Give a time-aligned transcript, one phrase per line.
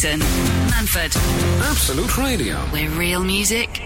[0.00, 0.20] Jason
[0.70, 1.14] Manford,
[1.60, 2.56] Absolute Radio.
[2.72, 3.82] where real music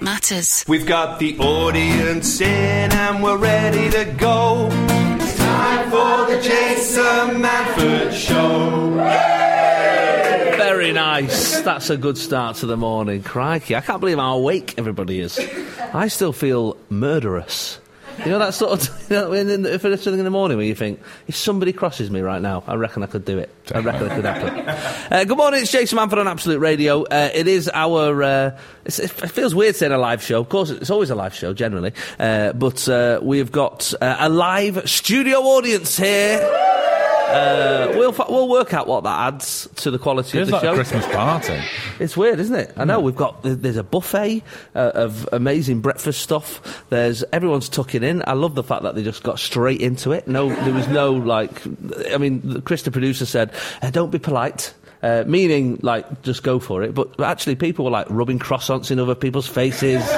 [0.00, 0.64] matters.
[0.66, 4.70] We've got the audience in and we're ready to go.
[4.72, 8.94] It's time for the Jason Manford Show.
[10.56, 11.60] Very nice.
[11.60, 13.22] That's a good start to the morning.
[13.22, 13.76] Crikey.
[13.76, 15.38] I can't believe how awake everybody is.
[15.92, 17.78] I still feel murderous.
[18.18, 20.56] You know that sort of you know, when in the, first thing in the morning
[20.56, 23.50] where you think if somebody crosses me right now, I reckon I could do it.
[23.74, 24.52] I reckon it could happen.
[25.12, 27.02] Uh, good morning, it's Jason Manford on Absolute Radio.
[27.02, 28.22] Uh, it is our.
[28.22, 30.40] Uh, it's, it feels weird saying a live show.
[30.40, 34.28] Of course, it's always a live show generally, uh, but uh, we've got uh, a
[34.28, 36.90] live studio audience here.
[37.32, 40.72] Uh, we'll we'll work out what that adds to the quality of the like show.
[40.72, 41.60] a Christmas party.
[41.98, 42.72] It's weird, isn't it?
[42.76, 44.42] I know we've got there's a buffet
[44.74, 46.84] uh, of amazing breakfast stuff.
[46.90, 48.22] There's everyone's tucking in.
[48.26, 50.28] I love the fact that they just got straight into it.
[50.28, 51.62] No, there was no like.
[52.12, 56.60] I mean, Chris, the producer, said, uh, "Don't be polite." Uh, meaning, like, just go
[56.60, 56.94] for it.
[56.94, 60.00] But actually, people were like rubbing croissants in other people's faces,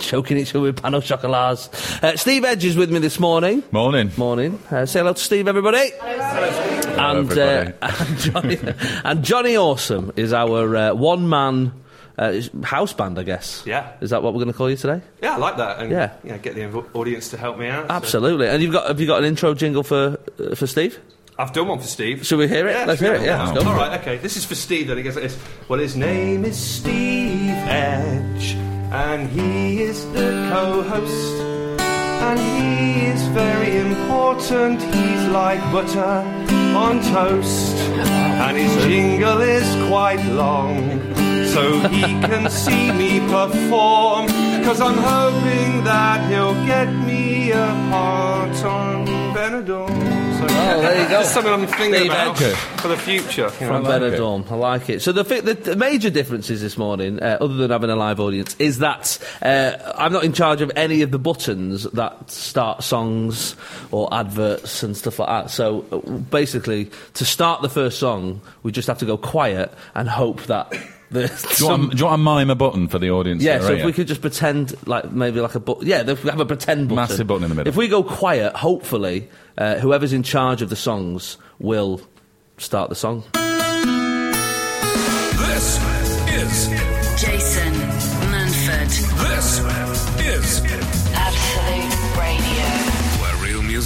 [0.00, 1.68] choking each other with pain au chocolats.
[2.02, 3.62] Uh, Steve Edge is with me this morning.
[3.72, 4.10] Morning.
[4.16, 4.58] Morning.
[4.70, 5.90] Uh, say hello to Steve, everybody.
[6.02, 7.72] And, uh, everybody.
[7.82, 8.58] and, Jonny,
[9.04, 11.72] and Jonny Awsum is our uh, one man
[12.18, 13.62] uh, house band, I guess.
[13.66, 13.92] Yeah.
[14.00, 15.02] Is that what we're going to call you today?
[15.22, 15.80] Yeah, I like that.
[15.80, 16.14] And, Yeah.
[16.24, 17.88] You know, get the inv- audience to help me out.
[17.88, 18.48] so- Absolutely.
[18.48, 20.98] And you've got have you got an intro jingle for uh, for Steve?
[21.38, 22.24] I've done one for Steve.
[22.24, 22.72] Should we hear it?
[22.72, 23.12] Yeah, Let's sure.
[23.12, 23.26] hear it.
[23.26, 23.66] Yeah, let's.
[23.66, 24.16] All right, okay.
[24.16, 24.86] This is for Steve.
[24.88, 25.38] Then he goes like this.
[25.68, 28.56] Well, his name is Steve Edge,
[28.92, 31.40] and he is the co-host,
[31.80, 34.80] and he is very important.
[34.82, 36.24] He's like butter
[36.76, 37.76] on toast,
[38.44, 41.00] and his jingle is quite long,
[41.46, 44.28] so he can see me perform.
[44.64, 50.15] Cause I'm hoping that he'll get me a part on Benidorm.
[50.36, 51.08] So Oh, there you go.
[51.08, 52.54] That's something I'm thinking Steve about Edge.
[52.56, 53.50] for the future.
[53.60, 53.82] you know.
[53.82, 54.50] From Benidorm.
[54.50, 55.00] I like it.
[55.00, 58.54] So the, the, the major differences this morning, uh, other than having a live audience,
[58.58, 63.56] is that uh, I'm not in charge of any of the buttons that start songs
[63.92, 65.50] or adverts and stuff like that.
[65.50, 70.08] So uh, basically, to start the first song, we just have to go quiet and
[70.08, 70.72] hope that.
[71.10, 73.42] The, Do you, want, do you want to mime a button for the audience?
[73.42, 73.86] yeah, so if here?
[73.86, 75.86] we could just pretend like maybe like a button.
[75.86, 76.96] Yeah, if we have a pretend button.
[76.96, 77.68] Massive button in the middle.
[77.68, 82.00] If we go quiet, hopefully, uh, whoever's in charge of the songs will
[82.58, 83.22] start the song.
[85.38, 85.78] This
[86.28, 86.68] is.
[87.22, 87.72] Jason
[88.30, 88.92] Manford,
[90.18, 90.75] This is.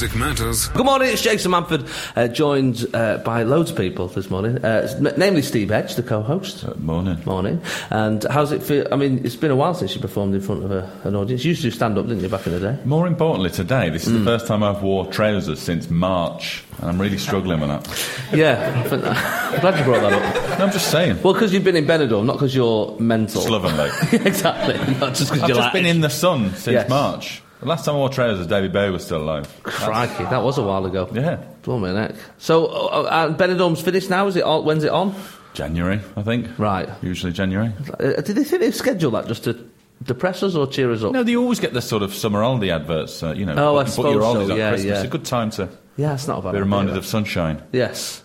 [0.01, 0.69] Music matters.
[0.69, 4.89] Good morning, it's Jason Manford, uh, joined uh, by loads of people this morning, uh,
[4.97, 6.65] m- namely Steve Edge, the co-host.
[6.65, 7.19] Uh, morning.
[7.27, 7.61] Morning.
[7.91, 8.87] And how's it feel?
[8.91, 11.45] I mean, it's been a while since you performed in front of a, an audience.
[11.45, 12.79] You used to do stand-up, didn't you, back in the day?
[12.87, 16.99] More importantly, today, this is the first time I've wore trousers since March, and I'm
[16.99, 18.17] really struggling with that.
[18.39, 20.47] Yeah, I think- I'm glad you brought that up.
[20.61, 21.23] No, I'm just saying.
[21.23, 23.41] Well, because you've been in Benidorm, not because you're mental.
[23.43, 23.91] Slovenly.
[24.27, 25.73] exactly, not just because I've you're just like...
[25.75, 26.89] been in the sun since Yes.
[26.89, 27.43] March.
[27.61, 29.61] The last time I wore trousers, David Bowie was still alive.
[29.63, 31.09] Crikey, that was a while ago.
[31.13, 31.37] Yeah.
[31.63, 32.15] Blimey neck.
[32.39, 34.65] So, uh, uh, Benidorm's finished now, is it on?
[34.65, 35.15] When's it on?
[35.53, 36.47] January, I think.
[36.59, 36.89] Right.
[37.03, 37.73] Usually January.
[37.99, 39.69] Uh, did they think they'd schedule that just to
[40.03, 41.13] depress us or cheer us up?
[41.13, 43.23] No, they always get the sort of summer holiday adverts.
[43.23, 44.89] Uh, you know, Oh, I suppose your so, holidays yeah, Christmas.
[44.89, 44.95] yeah.
[44.97, 47.63] It's a good time to Yeah, it's not a bad be reminded of sunshine.
[47.73, 48.23] Yes.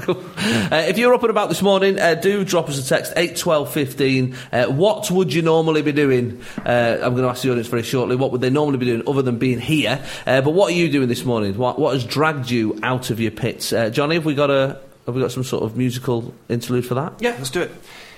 [0.00, 0.16] Cool.
[0.36, 3.36] uh, if you're up and about this morning, uh, do drop us a text, eight
[3.36, 4.34] twelve fifteen.
[4.50, 6.40] Uh, what would you normally be doing?
[6.64, 8.16] Uh, I'm going to ask the audience very shortly.
[8.16, 10.02] What would they normally be doing other than being here?
[10.26, 11.58] Uh, but what are you doing this morning?
[11.58, 13.72] What, what has dragged you out of your pits?
[13.72, 14.80] Uh, Jonny, have we got a.
[15.06, 17.14] Have we got some sort of musical interlude for that?
[17.20, 17.70] Yeah, let's do it.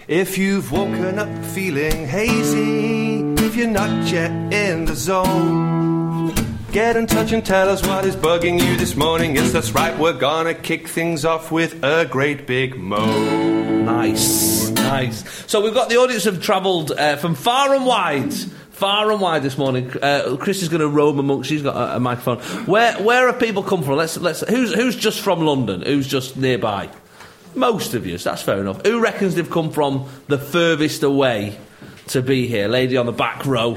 [0.08, 5.99] If you've woken up feeling hazy, if you're not yet in the zone,
[6.70, 9.34] get in touch and tell us what is bugging you this morning.
[9.34, 13.04] Yes, that's right, we're gonna kick things off with a great big mo.
[13.82, 15.50] Nice, nice.
[15.50, 18.32] So we've got the audience have travelled uh, from far and wide.
[18.70, 19.92] Far and wide this morning.
[20.00, 21.50] Uh, Chris is going to roam amongst.
[21.50, 22.38] She's got a, a microphone.
[22.64, 23.96] Where where have people come from?
[23.96, 24.40] Let's let's.
[24.48, 25.82] Who's who's just from London?
[25.82, 26.88] Who's just nearby?
[27.54, 28.16] Most of you.
[28.16, 28.86] So that's fair enough.
[28.86, 31.58] Who reckons they've come from the furthest away
[32.06, 32.68] to be here?
[32.68, 33.76] Lady on the back row.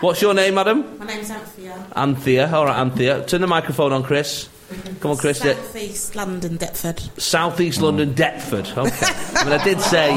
[0.00, 0.98] What's your name, madam?
[0.98, 1.86] My name's Anthea.
[1.96, 2.52] Anthea.
[2.52, 3.24] All right, Anthea.
[3.24, 4.48] Turn the microphone on, Chris.
[5.00, 5.38] Come on, Chris.
[5.38, 7.00] South East London, Deptford.
[7.18, 8.66] South East London, Deptford.
[8.76, 9.06] Okay.
[9.34, 10.10] I mean, I did say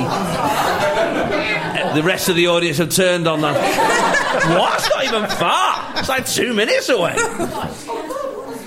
[1.96, 3.56] the rest of the audience have turned on that.
[4.58, 4.80] what?
[4.80, 5.94] It's not even far.
[5.98, 7.14] It's like two minutes away.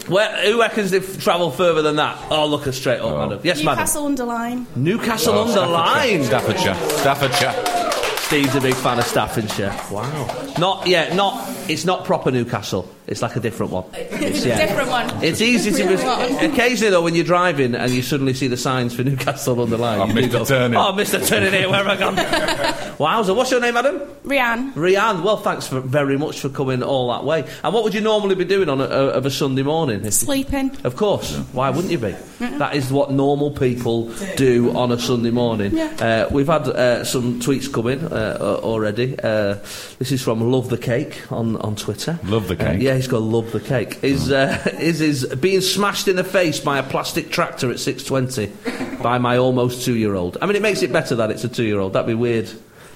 [0.09, 2.19] Where, who reckons they've travelled further than that?
[2.31, 3.19] Oh, look us straight up, oh.
[3.29, 3.41] madam.
[3.43, 3.79] Yes, madam.
[3.79, 4.67] Newcastle under Lyme.
[4.77, 6.25] Newcastle under Lyme.
[6.25, 6.75] Staffordshire.
[6.75, 7.92] Staffordshire.
[8.33, 9.79] Steve's a big fan of Staffordshire.
[9.91, 10.55] Wow.
[10.59, 12.89] Not yeah, not it's not proper Newcastle.
[13.07, 13.85] It's like a different one.
[13.95, 14.65] It's, yeah.
[14.67, 15.25] Different one.
[15.25, 18.95] It's easy to Different occasionally though when you're driving and you suddenly see the signs
[18.95, 20.01] for Newcastle under Lyme.
[20.03, 20.33] Oh, you Mr.
[20.33, 20.77] go, Turning.
[20.79, 21.27] Oh, Mr.
[21.27, 22.17] Turning here, where have I gone?
[22.99, 23.99] Wowza, what's your name, Adam?
[24.25, 24.73] Rianne.
[24.75, 25.23] Rianne.
[25.25, 27.45] Well, thanks for, very much for coming all that way.
[27.65, 30.09] And what would you normally be doing on a, a, of a Sunday morning?
[30.11, 30.77] Sleeping.
[30.85, 31.37] Of course.
[31.53, 32.15] Why wouldn't you be?
[32.39, 35.77] That is what normal people do on a Sunday morning.
[35.77, 36.27] Yeah.
[36.29, 39.19] Uh, we've had uh, some tweets coming uh, uh, already.
[39.19, 39.55] Uh,
[39.99, 42.19] this is from Love the Cake on, on Twitter.
[42.25, 42.83] Love the Uh, cake.
[42.83, 44.03] yeah, he's got Love the Cake.
[44.03, 49.03] Is, uh, is, is being smashed in the face by a plastic tractor at 6.20
[49.03, 50.39] by my almost two-year-old.
[50.41, 51.93] I mean, it makes it better that it's a two-year-old.
[51.93, 52.51] That'd be weird.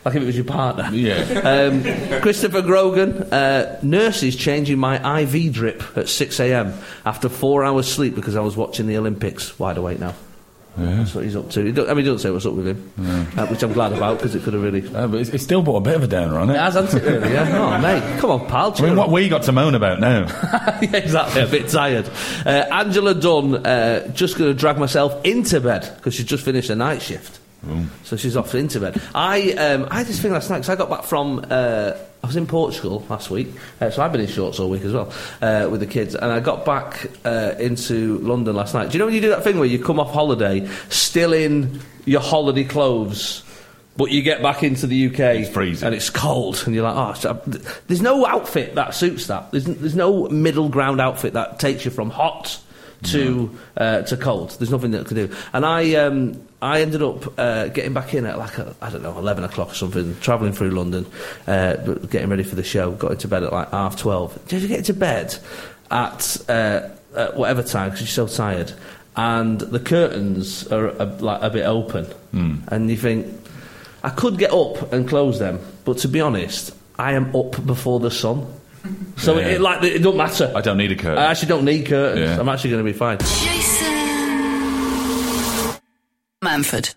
[0.04, 0.88] Like if it was your partner.
[0.92, 1.24] Yeah.
[1.46, 1.82] Um,
[2.22, 6.74] Christopher Grogan, uh, nurses changing my IV drip at 6 a.m.
[7.04, 9.58] after four hours sleep because I was watching the Olympics.
[9.58, 10.14] Wide awake now.
[10.76, 11.64] That's what he's up to.
[11.64, 12.92] He don't, I mean, he doesn't say what's up with him,
[13.36, 14.82] uh, which I'm glad about because it could have really.
[14.82, 16.54] But it's, it's still brought a bit of a downer on it.
[16.54, 17.32] It has, hasn't it, really?
[17.32, 17.46] Yeah.
[17.66, 18.74] Oh, mate, come on, pal.
[18.76, 20.26] I mean, what we got to moan about now?
[20.82, 21.42] yeah, exactly.
[21.42, 22.08] A bit tired.
[22.44, 26.70] Uh, Angela Dunn, uh, just going to drag myself into bed because she's just finished
[26.70, 27.40] a night shift.
[28.04, 29.00] So she's off into bed.
[29.14, 31.44] I um, I had this thing last night because I got back from.
[31.50, 31.92] Uh,
[32.22, 33.48] I was in Portugal last week,
[33.80, 36.14] uh, so I've been in shorts all week as well uh, with the kids.
[36.16, 38.90] And I got back uh, into London last night.
[38.90, 41.80] Do you know when you do that thing where you come off holiday still in
[42.04, 43.42] your holiday clothes?
[43.96, 45.86] But you get back into the UK It's freezing.
[45.86, 47.42] and it's cold, and you're like, oh, so-
[47.86, 49.50] there's no outfit that suits that.
[49.52, 52.58] There's, there's no middle ground outfit that takes you from hot
[53.04, 54.50] to uh, to cold.
[54.58, 55.34] There's nothing that can do.
[55.52, 59.16] And I um, I ended up uh, getting back in at like I don't know
[59.18, 61.06] eleven o'clock or something, travelling through London,
[61.46, 61.74] uh,
[62.10, 62.90] getting ready for the show.
[62.92, 64.38] Got into bed at like half twelve.
[64.48, 65.36] Did you get into bed
[65.90, 68.72] at, uh, at whatever time because you're so tired?
[69.16, 73.26] And the curtains are a, like a bit open, and you think
[74.04, 77.98] I could get up and close them, but to be honest, I am up before
[78.00, 78.46] the sun.
[79.16, 79.46] So Yeah.
[79.48, 80.52] it, like it don't matter.
[80.54, 81.18] I don't need a curtain.
[81.18, 82.20] I actually don't need curtains.
[82.28, 82.38] Yeah.
[82.40, 83.18] I'm actually going to be fine.
[83.18, 83.95] Jason
[86.60, 86.94] Manford,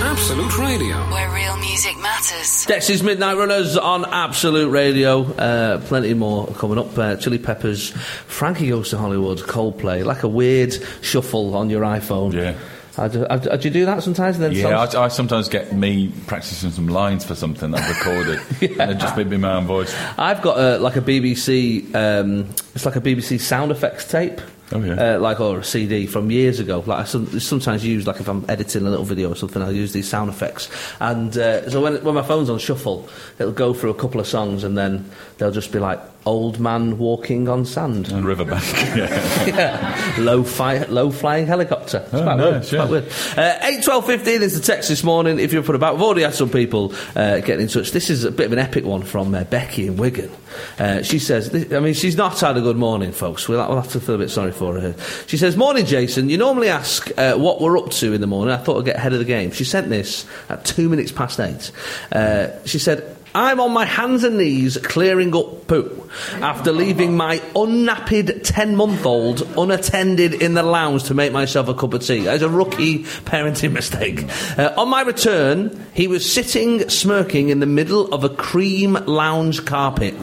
[0.00, 0.94] Absolute Radio.
[1.10, 2.64] where real music matters.
[2.68, 5.24] Dexys Midnight Runners on Absolute Radio.
[5.32, 6.96] Uh, plenty more coming up.
[6.96, 10.04] Uh, Chili Peppers, Frankie Goes to Hollywood, Coldplay.
[10.04, 12.34] Like a weird shuffle on your iPhone.
[12.34, 12.56] Yeah.
[12.96, 14.36] I do, I, do you do that sometimes?
[14.36, 17.80] And then Yeah, songs- I, I sometimes get me practicing some lines for something that
[17.80, 19.92] I've recorded, and it just made me my own voice.
[20.16, 21.92] I've got a, like a BBC.
[21.96, 24.40] Um, it's like a BBC sound effects tape.
[24.72, 25.14] Oh, yeah.
[25.16, 26.82] Uh, like or a CD from years ago.
[26.86, 29.72] Like I some, sometimes use like if I'm editing a little video or something, I'll
[29.72, 30.68] use these sound effects.
[31.00, 34.26] And uh, so when when my phone's on shuffle, it'll go through a couple of
[34.26, 38.62] songs, and then they'll just be like "Old Man Walking on Sand." And Riverbank,
[38.94, 39.46] yeah.
[39.46, 40.14] yeah.
[40.18, 42.02] Low, fi- low flying helicopter.
[42.04, 42.52] It's Oh, quite weird.
[42.54, 43.08] nice, It's quite weird.
[43.38, 45.38] Uh, 8, 12, 15 is the text this morning.
[45.38, 47.92] If you're and about, we've already had some people uh, getting in touch.
[47.92, 50.30] This is a bit of an epic one from uh, Becky in Wigan.
[50.78, 53.48] Uh, she says, thi- I mean, she's not had a good morning, folks.
[53.48, 54.94] We'll, we'll have to feel a bit sorry for her.
[55.26, 56.28] She says, Morning, Jason.
[56.28, 58.52] You normally ask uh, what we're up to in the morning.
[58.52, 59.52] I thought I'd get ahead of the game.
[59.52, 61.70] She sent this at two minutes past eight.
[62.12, 66.10] Uh, she said, I'm on my hands and knees clearing up poo
[66.40, 71.74] after leaving my unnapped 10 month old unattended in the lounge to make myself a
[71.74, 72.22] cup of tea.
[72.22, 74.24] That is a rookie parenting mistake.
[74.58, 79.64] Uh, on my return, he was sitting smirking in the middle of a cream lounge
[79.66, 80.16] carpet,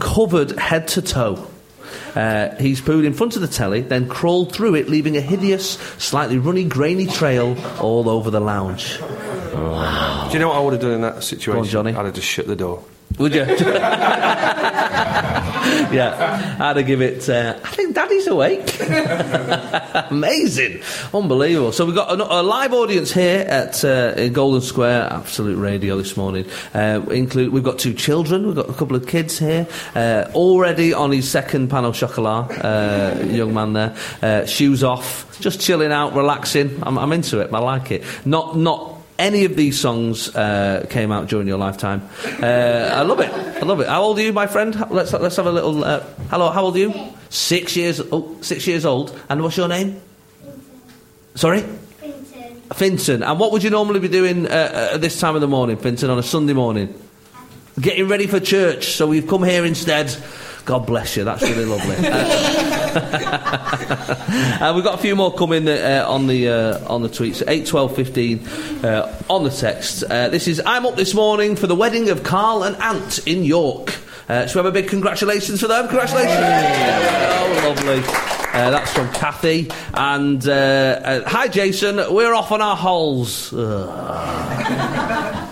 [0.00, 1.46] covered head to toe.
[2.14, 5.72] Uh, he's pooed in front of the telly, then crawled through it, leaving a hideous,
[5.98, 8.98] slightly runny, grainy trail all over the lounge.
[8.98, 11.64] Do you know what I would have done in that situation?
[11.64, 11.94] Jonny.
[11.94, 12.84] I'd have just shut the door.
[13.18, 13.44] Would you?
[15.92, 17.28] yeah, I'd have give it.
[17.28, 18.78] Uh, I think Daddy's awake.
[20.10, 21.72] Amazing, unbelievable.
[21.72, 25.96] So we've got a, a live audience here at uh, in Golden Square, Absolute Radio
[25.96, 26.46] this morning.
[26.74, 28.46] Uh, include we've got two children.
[28.46, 29.66] We've got a couple of kids here.
[29.94, 33.96] Uh, already on his second pain au chocolat, uh, young man there.
[34.20, 36.78] Uh, shoes off, just chilling out, relaxing.
[36.82, 37.52] I'm, I'm into it.
[37.52, 38.04] I like it.
[38.26, 42.08] Not not any of these songs uh, came out during your lifetime.
[42.42, 43.30] Uh, I love it.
[43.30, 43.88] I love it.
[43.88, 44.74] How old are you, my friend?
[44.90, 45.84] Let's let's have a little.
[45.84, 46.50] Uh, hello.
[46.50, 46.94] How old are you?
[47.30, 48.00] Six years.
[48.00, 49.18] Oh, six years old.
[49.28, 50.00] And what's your name?
[51.34, 51.62] Sorry.
[51.62, 52.56] Finton.
[52.70, 53.28] Finton.
[53.28, 56.10] And what would you normally be doing uh, at this time of the morning, Finton,
[56.10, 56.92] on a Sunday morning?
[57.80, 58.86] Getting ready for church.
[58.92, 60.16] So we've come here instead.
[60.64, 61.24] God bless you.
[61.24, 61.96] That's really lovely.
[62.94, 67.42] Uh, we've got a few more coming uh, on the uh, on the tweets.
[67.48, 68.46] Eight, twelve, fifteen
[68.84, 70.04] uh, on the text.
[70.04, 73.44] Uh, this is I'm up this morning for the wedding of Carl and Ant in
[73.44, 73.94] York.
[74.28, 75.86] Uh, should we have a big congratulations for them?
[75.86, 76.34] Congratulations!
[76.34, 78.02] Oh, lovely.
[78.54, 79.70] Uh, that's from Kathy.
[79.92, 81.96] And uh, uh, hi, Jason.
[82.14, 83.52] We're off on our holes.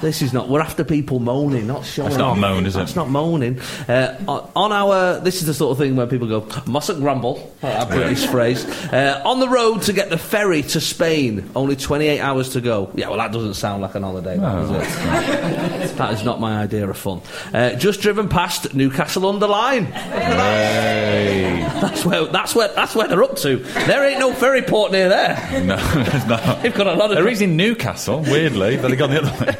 [0.02, 0.49] This is not.
[0.49, 2.09] We're after people moaning, not showing.
[2.09, 2.37] It's not off.
[2.37, 2.78] a moan, is it?
[2.80, 3.59] That's not moaning.
[3.88, 7.54] Uh, on- on our, this is the sort of thing where people go, mustn't grumble.
[7.62, 8.64] A British phrase.
[8.92, 11.49] Uh, on the road to get the ferry to Spain.
[11.54, 12.90] Only 28 hours to go.
[12.94, 15.97] Yeah, well, that doesn't sound like an holiday, that, No, does it?
[15.97, 17.21] that is not my idea of fun.
[17.54, 19.87] Uh, just driven past Newcastle under Lyme.
[19.87, 21.66] Hey.
[21.80, 22.25] That's where.
[22.26, 22.68] That's where.
[22.68, 23.56] That's where they're up to.
[23.59, 25.62] There ain't no ferry port near there.
[25.64, 26.62] No, there's not.
[26.62, 27.16] They've got a lot of.
[27.16, 29.52] There is in Newcastle, weirdly, but they gone the other way.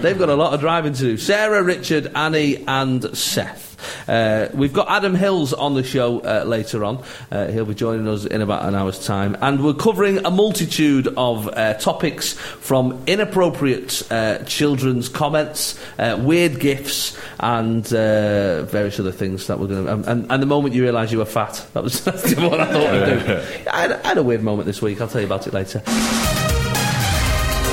[0.00, 1.16] They've got a lot of driving to do.
[1.16, 3.72] Sarah, Richard, Annie, and Seth.
[4.08, 7.02] Uh, we've got Adam Hills on the show uh, later on.
[7.30, 9.36] Uh, he'll be joining us in about an hour's time.
[9.40, 16.60] And we're covering a multitude of uh, topics from inappropriate uh, children's comments, uh, weird
[16.60, 19.92] gifts, and uh, various other things that we're going to.
[19.92, 21.66] And, and, and the moment you realise you were fat.
[21.74, 23.68] That was that's the one I thought we'd do.
[23.70, 25.00] I had, I had a weird moment this week.
[25.00, 25.80] I'll tell you about it later.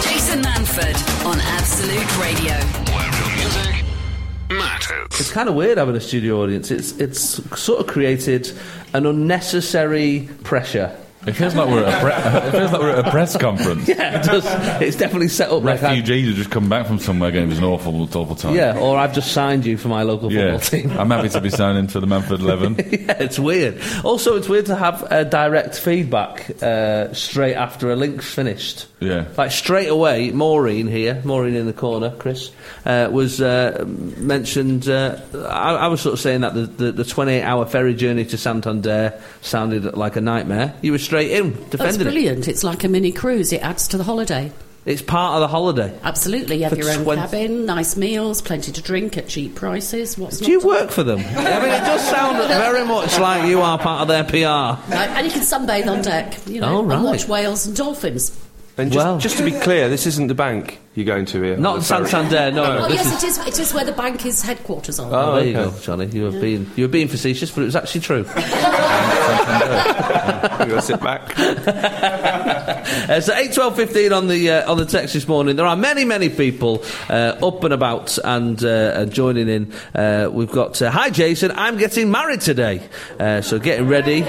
[0.02, 1.40] Jason Manford on
[1.80, 2.56] Absolute Radio.
[2.94, 3.86] Where real music
[4.50, 5.08] matters.
[5.18, 6.72] It's kind of weird having a studio audience.
[6.72, 7.22] It's it's
[7.58, 8.52] sort of created
[8.94, 10.94] an unnecessary pressure.
[11.28, 13.88] It feels like we're at a, pre- it feels like we're at a press conference.
[14.00, 14.46] Yeah, it does.
[14.82, 17.50] It's definitely set up like I- Refugees have just come back from somewhere going, it
[17.50, 18.56] was an awful, awful time.
[18.56, 20.92] yeah, or I've just signed you for my local football team.
[20.92, 22.76] I'm happy to be signing for the Manford 11.
[22.78, 23.82] yeah, it's weird.
[24.04, 28.88] Also, it's weird to have uh, direct feedback uh, straight after a link's finished.
[29.02, 29.26] Yeah.
[29.38, 32.52] Like straight away, Maureen here, Maureen in the corner, Chris,
[32.86, 34.88] uh, was uh, mentioned.
[34.88, 38.26] Uh, I, I was sort of saying that the, the, the 28 hour ferry journey
[38.26, 40.74] to Santander sounded like a nightmare.
[40.82, 42.04] You were straight in, That's defending it.
[42.04, 42.48] brilliant.
[42.48, 43.52] It's like a mini cruise.
[43.52, 44.52] It adds to the holiday.
[44.86, 45.94] It's part of the holiday.
[46.04, 46.58] Absolutely.
[46.58, 50.18] You have For your own 20 cabin, nice meals, plenty to drink at cheap prices.
[50.18, 51.20] What's Do you work for them?
[51.36, 54.80] I mean, it does sound very much like you are part of their PR.
[54.90, 56.96] No, and you can sunbathe on deck, you know, Oh, right.
[56.96, 58.32] and watch whales and dolphins.
[58.80, 59.18] And just, Well.
[59.18, 61.58] just to be clear, this isn't the bank you're going to here.
[61.58, 61.84] Not The.
[61.84, 62.86] Santander, no, no.
[62.86, 63.38] Oh, yes, it is.
[63.40, 65.10] It is where the bank is headquarters are.
[65.14, 66.06] Oh, there you go, Jonny.
[66.08, 68.24] You were being you were being facetious, but it was actually true.
[70.60, 71.36] We're to sit back.
[72.90, 75.56] Uh, so eight twelve fifteen on the uh, on the text this morning.
[75.56, 79.74] There are many many people uh, up and about and, uh, and joining in.
[79.94, 81.52] Uh, we've got uh, hi Jason.
[81.52, 82.82] I'm getting married today,
[83.20, 84.22] uh, so getting ready.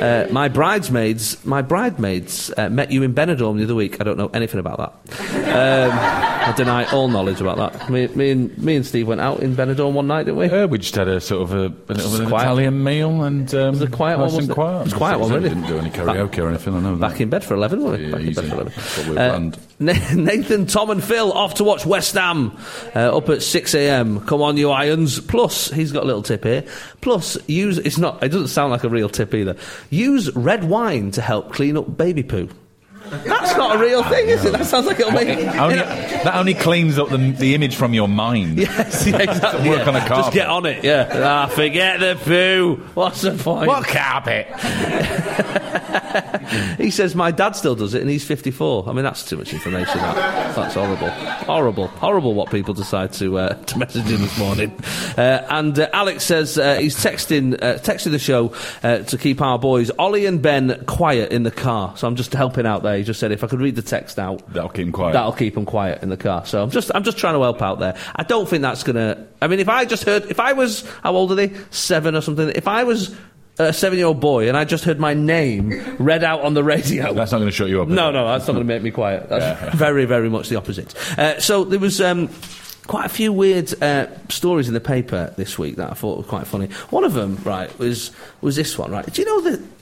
[0.00, 4.00] Uh, my bridesmaids, my bridesmaids uh, met you in Benidorm the other week.
[4.00, 5.20] I don't know anything about that.
[5.50, 7.90] Um, I deny all knowledge about that.
[7.90, 10.46] Me, me and me and Steve went out in Benidorm one night, didn't we?
[10.46, 12.44] Uh, we just had a sort of a, a little bit of an quiet.
[12.44, 14.52] Italian meal and um, was a quiet one, nice it?
[14.52, 14.80] quiet.
[14.80, 15.48] It was a quiet one, really.
[15.50, 16.74] Didn't do any karaoke or anything.
[16.74, 17.10] I know that.
[17.10, 18.06] Back in bed for 11, weren't we?
[18.06, 18.48] Yeah, Back in bed easy.
[18.48, 18.72] for 11.
[18.74, 19.58] That's what we Uh, planned.
[19.80, 22.56] Na- Nathan, Tom, and Phil off to watch West Ham
[22.94, 24.20] uh, up at 6 a.m.
[24.20, 25.18] Come on, you irons.
[25.20, 26.64] Plus, he's got a little tip here.
[27.00, 28.22] Plus, use it's not.
[28.22, 29.56] It doesn't sound like a real tip either.
[29.88, 32.48] Use red wine to help clean up baby poo.
[33.08, 34.52] That's not a real thing, is it?
[34.52, 35.28] That sounds like it'll make.
[35.28, 38.58] Only, that only cleans up the, the image from your mind.
[38.58, 39.68] Yes, yeah, exactly.
[39.68, 39.88] Work yeah.
[39.88, 41.08] on a Just get on it, yeah.
[41.12, 42.76] Ah, forget the poo.
[42.94, 43.68] What's the point?
[43.68, 44.46] What carpet?
[46.78, 48.88] he says my dad still does it and he's 54.
[48.88, 49.98] I mean, that's too much information.
[49.98, 50.56] That.
[50.56, 51.10] That's horrible.
[51.10, 51.86] Horrible.
[51.86, 54.72] Horrible what people decide to, uh, to message him this morning.
[55.16, 58.52] Uh, and uh, Alex says uh, he's texting, uh, texting the show
[58.82, 61.96] uh, to keep our boys, Ollie and Ben, quiet in the car.
[61.96, 62.89] So I'm just helping out there.
[62.98, 64.52] He just said if I could read the text out.
[64.52, 65.12] That'll keep him quiet.
[65.12, 66.46] That'll keep them quiet in the car.
[66.46, 67.96] So I'm just, I'm just trying to help out there.
[68.14, 69.26] I don't think that's gonna.
[69.40, 71.52] I mean, if I just heard, if I was, how old are they?
[71.70, 72.50] Seven or something.
[72.54, 73.14] If I was
[73.58, 77.32] a seven-year-old boy and I just heard my name read out on the radio, That's
[77.32, 77.88] not going to shut you up.
[77.88, 78.12] no, it?
[78.12, 79.28] no, that's not going to make me quiet.
[79.28, 79.70] That's yeah.
[79.76, 80.94] very, very much the opposite.
[81.18, 82.00] Uh, so there was.
[82.00, 82.28] Um,
[82.86, 86.24] Quite a few weird uh, stories in the paper this week that I thought were
[86.24, 86.66] quite funny.
[86.88, 89.06] One of them, right, was was this one, right?
[89.06, 89.79] Do you know that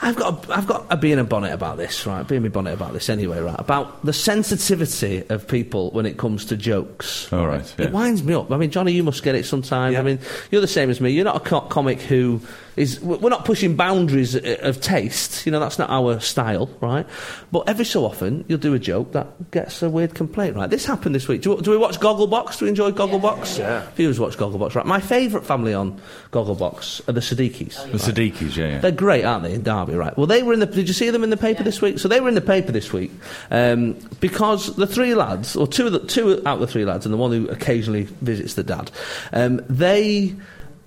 [0.00, 2.26] I've got a, I've got a bee in a bonnet about this, right?
[2.26, 3.58] Being in a bonnet about this anyway, right?
[3.58, 7.32] About the sensitivity of people when it comes to jokes.
[7.32, 7.86] All right, yeah.
[7.86, 8.50] It winds me up.
[8.52, 9.96] I mean, Jonny, you must get it sometimes.
[9.96, 11.10] I mean, you're the same as me.
[11.10, 12.40] You're not a co- comic who
[12.76, 13.00] is.
[13.00, 15.44] We're not pushing boundaries uh, of taste.
[15.44, 17.04] You know, that's not our style, right?
[17.50, 20.70] But every so often, you'll do a joke that gets a weird complaint, right?
[20.70, 21.42] This happened this week.
[21.42, 22.58] Do, we- do we watch Gogglebox?
[22.60, 23.58] Do we enjoy Gogglebox?
[23.58, 23.84] Yeah.
[23.96, 24.86] Viewers watch Gogglebox, right?
[24.86, 26.00] My favourite family on
[26.32, 27.90] Gogglebox are the Siddiquis.
[27.90, 28.78] The Siddiquis, yeah, yeah.
[28.78, 30.16] They're great, aren't they, in Derby, right?
[30.16, 30.66] Well, they were in the.
[30.66, 31.98] Did you see them in the paper this week?
[31.98, 33.10] So they were in the paper this week
[33.50, 37.06] um, because the three lads, or two of the two out of the three lads,
[37.06, 38.90] and the one who occasionally visits the dad,
[39.32, 40.34] um, they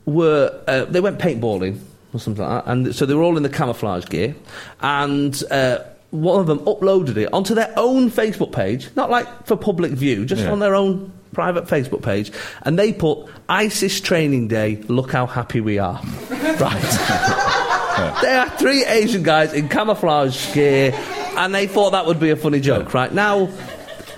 [0.05, 1.79] were uh, they went paintballing
[2.13, 4.36] or something like that, and so they were all in the camouflage gear,
[4.81, 5.43] and.
[5.51, 5.79] Uh,
[6.12, 10.25] one of them uploaded it onto their own Facebook page, not like for public view,
[10.25, 10.51] just Yeah.
[10.51, 14.75] on their own private Facebook page, and they put ISIS training day.
[14.89, 16.01] Look how happy we are,
[16.60, 17.58] right?
[18.22, 20.93] There are three Asian guys in camouflage gear,
[21.38, 23.12] and they thought that would be a funny joke, right?
[23.13, 23.50] Now,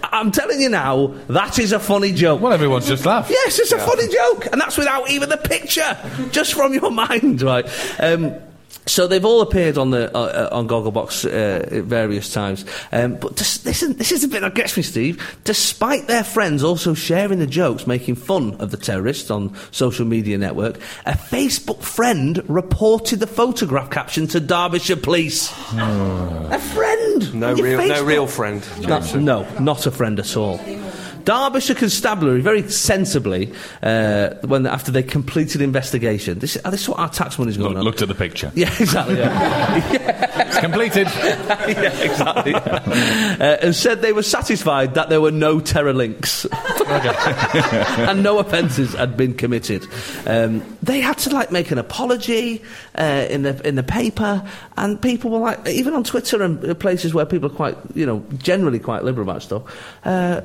[0.04, 2.40] I'm telling you now, that is a funny joke.
[2.42, 3.32] Well, everyone's just laughed.
[3.32, 5.98] Yes, it's a funny joke, and that's without even the picture,
[6.32, 7.66] just from your mind, right?
[8.00, 8.36] Um,
[8.86, 13.16] so they've all appeared on the uh, uh, on Gogglebox uh, at various times, um,
[13.16, 15.38] but just, this is this is the bit that gets me, Steve.
[15.44, 20.38] Despite their friends also sharing the jokes, making fun of the terrorists on social media
[20.38, 25.52] network, a Facebook friend reported the photograph caption to Derbyshire Police.
[25.74, 28.66] a friend, No real, no real friend.
[28.82, 30.60] No, no, not a friend at all.
[31.26, 33.52] Derbyshire Constabulary, very sensibly,
[33.82, 37.78] uh, when after they completed investigation, this, this is what our tax money's going Look,
[37.80, 37.84] on.
[37.84, 38.52] looked at the picture.
[38.64, 39.18] Yeah, exactly.
[39.18, 41.08] Yeah, It's completed.
[41.24, 42.54] yeah exactly.
[42.54, 46.46] Uh, and said they were satisfied that there were no terror links
[46.88, 49.86] and no offences had been committed.
[50.26, 52.62] Um, they had to like make an apology
[52.98, 57.14] uh, in the in the paper, and people were like, even on Twitter and places
[57.14, 59.64] where people are quite, you know, generally quite liberal about stuff.
[60.06, 60.42] Uh,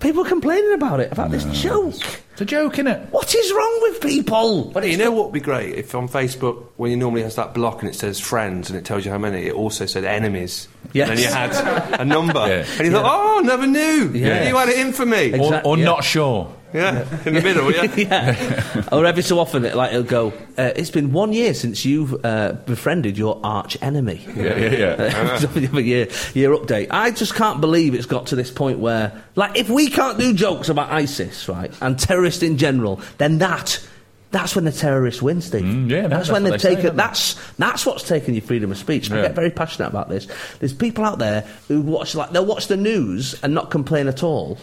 [0.00, 1.94] people were complaining about it, about this joke.
[2.32, 3.08] It's a joke, innit?
[3.10, 4.66] What is wrong with people?
[4.72, 7.54] But you know what would be great if on Facebook, when you normally has that
[7.54, 10.68] block and it says friends and it tells you how many, it also said enemies.
[10.92, 11.08] Yes.
[11.08, 12.66] And then you had a number, Yeah.
[12.76, 14.10] and you thought, oh, never knew.
[14.14, 14.48] Yeah.
[14.48, 15.32] You had it in for me.
[15.32, 15.84] Ex- Or, Exact- or yeah.
[15.84, 16.52] not sure.
[16.76, 17.72] Yeah, in the middle.
[17.72, 17.94] Yeah.
[17.96, 18.88] yeah.
[18.92, 20.28] Or every so often, it, like it'll go.
[20.58, 24.24] Uh, it's been one year since you've uh, befriended your arch enemy.
[24.36, 25.38] Yeah, yeah, yeah.
[25.56, 26.88] Every year, year update.
[26.90, 30.34] I just can't believe it's got to this point where, like, if we can't do
[30.34, 33.84] jokes about ISIS, right, and terrorists in general, then that.
[34.32, 35.62] That's when the terrorists win, Steve.
[35.62, 36.86] Mm, yeah, that's that's when they've they taken.
[36.86, 39.10] don't that's that's what's taken your freedom of speech.
[39.10, 40.26] I get very passionate about this.
[40.58, 44.22] There's people out there who watch like they'll watch the news and not complain at
[44.24, 44.58] all,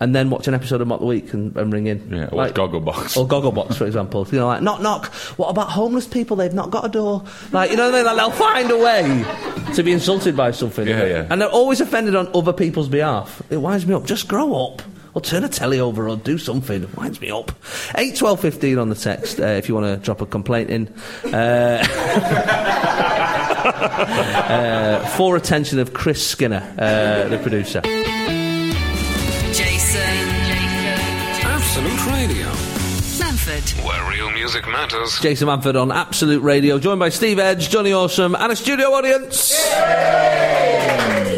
[0.00, 2.08] and then watch an episode of Mock the Week and, and ring in.
[2.10, 3.16] Yeah, or like, Gogglebox.
[3.18, 4.26] or Gogglebox, for example.
[4.32, 5.06] You know, like knock knock.
[5.36, 6.36] What about homeless people?
[6.36, 7.22] They've not got a door.
[7.52, 8.06] Like you know, what I mean?
[8.06, 9.24] Like, they'll find a way
[9.74, 10.88] to be insulted by something.
[10.88, 11.26] Yeah, yeah.
[11.28, 13.42] And they're always offended on other people's behalf.
[13.50, 14.06] It winds me up.
[14.06, 14.80] Just grow up.
[15.12, 16.84] Or turn a telly over or do something.
[16.84, 17.50] It winds me up.
[17.96, 20.86] 8, 12, 15 on the text uh, if you want to drop a complaint in.
[21.24, 21.84] Uh,
[24.48, 27.80] uh, for attention of Chris Skinner, uh, the producer.
[33.60, 33.84] Manford.
[33.84, 35.18] where real music matters.
[35.20, 39.56] Jason Manford on Absolute Radio, joined by Steve Edge, Jonny Awsum, and a studio audience.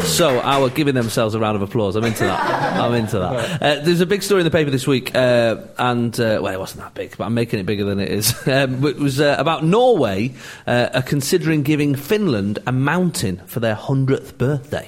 [0.07, 1.95] So, our giving themselves a round of applause.
[1.95, 2.79] I'm into that.
[2.79, 3.61] I'm into that.
[3.61, 6.59] Uh, there's a big story in the paper this week, uh, and uh, well, it
[6.59, 8.33] wasn't that big, but I'm making it bigger than it is.
[8.53, 10.33] Um, it was uh, about Norway
[10.67, 14.87] uh, are considering giving Finland a mountain for their hundredth birthday.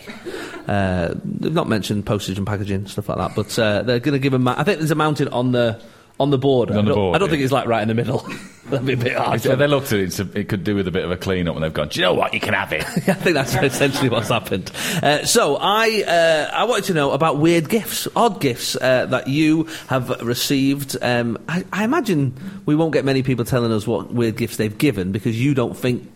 [0.67, 4.19] Uh, they've not mentioned postage and packaging stuff like that, but uh, they're going to
[4.19, 4.39] give a.
[4.39, 5.81] Ma- I think there's a mountain on the
[6.19, 6.77] on the border.
[6.77, 7.31] On the I don't, board, I don't yeah.
[7.31, 8.27] think it's like right in the middle.
[8.65, 9.41] That'd be a bit hard.
[9.41, 11.63] They looked at it, it could do with a bit of a clean up and
[11.63, 12.83] they've gone, do you know what, you can have it.
[12.85, 14.71] I think that's essentially what's happened.
[15.03, 19.27] Uh, so I uh, I wanted to know about weird gifts, odd gifts uh, that
[19.27, 20.97] you have received.
[20.99, 22.33] Um, I, I imagine
[22.65, 25.77] we won't get many people telling us what weird gifts they've given because you don't
[25.77, 26.11] think.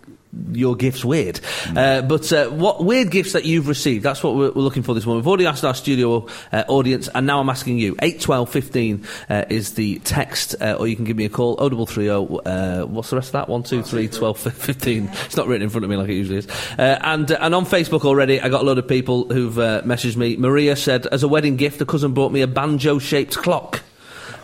[0.52, 1.40] Your gifts weird,
[1.76, 4.04] uh, but uh, what weird gifts that you've received?
[4.04, 5.22] That's what we're, we're looking for this morning.
[5.22, 7.96] We've already asked our studio uh, audience, and now I'm asking you.
[8.04, 11.56] Eight twelve fifteen uh, is the text, uh, or you can give me a call.
[11.58, 12.26] O double three O.
[12.46, 13.50] Uh, what's the rest of that?
[13.50, 15.10] One two three twelve fifteen.
[15.26, 16.48] It's not written in front of me like it usually is.
[16.78, 20.16] Uh, and uh, and on Facebook already, I got a lot of people who've messaged
[20.16, 20.38] me.
[20.38, 23.82] Maria said, as a wedding gift, a cousin bought me a banjo-shaped clock.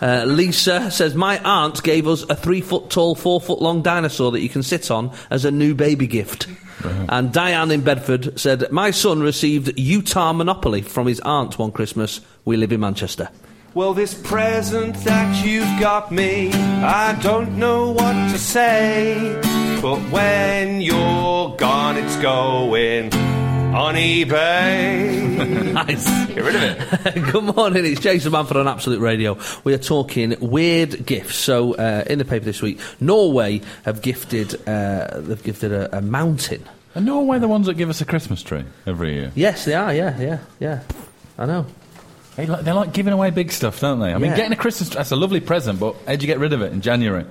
[0.02, 4.32] Uh, Lisa says, My aunt gave us a three foot tall, four foot long dinosaur
[4.32, 6.48] that you can sit on as a new baby gift.
[7.10, 12.22] And Diane in Bedford said, My son received Utah Monopoly from his aunt one Christmas.
[12.44, 13.30] We live in Manchester.
[13.74, 19.40] Well, this present that you've got me, I don't know what to say.
[19.82, 23.10] But when you're gone, it's going
[23.76, 25.24] on eBay.
[25.76, 26.06] Nice.
[26.28, 27.24] Get rid of it.
[27.34, 29.38] Good morning, it's Jason Manford on Absolute Radio.
[29.66, 31.36] We are talking weird gifts.
[31.36, 36.02] So, uh, in the paper this week, Norway have gifted uh, they've gifted a, a
[36.02, 36.64] mountain.
[36.96, 39.34] And Norway the ones that give us a Christmas tree every year?
[39.36, 39.94] Yes, they are.
[39.94, 40.84] Yeah, yeah, yeah.
[41.38, 41.66] I know.
[42.38, 44.14] They like, they like giving away big stuff, don't they?
[44.14, 44.38] I mean, Yeah.
[44.38, 46.72] getting a Christmas tree, that's a lovely present, but how'd you get rid of it
[46.72, 47.26] in January?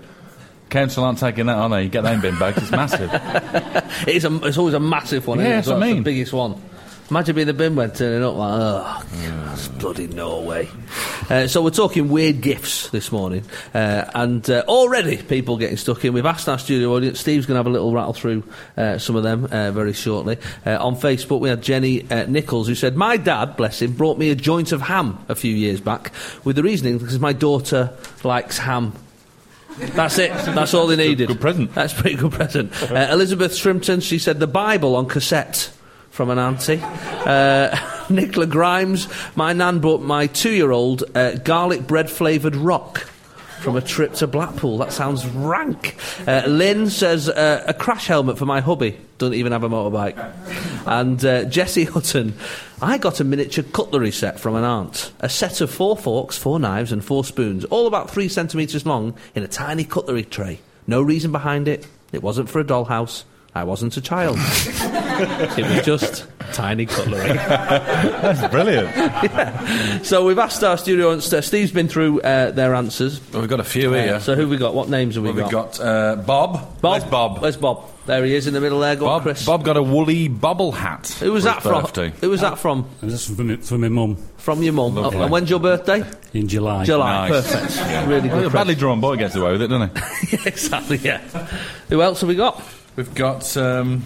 [0.71, 1.85] Council aren't taking that, are they?
[1.85, 3.11] You get that in bin bags, it's massive.
[4.09, 5.39] It is a, it's always a massive one.
[5.39, 5.77] isn't Yeah, it, that's well?
[5.79, 6.03] what I It's mean.
[6.05, 6.61] the biggest one.
[7.11, 9.03] Imagine being the bin when turning up like, oh,
[9.53, 10.69] it's bloody Norway.
[11.31, 16.03] Uh, so we're talking weird gifts this morning, uh, and uh, already people getting stuck
[16.05, 16.13] in.
[16.15, 17.21] We've asked our studio audience.
[17.21, 18.43] Steve's going to have a little rattle through
[18.79, 20.39] uh, some of them uh, very shortly.
[20.67, 24.19] Uh, on Facebook, we had Jenny uh, Nichols who said, "My dad, bless him, brought
[24.19, 26.11] me a joint of ham a few years back,
[26.43, 27.93] with the reasoning because my daughter
[28.25, 28.95] likes ham."
[29.79, 30.33] That's it.
[30.55, 31.29] That's all they needed.
[31.29, 31.75] good present.
[31.75, 32.73] That's a pretty good present.
[32.91, 35.71] Uh, Elizabeth Shrimpton, she said the Bible on cassette
[36.11, 36.81] from an auntie.
[36.83, 37.77] Uh,
[38.11, 42.99] Nicola Grimes, my nan bought my two-year-old uh, garlic bread flavoured rock
[43.61, 44.79] from a trip to Blackpool.
[44.79, 45.97] That sounds rank.
[46.27, 49.01] Uh, Lynn says uh, a crash helmet for my hubby.
[49.25, 50.19] Doesn't even have a motorbike.
[50.87, 52.35] And uh, Jesse Hutton,
[52.83, 55.13] I got a miniature cutlery set from an aunt.
[55.21, 59.15] A set of four forks, four knives, and four spoons, all about three centimetres long,
[59.35, 60.61] in a tiny cutlery tray.
[60.87, 61.87] No reason behind it.
[62.13, 63.25] It wasn't for a dollhouse.
[63.55, 64.37] I wasn't a child.
[64.41, 67.33] it was just tiny cutlery.
[67.33, 70.05] That's brilliant.
[70.05, 71.33] So we've asked our studio audience.
[71.33, 73.23] Uh, Steve's been through uh, their answers.
[73.33, 74.21] Well, we've got a few here.
[74.21, 74.75] So who have we got?
[74.75, 75.79] What names have we well, we've got?
[75.79, 76.81] got uh, Bob.
[76.83, 77.01] Bob.
[77.01, 77.41] Where's Bob?
[77.41, 77.91] Where's Bob?
[78.07, 78.97] There he is in the middle there.
[78.97, 79.47] Go on, Bob, Chris.
[79.47, 81.09] Bob got a woolly bobble hat.
[81.21, 81.83] Who was for that from?
[81.83, 82.13] birthday.
[82.21, 82.87] Who was that from?
[83.01, 84.95] And that's for me, for my mum From your mum.
[84.95, 85.21] Lovely.
[85.21, 86.05] Oh, and when's your birthday?
[86.35, 86.85] in July.
[86.85, 87.29] July.
[87.31, 87.51] Nice.
[87.51, 88.07] Perfect.
[88.09, 88.47] Really Well, good.
[88.49, 90.37] a badly drawn boy gets away with it, doesn't he?
[90.37, 90.99] Yeah, exactly.
[90.99, 91.19] Yeah.
[91.89, 92.63] Who else have we got?
[92.97, 94.03] We've got um,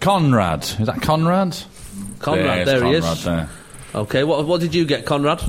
[0.00, 0.62] Conrad.
[0.62, 1.56] Is that Conrad?
[2.20, 2.66] Conrad.
[2.66, 3.24] There's there he Conrad is.
[3.24, 3.48] There.
[3.94, 4.24] Okay.
[4.24, 5.42] What What did you get, Conrad?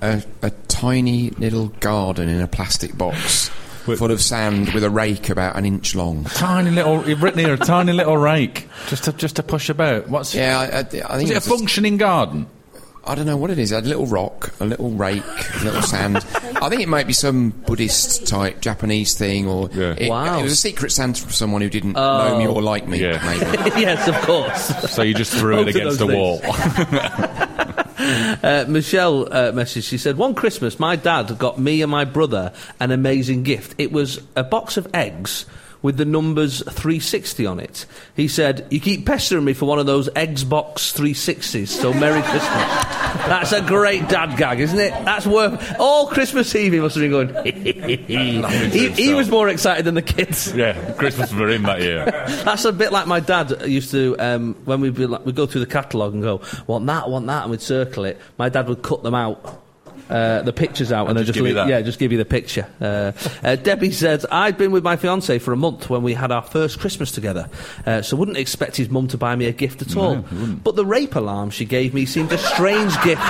[0.00, 3.50] a, a tiny little garden in a plastic box
[3.84, 6.24] full of sand with a rake about an inch long.
[6.24, 7.08] Tiny little.
[7.08, 10.08] You've written here a tiny little rake just to just to push about.
[10.08, 12.46] What's Yeah, I, I, I think Is it a functioning garden?
[13.04, 13.72] I don't know what it is.
[13.72, 15.24] A little rock, a little rake,
[15.60, 16.18] a little sand.
[16.62, 19.94] I think it might be some Buddhist type Japanese thing, or Yeah.
[19.98, 20.38] it, Wow.
[20.38, 22.98] it was a secret Santa from someone who didn't know me or like me.
[23.00, 23.20] Yeah.
[23.24, 23.80] Maybe.
[23.80, 24.92] yes, of course.
[24.92, 26.40] So you just threw it against the those wall.
[28.02, 29.84] Uh, Michelle uh, messaged.
[29.88, 33.76] She said, "One Christmas, my dad got me and my brother an amazing gift.
[33.78, 35.44] It was a box of eggs."
[35.82, 37.86] With the numbers 360 on it.
[38.14, 42.42] He said, You keep pestering me for one of those Xbox 360s, so Merry Christmas.
[43.12, 44.90] That's a great dad gag, isn't it?
[45.04, 45.76] That's worth.
[45.78, 47.44] All Christmas Eve, he must have been going.
[47.44, 50.52] he, he was more excited than the kids.
[50.54, 52.04] yeah, Christmas for him that year.
[52.44, 55.46] That's a bit like my dad used to um, when we'd be like, we'd go
[55.46, 58.20] through the catalogue and go want that, want that, and we'd circle it.
[58.38, 59.61] My dad would cut them out.
[60.10, 61.68] Uh, the pictures out and, then just just give you leave- that.
[61.68, 62.66] yeah, just give you the picture.
[62.80, 63.12] Uh,
[63.42, 66.42] uh, Debbie said, "I'd been with my fiance for a month when we had our
[66.42, 67.48] first Christmas together,
[67.86, 70.16] uh, so wouldn't expect his mum to buy me a gift at all.
[70.62, 73.22] But the rape alarm she gave me seemed a strange gift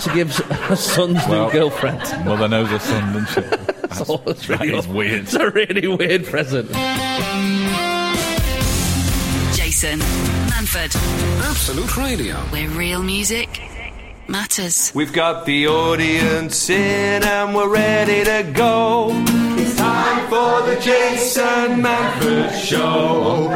[0.00, 0.34] to give
[0.68, 2.00] her son's Well, new girlfriend.
[2.24, 3.56] Mother knows her son, doesn't she?
[3.88, 5.22] That's all it's that really is weird.
[5.22, 6.68] It's a really weird present.
[9.54, 9.98] Jason
[10.50, 10.94] Manford,
[11.48, 12.34] Absolute Radio.
[12.50, 13.60] where real music
[14.28, 14.92] matters.
[14.94, 19.10] We've got the audience in and we're ready to go.
[19.56, 23.48] It's time for the Jason Manford Show.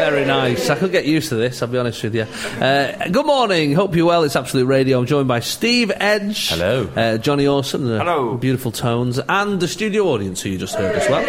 [0.00, 0.70] Very nice.
[0.70, 2.22] I could get used to this, I'll be honest with you.
[2.22, 3.74] Uh, good morning.
[3.74, 4.24] Hope you're well.
[4.24, 4.98] It's Absolute Radio.
[4.98, 6.48] I'm joined by Steve Edge.
[6.48, 6.88] Hello.
[6.96, 7.86] Uh, Jonny Awsum.
[7.86, 8.38] the Hello.
[8.38, 9.20] Beautiful tones.
[9.28, 11.20] And the studio audience, who you just heard as well.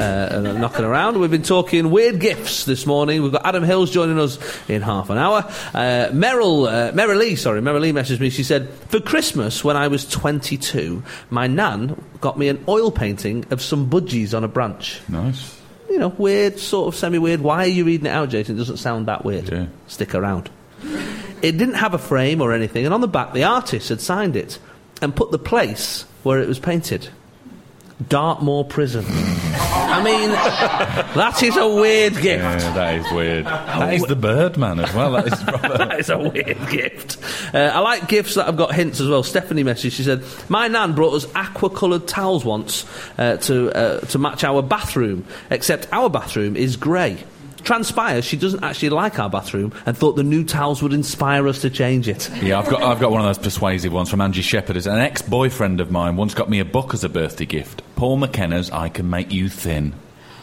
[0.00, 1.18] Uh, knocking around.
[1.18, 3.24] We've been talking weird gifts this morning.
[3.24, 5.38] We've got Adam Hills joining us in half an hour.
[5.74, 8.30] Uh, Meryl, uh, Meryl Lee, sorry, Meryl Lee messaged me.
[8.30, 13.44] She said, For Christmas, when I was 22, my nan got me an oil painting
[13.50, 15.60] of some budgies on a branch Nice.
[15.92, 17.40] You know, weird, sort of semi weird.
[17.40, 18.56] Why are you reading it out, Jason?
[18.56, 19.48] It doesn't sound that weird.
[19.48, 19.66] Yeah.
[19.86, 20.50] Stick around.
[21.42, 24.34] It didn't have a frame or anything, and on the back, the artist had signed
[24.34, 24.58] it
[25.02, 27.08] and put the place where it was painted.
[28.08, 29.04] Dartmoor Prison.
[29.08, 32.42] I mean, that is a weird gift.
[32.42, 33.44] Yeah, that is weird.
[33.46, 35.12] That is the Birdman as well.
[35.12, 37.18] That is that is a weird gift.
[37.54, 39.22] Uh, I like gifts that have got hints as well.
[39.22, 39.92] Stephanie messaged.
[39.92, 42.86] She said, "My nan brought us aqua-coloured towels once
[43.18, 45.26] uh, to uh, to match our bathroom.
[45.50, 47.18] Except our bathroom is grey.
[47.64, 51.60] Transpires she doesn't actually like our bathroom and thought the new towels would inspire us
[51.62, 52.30] to change it.
[52.42, 54.76] Yeah, I've got I've got one of those persuasive ones from Angie Shepherd.
[54.76, 57.82] As an ex-boyfriend of mine once got me a book as a birthday gift.
[57.96, 59.94] Paul McKenna's "I Can Make You Thin."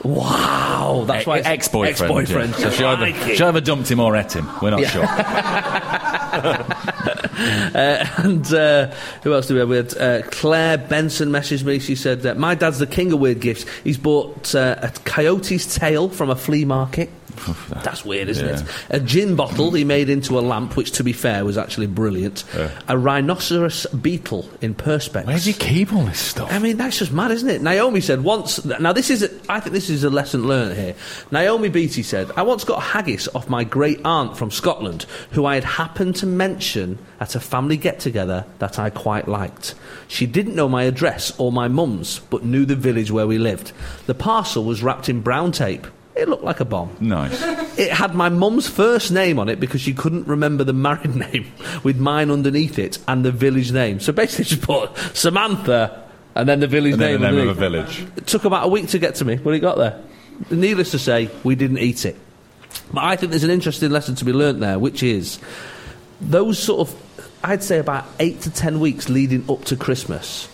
[0.04, 1.90] Wow, that's why E- it's ex-boyfriend.
[2.22, 2.56] Ex-boyfriend.
[2.56, 3.36] So she either, Crikey.
[3.36, 4.48] she either dumped him or ate him.
[4.62, 5.06] We're not sure.
[7.40, 9.70] Uh, and uh, who else do we have?
[9.70, 11.80] We had uh, Claire Benson messaged me.
[11.80, 13.66] She said, uh, My dad's the king of weird gifts.
[13.86, 17.10] He's bought uh, a coyote's tail from a flea market.
[17.84, 18.64] That's weird, isn't it?
[18.90, 22.44] A gin bottle he made into a lamp, which, to be fair, was actually brilliant.
[22.88, 25.26] A rhinoceros beetle in perspex.
[25.26, 26.52] Where does he keep all this stuff?
[26.52, 27.62] I mean, that's just mad, isn't it?
[27.62, 28.64] Naomi said once.
[28.66, 29.24] Now, this is.
[29.24, 30.96] A, I think this is a lesson learned here.
[31.32, 35.56] Naomi Beattie said, "I once got haggis off my great aunt from Scotland, who I
[35.56, 39.76] had happened to mention at a family get-together that I quite liked.
[40.08, 43.72] She didn't know my address or my mum's, but knew the village where we lived.
[44.06, 46.96] The parcel was wrapped in brown tape." It looked like a bomb.
[47.00, 47.42] Nice.
[47.80, 51.50] It had my mum's first name on it because she couldn't remember the married name
[51.82, 54.02] with mine underneath it and the village name.
[54.02, 56.04] So basically, she put Samantha
[56.36, 57.16] and then the village name.
[57.16, 58.06] And then the name of a village.
[58.18, 60.02] It took about a week to get to me when it got there.
[60.52, 62.18] Needless to say, we didn't eat it.
[62.94, 65.40] But I think there's an interesting lesson to be learnt there, which is
[66.22, 70.50] those sort of, I'd say about eight to ten weeks leading up to Christmas,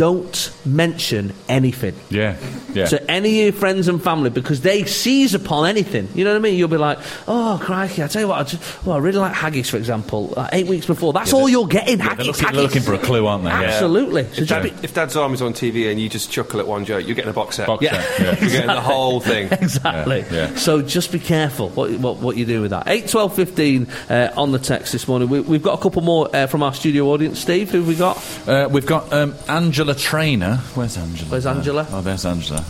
[0.00, 1.94] don't mention anything.
[2.08, 2.38] Yeah,
[2.72, 2.86] yeah.
[2.86, 6.08] to any of your friends and family because they seize upon anything.
[6.14, 6.58] You know what I mean?
[6.58, 9.34] You'll be like, oh, crikey, I tell you what, I, just, well, I really like
[9.34, 10.32] haggis, for example.
[10.34, 12.56] Uh, eight weeks before, that's all you're getting, Yeah, haggis, they're, looking, haggis.
[12.56, 13.50] they're looking for a clue, aren't they?
[13.50, 13.60] Yeah.
[13.60, 14.22] Absolutely.
[14.24, 16.66] So If, just be- Dad, if Dad's Army's on TV and you just chuckle at
[16.66, 17.66] one joke, you're getting a box set.
[17.66, 18.00] Box Yeah.
[18.00, 18.40] set, yeah.
[18.40, 19.48] You're getting the whole thing.
[19.52, 20.20] Exactly.
[20.30, 20.54] Yeah, yeah.
[20.56, 22.84] So just be careful what, what, what you do with that.
[22.88, 25.28] 8, 12, 15 uh, on the text this morning.
[25.28, 27.38] We, we've got a couple more uh, from our studio audience.
[27.38, 28.48] Steve, who have we got?
[28.48, 30.56] Uh, we've got um, Angela Trainer.
[30.74, 31.30] Where's Angela?
[31.30, 31.86] Where's Angela?
[31.90, 32.64] Oh, there's Angela.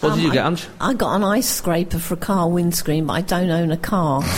[0.00, 0.66] What did you Um, get, I- Ange?
[0.80, 4.22] I got an ice scraper for a car windscreen, but I don't own a car.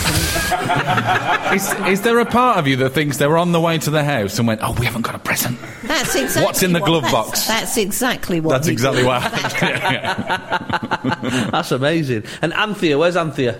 [1.53, 3.89] Is, is there a part of you that thinks they were on the way to
[3.89, 5.57] the house and went, oh, we haven't got a present?
[5.83, 7.47] That's exactly What's in the what- glove that's- box?
[7.47, 8.51] That's exactly what.
[8.53, 9.07] That's he exactly did.
[9.07, 10.31] what happened.
[11.51, 12.23] That's amazing.
[12.41, 13.57] And Anthea, where's Anthea?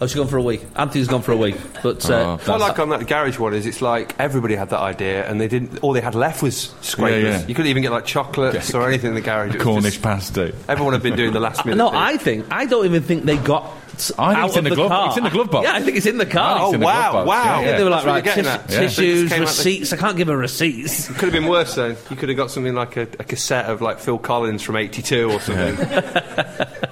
[0.00, 0.64] Oh, she's gone for a week.
[0.76, 1.56] Anthony's gone for a week.
[1.82, 4.78] But uh, What I like on that garage one is it's like everybody had that
[4.80, 5.78] idea and they didn't.
[5.82, 7.22] All they had left was scrapers.
[7.24, 7.46] Yeah, yeah.
[7.46, 9.54] You couldn't even get like chocolates or anything in the garage.
[9.56, 10.52] It Cornish just- pasty.
[10.68, 11.78] everyone had been doing the last minute.
[11.78, 11.98] no, thing.
[11.98, 13.72] I think I don't even think they got.
[14.16, 15.08] I think out it's in of the glove- car.
[15.08, 15.64] it's in the glove box.
[15.66, 16.58] Yeah, I think it's in the car.
[16.58, 17.34] I think it's Oh in the glove wow, wow!
[17.34, 17.76] yeah, I think yeah.
[17.78, 18.70] they were like, what right, you're tis- at.
[18.70, 18.78] Yeah.
[18.80, 19.92] tissues, So it just came out the- receipts.
[19.92, 21.08] I can't give her receipts.
[21.18, 21.96] Could have been worse though.
[22.08, 25.32] You could have got something like a, a cassette of like Phil Collins from '82
[25.32, 25.74] or something.
[25.74, 26.87] This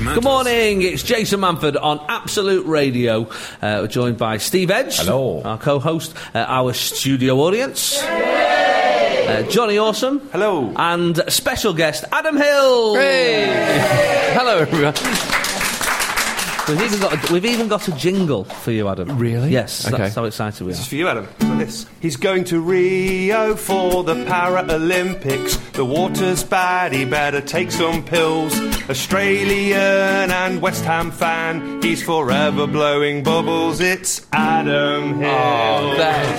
[0.00, 0.14] real.
[0.14, 3.22] Good morning, it's Jason Manford on Absolute Radio.
[3.60, 5.42] Uh, we're joined by Steve Edge, Hello.
[5.42, 10.72] our co-host, uh, our studio audience, uh, Jonny Awsum, Hello.
[10.76, 12.94] and special guest Adam Hill.
[12.96, 14.94] Hello, everyone.
[16.70, 19.18] We've even got a, we've even got a jingle for you, Adam.
[19.18, 19.50] Really?
[19.50, 19.86] Yes.
[19.86, 19.96] Okay.
[19.96, 20.70] That's how excited we are.
[20.70, 21.26] This is for you, Adam.
[21.36, 21.86] It's like this.
[22.00, 25.58] He's going to Rio for the Paralympics.
[25.72, 28.52] The water's bad, he better take some pills.
[28.88, 33.80] Australian and West Ham fan, he's forever blowing bubbles.
[33.80, 35.28] It's Adam Hill.
[35.30, 36.36] Oh, that,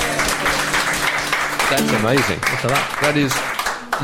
[1.69, 2.39] that's amazing.
[2.61, 3.33] So that- That is.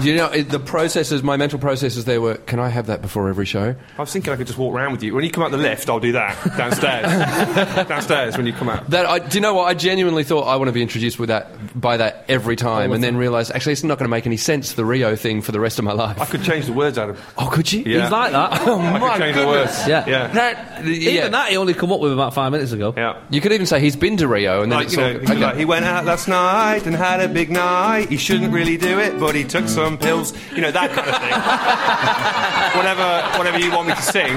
[0.01, 3.29] You know, it, the processes, my mental processes there were, can I have that before
[3.29, 3.75] every show?
[3.97, 5.13] I was thinking I could just walk around with you.
[5.15, 7.07] When you come out the lift, I'll do that downstairs.
[7.87, 8.89] downstairs when you come out.
[8.91, 9.65] That I, do you know what?
[9.65, 12.93] I genuinely thought I want to be introduced with that by that every time, oh,
[12.93, 15.51] and then realised actually it's not going to make any sense the Rio thing for
[15.51, 16.19] the rest of my life.
[16.21, 17.17] I could change the words, Adam.
[17.37, 17.83] oh, could you?
[17.85, 18.03] Yeah.
[18.03, 18.61] He's like that.
[18.67, 19.77] Oh I my could change the goodness.
[19.77, 19.87] words.
[19.87, 20.05] Yeah.
[20.07, 20.27] Yeah.
[20.27, 22.93] That, Even that he only come up with about five minutes ago.
[22.95, 23.21] Yeah.
[23.29, 25.19] You could even say he's been to Rio, and then Like, it's you know, all,
[25.19, 25.35] he, okay.
[25.37, 28.09] like, he went out last night and had a big night.
[28.09, 30.33] He shouldn't really do it, but he took some pills.
[30.53, 31.31] You know, that kind of thing.
[32.77, 34.33] whatever, whatever you want me to sing.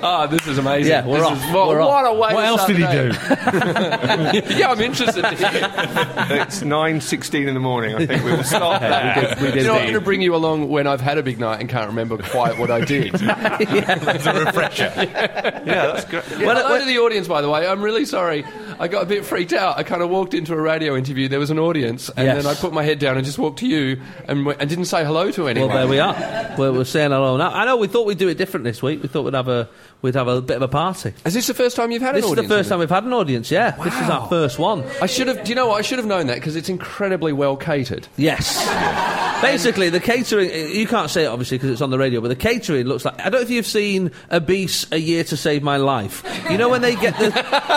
[0.00, 0.90] Ah, this is amazing.
[0.90, 1.44] Yeah, we're This off.
[1.46, 1.88] is- what, We're off.
[1.88, 4.50] what a way What to else start did he the do?
[4.50, 4.56] day.
[4.58, 5.22] yeah, I'm interested.
[5.22, 5.48] to hear.
[6.42, 7.94] It's 9.16 in the morning.
[7.94, 9.36] I think we will stop there.
[9.40, 9.64] We You did.
[9.66, 11.86] know, I'm going to bring you along when I've had a big night and can't
[11.88, 13.14] remember quite what I did.
[13.20, 14.92] It's a refresher.
[14.96, 16.24] Yeah, that's good.
[16.38, 16.46] Yeah.
[16.46, 17.66] Well, hello to the audience, by the way.
[17.66, 18.44] I'm really sorry.
[18.80, 19.76] I got a bit freaked out.
[19.78, 21.28] I kind of walked into a radio interview.
[21.28, 22.42] There was an audience, and Yes.
[22.42, 24.86] then I put my head down and just walked to you and, w- and didn't
[24.86, 25.68] say hello to anyone.
[25.70, 26.54] Well, there we are.
[26.58, 27.50] We're, we're saying hello now.
[27.52, 29.02] I know we thought we'd do it different this week.
[29.02, 29.68] We thought we'd have a
[30.02, 31.12] we'd have a bit of a party.
[31.24, 32.36] Is this the first time you've had This an audience?
[32.36, 33.50] This is the first time we've had an audience.
[33.50, 33.84] Yeah, wow.
[33.84, 34.84] this is our first one.
[35.02, 35.44] I should have.
[35.44, 35.78] Do you know what?
[35.78, 38.08] I should have known that because it's incredibly well catered.
[38.16, 39.26] Yes.
[39.40, 42.36] Basically, the catering, you can't say it obviously because it's on the radio, but the
[42.36, 43.18] catering looks like.
[43.20, 46.24] I don't know if you've seen Obese A Year to Save My Life.
[46.50, 47.30] You know when they get the,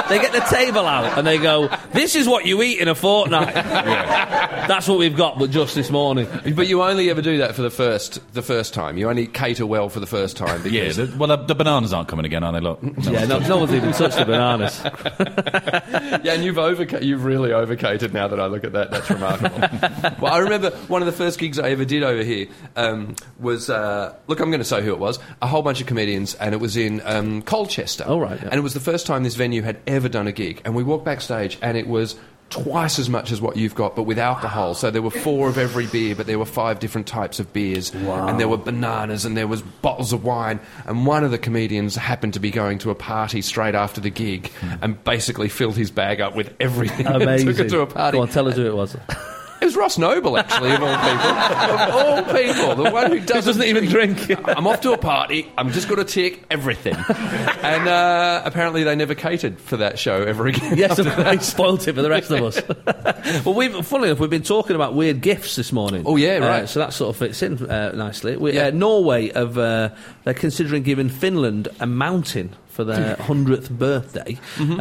[0.09, 2.95] they get the table out and they go, This is what you eat in a
[2.95, 3.53] fortnight.
[3.53, 6.27] That's what we've got, but just this morning.
[6.55, 8.97] But you only ever do that for the first the first time.
[8.97, 10.65] You only cater well for the first time.
[10.65, 12.59] Yeah, the, well, the, the bananas aren't coming again, are they?
[12.59, 12.79] Look.
[13.01, 14.81] Yeah, no, no one's even touched the bananas.
[16.23, 18.91] yeah, and you've overca- you've really overcated now that I look at that.
[18.91, 19.59] That's remarkable.
[20.21, 23.69] well, I remember one of the first gigs I ever did over here um, was
[23.69, 25.19] uh, look, I'm going to say who it was.
[25.41, 28.03] A whole bunch of comedians, and it was in um, Colchester.
[28.07, 28.49] Oh, right, yeah.
[28.49, 30.83] And it was the first time this venue had ever done a gig, and we
[30.83, 32.15] walked backstage, and it was.
[32.49, 34.73] Twice as much as what you've got, but with alcohol.
[34.73, 37.95] So there were four of every beer, but there were five different types of beers,
[37.95, 38.27] wow.
[38.27, 40.59] and there were bananas, and there was bottles of wine.
[40.85, 44.09] And one of the comedians happened to be going to a party straight after the
[44.09, 47.05] gig, and basically filled his bag up with everything.
[47.07, 47.47] and Amazing.
[47.47, 48.17] took it to a party.
[48.17, 48.97] Go on, tell us who it was.
[49.61, 51.29] It was Ross Noble, actually, of all people.
[51.29, 54.31] of all people, the one who doesn't, doesn't even drink.
[54.49, 55.51] I'm off to a party.
[55.55, 56.95] I'm just going to take everything.
[56.95, 60.77] and uh, apparently, they never catered for that show ever again.
[60.77, 63.43] Yes, they spoiled it for the rest of us.
[63.45, 66.03] well, we've, funnily enough, we've been talking about weird gifts this morning.
[66.07, 66.67] Oh, yeah, Uh, right.
[66.69, 68.37] so that sort of fits in uh, nicely.
[68.37, 68.67] We, Yeah.
[68.67, 69.89] uh, Norway have uh,
[70.23, 74.39] they're considering giving Finland a mountain for their hundredth birthday.
[74.55, 74.79] Mm-hmm.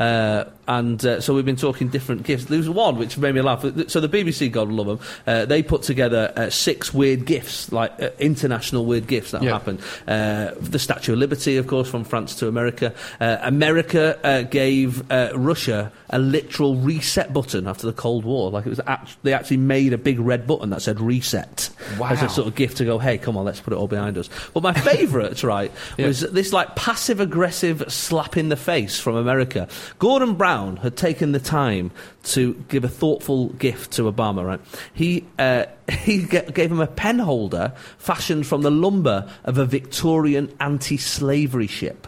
[0.70, 2.44] And uh, so we've been talking different gifts.
[2.44, 3.62] There was one which made me laugh.
[3.88, 7.90] So the BBC, God love them, uh, they put together uh, six weird gifts, like
[8.00, 9.50] uh, international weird gifts that Yeah.
[9.50, 9.80] happened.
[10.06, 12.94] Uh, the Statue of Liberty, of course, from France to America.
[13.20, 18.50] Uh, America uh, gave uh, Russia a literal reset button after the Cold War.
[18.52, 21.98] Like it was, act- they actually made a big red button that said reset as
[21.98, 22.12] Wow.
[22.12, 24.30] a sort of gift to go, hey, come on, let's put it all behind us.
[24.54, 29.66] But my favourite, right, was this like passive aggressive slap in the face from America.
[29.98, 31.90] Gordon Brown had taken the time
[32.24, 34.60] to give a thoughtful gift to Obama, right?
[34.94, 35.66] He, uh,
[36.00, 40.96] he ga- gave him a pen holder fashioned from the lumber of a Victorian anti
[40.96, 42.06] slavery ship.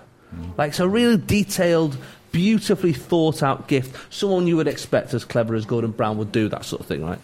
[0.57, 1.97] Like, it's a really detailed,
[2.31, 3.95] beautifully thought out gift.
[4.11, 7.05] Someone you would expect as clever as Gordon Brown would do that sort of thing,
[7.05, 7.19] right?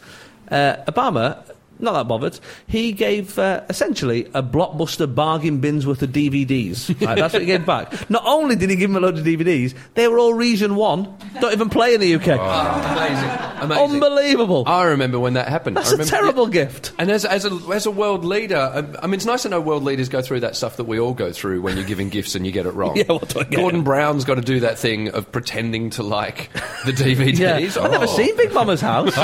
[0.51, 1.43] Uh, Obama,
[1.81, 2.39] not that bothered.
[2.67, 6.89] He gave uh, essentially a blockbuster bargain bins worth of DVDs.
[7.09, 8.11] Right, that's what he gave back.
[8.11, 11.17] Not only did he give him a load of DVDs, they were all Region 1.
[11.41, 12.27] Don't even play in the UK.
[12.29, 13.31] Amazing.
[13.63, 13.95] Amazing.
[13.95, 14.65] Unbelievable.
[14.67, 15.77] I remember when that happened.
[15.77, 16.93] That's I a terrible gift.
[16.99, 19.61] And as, as, a, as a world leader, um, I mean, it's nice to know
[19.61, 22.35] world leaders go through that stuff that we all go through when you're giving gifts
[22.35, 22.97] and you get it wrong.
[23.09, 23.59] Yeah, what do I get?
[23.61, 26.51] Gordon Brown's got to do that thing of pretending to like
[26.85, 27.39] the DVDs.
[27.39, 27.57] Yeah.
[27.83, 28.17] I've never Oh.
[28.17, 29.13] seen Big Momma's house.
[29.17, 29.23] oh,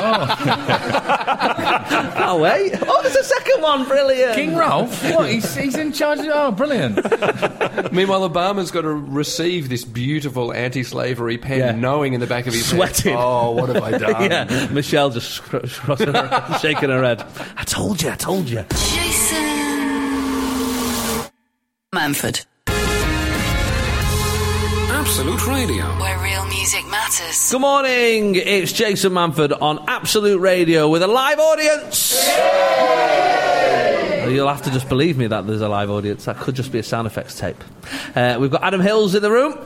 [2.45, 2.73] wait.
[2.87, 3.85] Oh, there's a second one.
[3.87, 4.35] Brilliant.
[4.35, 5.03] King Ralph?
[5.13, 5.31] What?
[5.31, 6.27] He's, he's in charge of.
[6.29, 6.97] Oh, brilliant.
[7.93, 11.73] Meanwhile, Obama's got to receive this beautiful anti-slavery pen, Yeah.
[11.73, 13.13] knowing in the back of his Sweating.
[13.13, 14.69] head, "Oh, what have I done?" yeah.
[14.71, 17.25] Michelle just cr- crossing her, shaking her head.
[17.57, 18.65] I told you, I told you.
[18.71, 19.45] Jason
[21.95, 22.45] Manford,
[25.25, 25.87] Absolute Radio.
[25.99, 27.51] where real music matters.
[27.51, 32.13] Good morning, it's Jason Manford on Absolute Radio with a live audience.
[34.31, 36.27] You'll have to just believe me that there's a live audience.
[36.27, 37.57] That could just be a sound effects tape.
[38.15, 39.59] Uh, we've got Adam Hills in the room.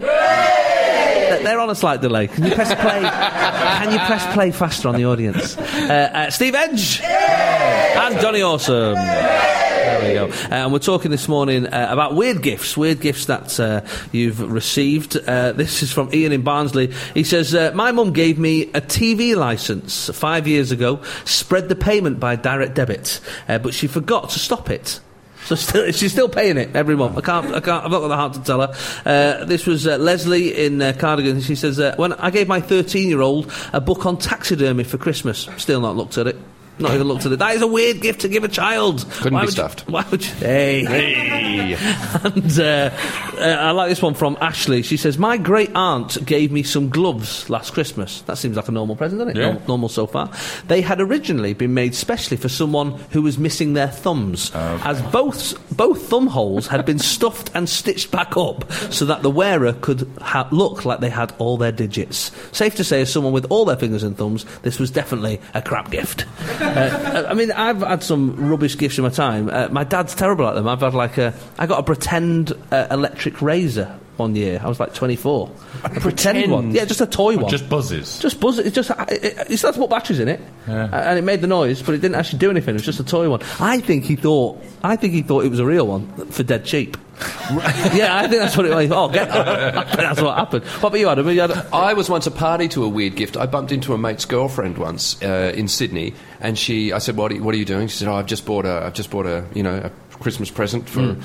[0.00, 2.26] They're they're on a slight delay.
[2.26, 3.00] Can you press play?
[3.84, 5.56] Can you press play faster on the audience?
[5.56, 9.65] Uh, uh, Steve Edge and Jonny Awsum.
[10.00, 10.36] There we go.
[10.50, 13.80] And we're talking this morning uh, about weird gifts, weird gifts that uh,
[14.12, 15.16] you've received.
[15.16, 16.92] Uh, this is from Ian in Barnsley.
[17.14, 21.76] He says, uh, My mum gave me a TV licence five years ago, spread the
[21.76, 25.00] payment by direct debit, uh, but she forgot to stop it.
[25.46, 27.16] So still, she's still paying it every month.
[27.16, 28.74] I can't, I can't, I've not got the heart to tell her.
[29.06, 31.40] Uh, this was uh, Leslie in uh, Cardigan.
[31.40, 34.98] She says, uh, when I gave my 13 year old a book on taxidermy for
[34.98, 36.36] Christmas, still not looked at it.
[36.78, 37.38] Not even looked at it.
[37.38, 39.06] That is a weird gift to give a child.
[39.12, 39.88] Couldn't Why be would you- stuffed.
[39.88, 40.32] why would you?
[40.34, 40.84] Hey.
[40.84, 41.72] Hey.
[42.24, 42.90] and uh,
[43.38, 44.82] uh, I like this one from Ashley.
[44.82, 48.20] She says, My great aunt gave me some gloves last Christmas.
[48.22, 49.40] That seems like a normal present, doesn't it?
[49.40, 49.46] Yeah.
[49.52, 50.30] Normal, normal so far.
[50.68, 55.54] They had originally been made specially for someone who was missing their thumbs, as both,
[55.76, 60.10] both thumb holes had been stuffed and stitched back up so that the wearer could
[60.20, 62.30] ha- look like they had all their digits.
[62.52, 65.62] Safe to say, as someone with all their fingers and thumbs, this was definitely a
[65.62, 66.26] crap gift.
[66.66, 69.48] Uh, I mean, I've had some rubbish gifts in my time.
[69.50, 70.68] Uh, my dad's terrible at them.
[70.68, 74.60] I've had like a, I got a pretend uh, electric razor one year.
[74.62, 75.50] I was like 24.
[75.84, 76.52] A pretend, pretend?
[76.52, 76.70] one.
[76.74, 77.50] Yeah, just a toy one.
[77.50, 78.18] Just buzzes.
[78.18, 78.60] Just buzzes.
[78.60, 78.68] it.
[78.68, 80.84] It just it, it, you still have to put batteries in it, Yeah.
[80.92, 82.70] And it made the noise, but it didn't actually do anything.
[82.70, 83.40] It was just a toy one.
[83.60, 84.62] I think he thought.
[84.82, 86.96] I think he thought it was a real one for dead cheap.
[87.94, 88.90] yeah, I think that's what it was.
[88.90, 89.48] Oh, get that.
[89.48, 90.64] I that's what happened.
[90.64, 91.28] What about you, Adam?
[91.30, 93.38] You had a- I was once a party to a weird gift.
[93.38, 96.92] I bumped into a mate's girlfriend once uh, in Sydney, and she.
[96.92, 98.66] I said, "What are you, what are you doing?" She said, "Oh, I've just bought
[98.66, 98.84] a.
[98.84, 99.46] I've just bought a.
[99.54, 101.16] You know, a Christmas present for."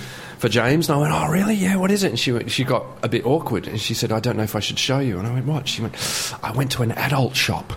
[0.42, 1.54] For James, and I went, oh really?
[1.54, 2.08] Yeah, what is it?
[2.10, 4.56] And she went, she got a bit awkward, and she said, I don't know if
[4.56, 5.20] I should show you.
[5.20, 5.68] And I went, what?
[5.68, 5.94] She went,
[6.42, 7.74] I went to an adult shop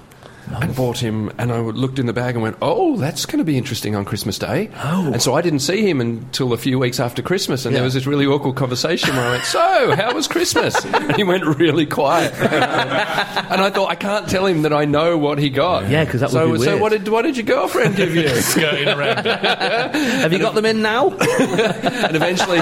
[0.47, 3.45] and bought him, and I looked in the bag and went, oh, that's going to
[3.45, 4.71] be interesting on Christmas Day.
[4.83, 5.11] Oh.
[5.13, 7.79] And so I didn't see him until a few weeks after Christmas, and Yeah.
[7.79, 10.85] there was this really awkward conversation where I went, so how was Christmas?
[10.85, 15.17] and he went really quiet, and I thought I can't tell him that I know
[15.19, 15.89] what he got.
[15.89, 16.81] Yeah, because that would so, be So weird.
[16.83, 18.29] what did what did your girlfriend give you?
[18.41, 19.25] Skirting around.
[19.27, 21.11] have you got them in now?
[21.11, 22.61] and eventually.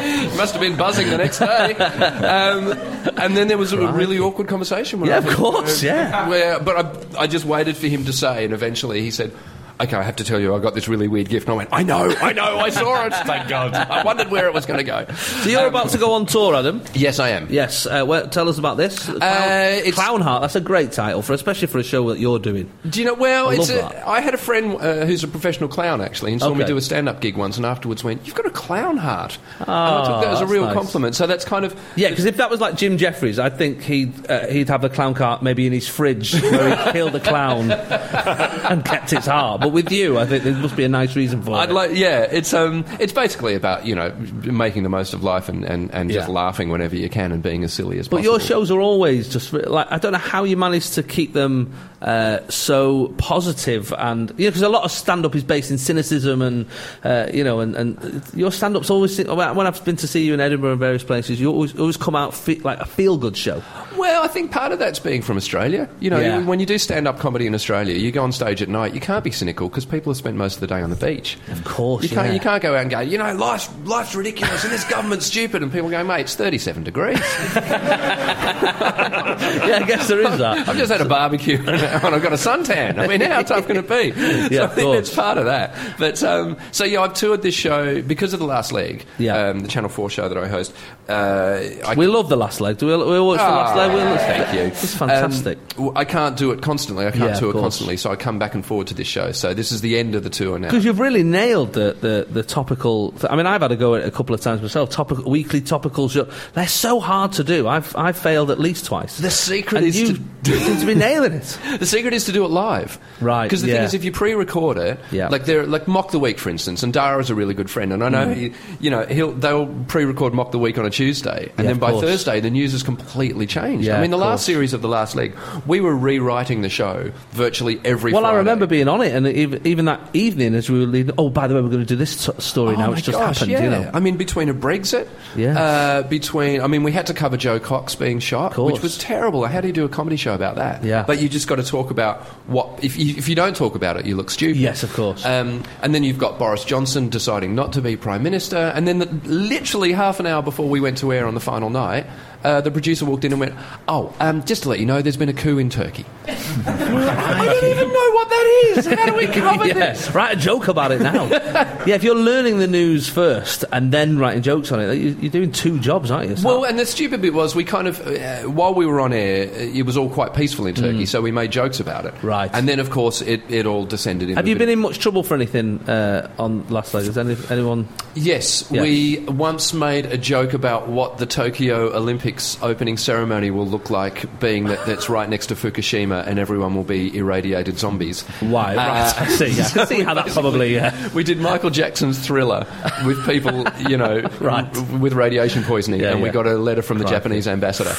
[0.36, 1.74] Must have been buzzing the next day.
[1.74, 2.72] Um,
[3.18, 5.04] and then there was a really awkward conversation.
[5.04, 6.28] Yeah, of course, yeah.
[6.28, 9.32] Where, but I, I just waited for him to say, and eventually he said,
[9.80, 11.70] "Okay, I have to tell you, I got this really weird gift." And I went,
[11.72, 13.12] "I know, I know, I saw it.
[13.26, 13.74] Thank God.
[13.74, 16.54] I wondered where it was going to go." So you're about to go on tour,
[16.54, 16.82] Adam?
[16.94, 17.46] Yes, I am.
[17.50, 17.86] Yes.
[17.86, 19.06] Uh, well, tell us about this.
[19.06, 20.42] Clown, it's- Clown Heart.
[20.42, 22.70] That's a great title for, especially for a show that you're doing.
[22.88, 23.14] Do you know?
[23.14, 24.06] Well, I love a, that.
[24.06, 26.80] I had a friend uh, who's a professional clown actually, and saw me do a
[26.82, 30.22] stand-up gig once, and afterwards went, "You've got a clown heart." and Oh, I took
[30.24, 30.74] that as a real nice.
[30.74, 31.14] compliment.
[31.14, 34.30] So that's kind of Yeah, because if that was like Jim Jeffries, I think he'd
[34.30, 37.70] uh, he'd have the clown cart maybe in his fridge where he killed a clown
[37.70, 39.60] and kept its heart.
[39.62, 41.72] But but with you, I think there must be a nice reason for I'd it.
[41.72, 44.10] like, yeah, it's um, it's basically about you know
[44.44, 46.34] making the most of life and, and, and just Yeah.
[46.34, 48.32] laughing whenever you can and being as silly as But possible.
[48.34, 51.32] But your shows are always just like I don't know how you manage to keep
[51.32, 55.70] them uh, so positive and you know because a lot of stand up is based
[55.70, 56.66] in cynicism and
[57.04, 60.32] uh, you know and, and your stand up's always when I've been to see you
[60.34, 63.36] in Edinburgh and various places you always always come out fe- like a feel good
[63.36, 63.62] show.
[63.96, 65.88] Well, I think part of that's being from Australia.
[66.00, 66.42] You know, Yeah.
[66.44, 69.00] when you do stand up comedy in Australia, you go on stage at night, you
[69.00, 71.36] can't be cynical because people have spent most of the day on the beach.
[71.48, 72.32] Of course, You can't, yeah.
[72.34, 75.62] you can't go out and go, you know, life's, life's ridiculous and this government's stupid.
[75.62, 77.18] And people go, mate, it's 37 degrees.
[77.54, 80.68] yeah, I guess there is that.
[80.68, 81.58] I've just had a barbecue
[81.90, 82.98] and I've got a suntan.
[82.98, 84.12] I mean, how tough can it be?
[84.16, 84.96] Yeah, so I of think course.
[85.08, 85.74] that's part of that.
[85.98, 89.48] But um, so yeah, I've toured this show because of the Last Leg, Yeah.
[89.48, 90.72] um, the Channel Four show that I host.
[91.08, 92.78] Uh, I We love the last leg.
[92.78, 93.92] Do we, we watch the last leg?
[93.92, 94.60] We Ah, thank you.
[94.60, 95.58] It's fantastic.
[95.76, 97.06] Um, I can't do it constantly.
[97.06, 99.32] I can't Yeah, tour constantly, so I come back and forward to this show.
[99.32, 100.68] So this is the end of the tour now.
[100.68, 103.12] Because you've really nailed the, the, the topical.
[103.28, 104.90] I mean, I've had to go at it a couple of times myself.
[104.90, 106.28] Topic, weekly topical show.
[106.54, 107.66] They're so hard to do.
[107.66, 109.18] I've I've failed at least twice.
[109.18, 111.58] The secret and is you to- seem to be nailing it.
[111.80, 113.74] The secret is to do it live, Right, Because the yeah.
[113.76, 115.28] thing is, if you pre-record it, Yeah.
[115.28, 117.92] like they're like Mock the Week, for instance, and Dara is a really good friend,
[117.92, 121.50] and I know, he, you know, he'll they'll pre-record Mock the Week on a Tuesday,
[121.56, 122.04] and Yeah, then by course.
[122.04, 123.86] Thursday the news has completely changed.
[123.86, 124.44] Yeah, I mean, the last course.
[124.44, 125.34] series of the last leg,
[125.66, 128.12] we were rewriting the show virtually every.
[128.12, 131.14] Well, I remember being on it, and even, even that evening as we were leaving.
[131.18, 132.86] Oh, by the way, we're going to do this t- story Oh now.
[132.88, 133.52] my It's just gosh, happened.
[133.52, 133.64] yeah.
[133.64, 133.90] You know.
[133.94, 135.58] I mean, between a Brexit, Yeah.
[135.58, 139.46] uh, between I mean, we had to cover Jo Cox being shot, which was terrible.
[139.46, 140.84] How do you do a comedy show about that?
[140.84, 141.04] Yeah.
[141.06, 143.96] but you just got to talk about what if you, if you don't talk about
[143.96, 144.56] it, you look stupid.
[144.56, 145.24] Yes, of course.
[145.24, 148.98] Um, and then you've got Boris Johnson deciding not to be prime minister, and then
[148.98, 152.06] the, literally half an hour before we went to air on the final night.
[152.44, 153.54] Uh, the producer walked in and went,
[153.88, 157.64] "Oh, um, just to let you know, there's been a coup in Turkey." I don't
[157.70, 158.86] even know what that is.
[158.86, 160.10] How do we cover yeah, this?
[160.12, 161.26] write a joke about it now.
[161.86, 165.30] yeah, if you're learning the news first and then writing jokes on it, you- you're
[165.30, 166.36] doing two jobs, aren't you?
[166.36, 169.12] So- Well, and the stupid bit was we kind of, uh, while we were on
[169.12, 172.14] air, uh, it was all quite peaceful in Turkey, so we made jokes about it.
[172.16, 172.22] Mm.
[172.22, 172.50] Right.
[172.52, 174.38] And then, of course, it, it all descended into.
[174.38, 177.04] Have you been in much trouble for anything uh, on last night?
[177.04, 177.88] Has any, anyone?
[178.14, 178.82] Yes, Yeah.
[178.82, 182.29] we once made a joke about what the Tokyo Olympics
[182.62, 186.84] opening ceremony will look like, being that that's right next to Fukushima and everyone will
[186.84, 188.22] be irradiated zombies.
[188.40, 188.74] Why?
[188.76, 189.48] Right, I see.
[189.48, 189.68] Yeah.
[189.74, 190.78] I see how that probably.
[190.78, 192.66] Uh, We did Michael Jackson's Thriller
[193.04, 194.72] with people, you know, Right.
[194.72, 197.16] w- with radiation poisoning, Yeah, and we got a letter from the Crikey.
[197.16, 197.94] Japanese ambassador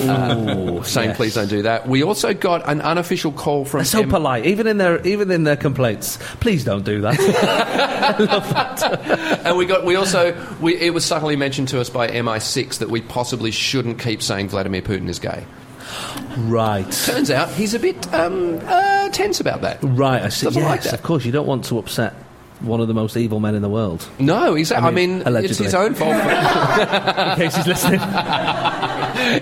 [0.00, 1.16] Ooh, saying, yes.
[1.16, 4.46] "Please don't do that." We also got an unofficial call from They're so M- polite,
[4.46, 6.18] even in their even in their complaints.
[6.40, 7.18] Please don't do that.
[8.18, 8.80] Love that.
[9.44, 12.90] and we got we also we, it was subtly mentioned to us by MI6 that
[12.90, 15.44] we possibly shouldn't keep saying Vladimir Putin is gay.
[16.38, 19.78] right, Turns out he's a bit um, uh, tense about that.
[19.82, 20.22] right.
[20.22, 20.46] I see.
[20.46, 20.94] Doesn't yes, like that.
[20.94, 21.24] of course.
[21.24, 22.14] You don't want to upset
[22.60, 24.08] one of the most evil men in the world.
[24.18, 26.14] No, he's, I I mean, mean, it's his own fault.
[26.14, 28.00] In case he's listening.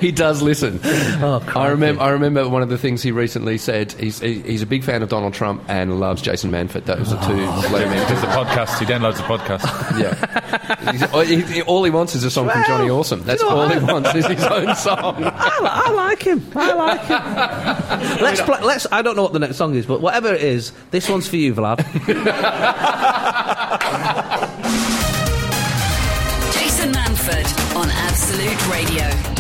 [0.00, 0.80] he does listen.
[1.22, 2.02] Oh, I remember.
[2.02, 3.92] I remember one of the things he recently said.
[3.92, 6.84] He's he's a big fan of Donald Trump and loves Jason Manford.
[6.84, 7.44] Those are two.
[7.46, 7.60] Oh.
[7.62, 8.78] He does the podcast.
[8.80, 9.62] He downloads the podcast.
[10.00, 10.90] yeah.
[10.90, 13.22] He's- oh, all, he, all he wants is a song from Jonny Awsum.
[13.24, 13.78] That's you know all what?
[13.78, 15.22] he wants is his own song.
[15.24, 16.44] I, I like him.
[16.56, 18.22] I like him.
[18.24, 18.86] let's play, let's.
[18.90, 21.36] I don't know what the next song is, but whatever it is, this one's for
[21.36, 21.78] you, Vlad.
[26.52, 29.31] Jason Manford on Absolute Radio.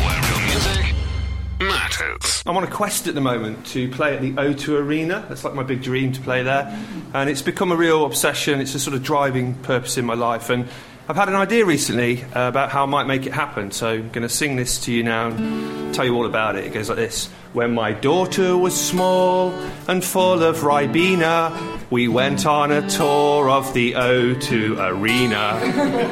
[2.46, 5.24] I'm on a quest at the moment to play at the O2 Arena.
[5.28, 6.76] That's like my big dream to play there.
[7.14, 8.60] And it's become a real obsession.
[8.60, 10.50] It's a sort of driving purpose in my life.
[10.50, 10.68] And
[11.08, 13.70] I've had an idea recently uh, about how I might make it happen.
[13.72, 16.64] So I'm going to sing this to you now and tell you all about it.
[16.64, 19.50] It goes like this When my daughter was small
[19.88, 25.60] and full of Ribena, we went on a tour of the O2 Arena.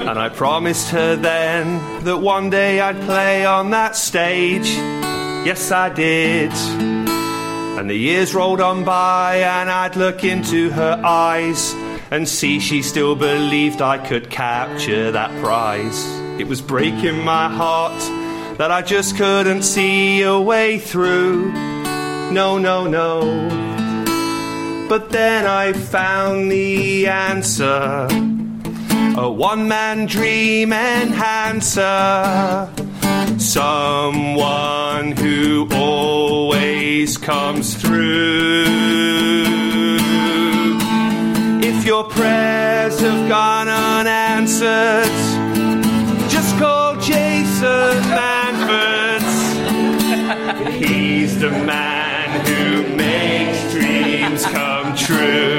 [0.09, 4.76] and I promised her then that one day I'd play on that stage.
[5.45, 6.53] Yes, I did.
[7.78, 11.72] And the years rolled on by, and I'd look into her eyes
[12.11, 16.05] and see she still believed I could capture that prize.
[16.38, 17.99] It was breaking my heart
[18.59, 21.53] that I just couldn't see a way through.
[22.32, 23.49] No, no, no.
[24.91, 28.09] But then I found the answer
[29.20, 31.82] a one man dream enhancer.
[33.36, 38.64] Someone who always comes through.
[41.62, 45.04] If your prayers have gone unanswered,
[46.30, 49.22] just call Jason Manford.
[50.82, 55.49] He's the man who makes dreams come true.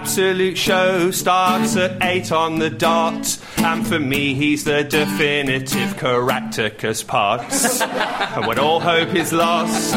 [0.00, 3.38] Absolute show starts at 8 on the dot.
[3.58, 7.82] And for me, he's the definitive Caractacus Potts.
[7.82, 9.92] and when all hope is lost,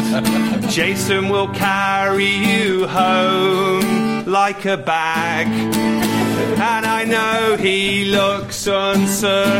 [0.68, 5.46] Jason will carry you home like a bag.
[5.46, 9.54] And I know he looks uncertain,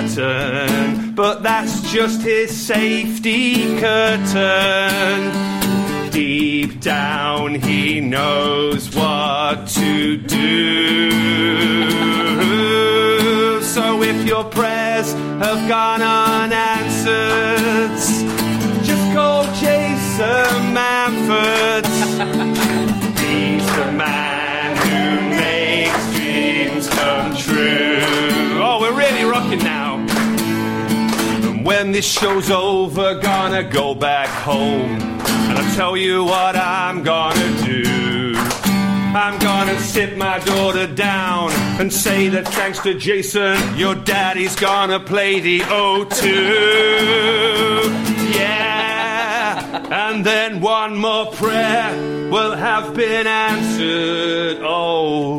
[1.15, 5.64] but that's just his safety curtain.
[6.15, 11.11] Deep down, he knows what to do.
[13.61, 17.91] So if your prayers have gone unanswered,
[18.85, 21.85] just call Jason Manford.
[23.19, 27.99] He's the man who makes dreams come true.
[28.63, 29.97] Oh, we're really rocking now.
[31.43, 35.14] And when this show's over, gonna go back home.
[35.49, 38.35] And I'll tell you what I'm gonna do.
[39.17, 44.99] I'm gonna sit my daughter down and say that thanks to Jason, your daddy's gonna
[44.99, 46.25] play the O2.
[48.37, 49.87] Yeah.
[49.91, 51.95] And then one more prayer
[52.29, 54.59] will have been answered.
[54.63, 55.39] Oh,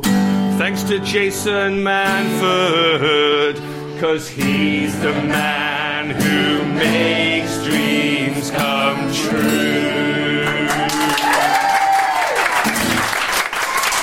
[0.58, 3.58] thanks to Jason Manford,
[4.00, 10.43] cause he's the man who makes dreams come true.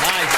[0.00, 0.34] Nice.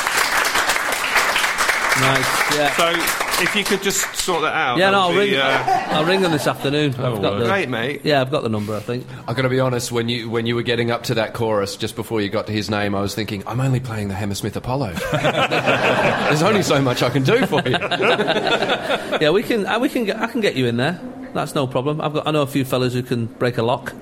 [2.00, 2.76] Nice, Yeah.
[2.76, 4.78] So, if you could just sort that out.
[4.78, 5.34] Yeah, no, I'll be, ring.
[5.36, 6.92] uh, I'll ring them this afternoon.
[6.94, 8.00] I've got the, Great, mate.
[8.04, 8.74] Yeah, I've got the number.
[8.74, 9.06] I think.
[9.28, 11.76] I've got to be honest, when you, when you were getting up to that chorus
[11.76, 14.56] just before you got to his name, I was thinking, I'm only playing the Hammersmith
[14.56, 14.92] Apollo.
[15.12, 17.76] There's only so much I can do for you.
[19.20, 19.64] Yeah, we can.
[19.66, 20.04] uh, We can.
[20.04, 21.00] Get, I can get you in there.
[21.34, 22.00] That's no problem.
[22.00, 22.26] I've got.
[22.26, 23.92] I know a few fellas who can break a lock.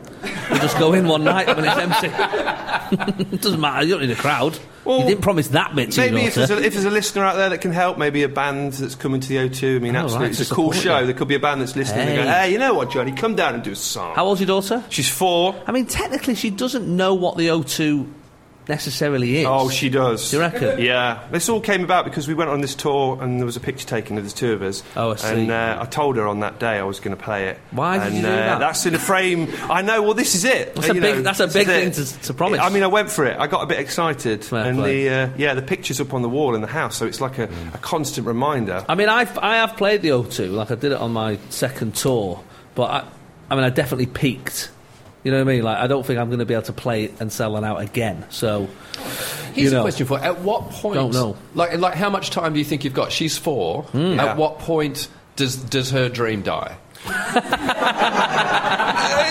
[0.51, 2.09] We'll just go in one night when it's empty.
[3.35, 3.85] it doesn't matter.
[3.85, 4.59] You don't need a crowd.
[4.85, 7.51] You didn't promise that bit Maybe if there's, a, if there's a listener out there
[7.51, 9.77] that can help, maybe a band that's coming to the O2.
[9.77, 10.99] I mean, Oh, absolutely, right, it's a cool show.
[10.99, 11.07] you.
[11.07, 12.27] There could be a band that's listening Hey.
[12.27, 14.15] hey, you know what, Jonny, come down and do a song.
[14.15, 14.83] How old's your daughter?
[14.89, 15.55] She's four.
[15.67, 18.09] I mean, technically, she doesn't know what the O2
[18.69, 19.47] necessarily is.
[19.47, 20.31] Oh, she does.
[20.31, 20.81] Do you reckon?
[20.81, 21.27] Yeah.
[21.31, 23.87] This all came about because we went on this tour and there was a picture
[23.87, 24.83] taken of the two of us.
[24.97, 25.29] Oh, I see.
[25.29, 27.59] And uh, I told her on that day I was going to play it.
[27.71, 28.59] Why did and, you do uh, that?
[28.59, 29.49] That's in a frame.
[29.71, 30.03] I know.
[30.03, 30.75] Well, this is it.
[30.75, 32.61] That's a big- know, that's a big thing to- to promise.
[32.61, 33.39] I mean, I went for it.
[33.39, 35.05] I got a bit excited, Fair and play.
[35.05, 37.39] the uh, yeah, the picture's up on the wall in the house, so it's like
[37.39, 38.85] a, a constant reminder.
[38.89, 41.95] I mean, I've, I have played the O2, like I did it on my second
[41.95, 42.43] tour,
[42.75, 43.09] but I,
[43.51, 44.71] I mean, I definitely peaked.
[45.25, 45.63] You know what I mean?
[45.63, 47.81] Like, I don't think I'm going to be able to play and sell it out
[47.81, 48.25] again.
[48.31, 48.69] So,
[49.55, 49.79] Here's you know.
[49.81, 50.25] a question for you.
[50.25, 50.95] At what point?
[50.97, 51.37] Don't know.
[51.55, 53.13] Like, like, how much time do you think you've got?
[53.13, 53.87] She's four.
[53.95, 54.25] Yeah.
[54.25, 56.77] At what point does does her dream die?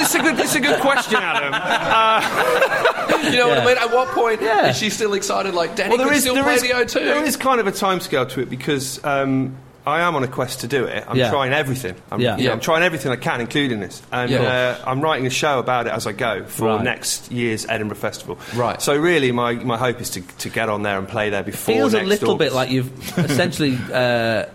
[0.02, 1.54] It's a good, it's a good question, Adam.
[1.54, 3.78] Uh, You know what I mean?
[3.78, 4.70] At what point Yeah.
[4.72, 5.54] is she still excited?
[5.54, 6.94] Like, Daddy well, there could is still there play is- the O2.
[6.94, 9.00] there is kind of a timescale to it because.
[9.06, 9.56] Um,
[9.86, 11.04] I am on a quest to do it.
[11.08, 11.30] I'm Yeah.
[11.32, 11.96] trying everything.
[12.12, 12.32] I'm, Yeah.
[12.38, 12.54] you know, Yeah.
[12.54, 14.02] I'm trying everything I can, including this.
[14.12, 14.42] And Yeah.
[14.42, 16.84] uh, I'm writing a show about it as I go for Right.
[16.84, 18.38] next year's Edinburgh Festival.
[18.56, 18.82] Right.
[18.82, 21.74] So really, my, my hope is to, to get on there and play there before.
[21.76, 24.46] feels a next little bit like you've essentially uh,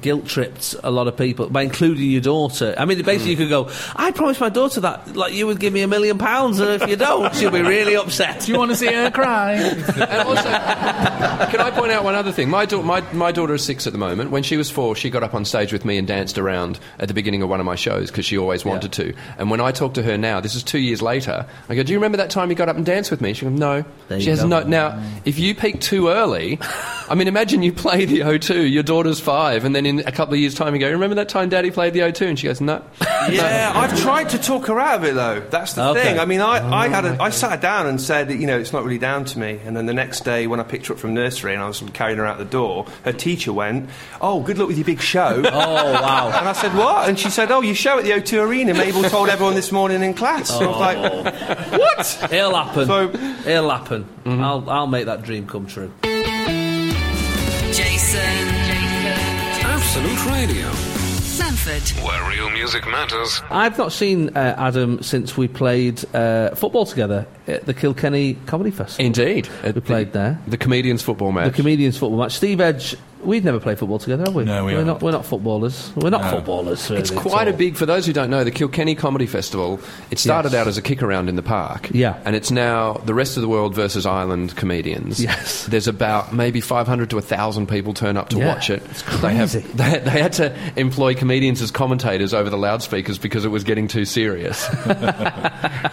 [0.00, 2.74] guilt tripped a lot of people by including your daughter.
[2.78, 5.72] I mean, basically, you could go, I promised my daughter that, like, you would give
[5.72, 8.40] me a million pounds, and if you don't, she'll be really upset.
[8.46, 9.54] Do you want to see her cry?
[10.10, 10.42] And also,
[11.50, 12.48] can I point out one other thing?
[12.48, 14.30] My, da- my, my daughter is six at the moment.
[14.30, 17.08] When she was four, she got up on stage with me and danced around at
[17.08, 19.14] the beginning of one of my shows because she always wanted to.
[19.38, 21.92] And when I talk to her now, this is two years later, I go, Do
[21.92, 23.32] you remember that time you got up and danced with me?
[23.32, 23.84] She goes, No.
[24.08, 24.48] There she you has go.
[24.48, 24.62] no.
[24.64, 26.58] Now, if you peak too early,
[27.08, 30.34] I mean, imagine you play the O2, your daughter's five, and then in a couple
[30.34, 32.26] of years' time you go, Remember that time daddy played the O2?
[32.28, 32.82] And she goes, No.
[33.30, 35.40] Yeah, I've tried to talk her out of it though.
[35.40, 36.02] That's the Okay.
[36.02, 36.18] thing.
[36.18, 38.58] I mean, I, oh, I had a, I sat her down and said, you know,
[38.58, 39.60] it's not really down to me.
[39.64, 41.82] And then the next day, when I picked her up from nursery and I was
[41.92, 43.90] carrying her out the door, her teacher went,
[44.22, 46.32] "Oh, good luck with your big show." Oh, wow.
[46.34, 48.72] And I said, "What?" And she said, "Oh, you show at the O2 Arena.
[48.74, 51.78] Mabel told everyone this morning in class." And I was like, oh.
[51.78, 52.86] "What?" It'll happen.
[52.86, 53.10] So-
[53.48, 54.04] It'll happen.
[54.24, 54.42] Mm-hmm.
[54.42, 55.92] I'll, I'll make that dream come true.
[60.02, 60.66] Absolute Radio,
[61.36, 62.02] Manford.
[62.06, 63.42] where real music matters.
[63.50, 68.70] I've not seen uh, Adam since we played uh, football together at the Kilkenny Comedy
[68.70, 69.04] Festival.
[69.04, 69.50] Indeed.
[69.62, 70.40] we played there.
[70.46, 71.50] The comedians' football match.
[71.52, 72.32] The comedians football match.
[72.32, 72.96] Steve Edge.
[73.22, 74.44] We've never played football together, have we?
[74.44, 75.02] No, we are haven't.
[75.02, 75.92] We're not footballers.
[75.94, 76.30] We're not No.
[76.30, 76.88] footballers.
[76.88, 79.78] Really, It's quite a big, for those who don't know, the Kilkenny Comedy Festival,
[80.10, 80.60] it started Yes.
[80.62, 81.88] out as a kick around in the park.
[81.92, 82.14] Yeah.
[82.24, 85.20] And it's now the rest of the world versus Ireland comedians.
[85.22, 85.66] Yes.
[85.66, 88.82] There's about maybe 500 to 1,000 people turn up to Yeah, watch it.
[88.90, 89.66] it's They, have, crazy.
[89.74, 93.86] they, they had to employ comedians as commentators over the loudspeakers because it was getting
[93.88, 94.66] too serious.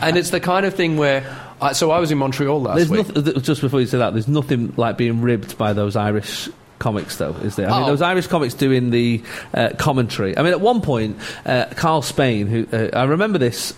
[0.02, 1.24] and it's the kind of thing where
[1.60, 3.16] Uh, so I was in Montreal last There's week.
[3.16, 6.50] nothing, just before you say that, there's nothing like being ribbed by those Irish
[6.80, 7.70] comics, though, is there?
[7.70, 7.88] I mean, Oh.
[7.88, 9.22] those Irish comics doing the
[9.54, 10.38] uh, commentary.
[10.38, 13.74] I mean, at one point, uh, Karl Spain, who uh, I remember this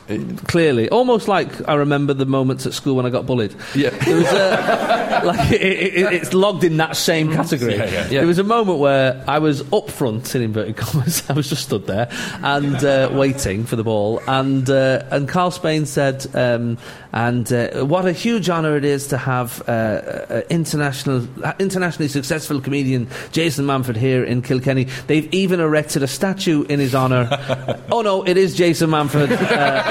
[0.47, 3.53] clearly, almost like I remember the moments at school when I got bullied.
[3.75, 3.89] Yeah.
[3.91, 7.75] There was a, like it, it, it's logged in that same category.
[7.75, 7.91] Yeah, yeah.
[7.91, 8.07] Yeah.
[8.19, 11.23] There was a moment where I was up front in inverted commas.
[11.29, 12.09] I was just stood there
[12.43, 16.77] and uh, waiting for the ball, and uh, and Karl Spain said, um,
[17.13, 22.07] and uh, what a huge honour it is to have uh, uh, international uh, internationally
[22.07, 22.88] successful comedian
[23.31, 24.85] Jason Manford here in Kilkenny.
[25.07, 27.27] They've even erected a statue in his honour.
[27.91, 29.31] oh no, it is Jason Manford.
[29.31, 29.83] Uh,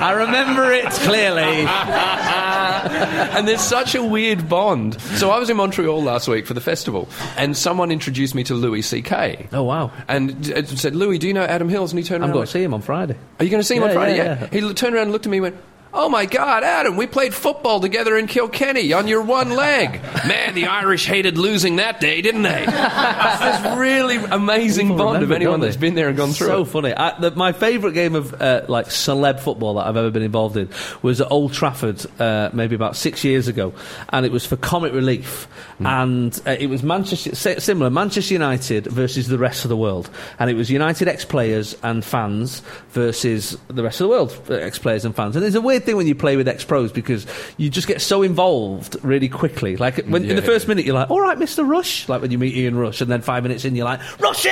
[0.00, 1.66] I remember it clearly.
[3.36, 5.00] and there's such a weird bond.
[5.00, 8.54] So I was in Montreal last week for the festival, and someone introduced me to
[8.54, 9.48] Louis C.K.
[9.52, 9.90] Oh wow.
[10.08, 11.92] And uh, said, Louis, do you know Adam Hills?
[11.92, 12.34] And he turned I'm around.
[12.34, 13.16] going to see him on Friday.
[13.38, 14.16] Are you going to see him on Yeah, Friday?
[14.16, 14.46] yeah, yeah.
[14.48, 15.56] He l- turned around and looked at me and went,
[15.96, 20.02] Oh my God, Adam, we played football together in Kilkenny on your one leg.
[20.26, 22.64] Man, the Irish hated losing that day, didn't they?
[22.66, 26.62] It's this really amazing People bond of anyone that's been there and gone through so
[26.62, 26.64] it.
[26.64, 26.92] funny.
[26.92, 30.56] I, the, my favourite game of uh, like celeb football that I've ever been involved
[30.56, 30.68] in
[31.02, 33.72] was at Old Trafford, uh, maybe about six years ago,
[34.08, 35.46] and it was for Comic Relief,
[35.78, 35.86] Hmm.
[35.86, 40.48] and uh, it was Manchester similar Manchester United versus the rest of the world, and
[40.48, 45.16] it was United ex-players and fans versus the rest of the world, uh, ex-players and
[45.16, 45.34] fans.
[45.34, 47.26] And there's a weird thing when you play with ex-pros because
[47.56, 49.76] you just get so involved really quickly.
[49.76, 52.38] Like when, in the first minute, you're like, "All right, Mister Rush," like when you
[52.38, 54.48] meet Ian Rush, and then five minutes in, you're like, "Rushy,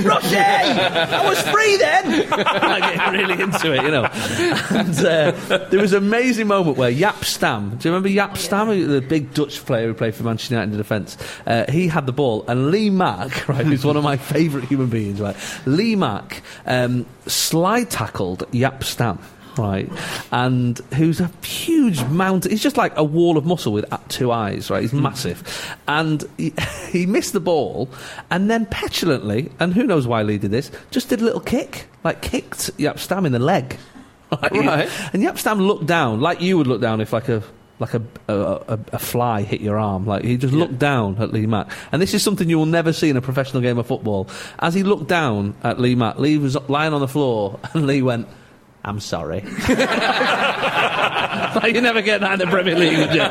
[0.00, 4.04] Rushy, I was free then." I get really into it, you know.
[4.70, 8.68] And uh, there was an amazing moment where Jaap Stam, do you remember Jaap Stam,
[8.68, 11.16] who- the big Dutch player who played for Manchester United in the defence?
[11.46, 14.88] Uh, he had the ball, and Lee Mack, right, who's one of my favourite human
[14.88, 15.36] beings, right?
[15.66, 19.18] Lee Mack um, slide tackled Jaap Stam.
[19.58, 19.90] Right,
[20.32, 22.50] and who's a huge mountain.
[22.50, 24.70] He's just like a wall of muscle with two eyes.
[24.70, 25.02] Right, he's hmm.
[25.02, 26.52] massive, and he,
[26.90, 27.88] he missed the ball,
[28.30, 31.86] and then petulantly, and who knows why Lee did this, just did a little kick,
[32.04, 33.76] like kicked Jaap Stam in the leg.
[34.32, 34.90] Right, Right.
[35.12, 37.44] and Jaap Stam looked down like you would look down if like a
[37.78, 40.06] like a, a, a, a fly hit your arm.
[40.06, 42.92] Like he just looked down at Lee Mack, and this is something you will never
[42.92, 44.28] see in a professional game of football.
[44.58, 48.02] As he looked down at Lee Mack, Lee was lying on the floor, and Lee
[48.02, 48.28] went.
[48.86, 49.40] I'm sorry.
[51.60, 53.24] like you never get that in the Premier League, would you?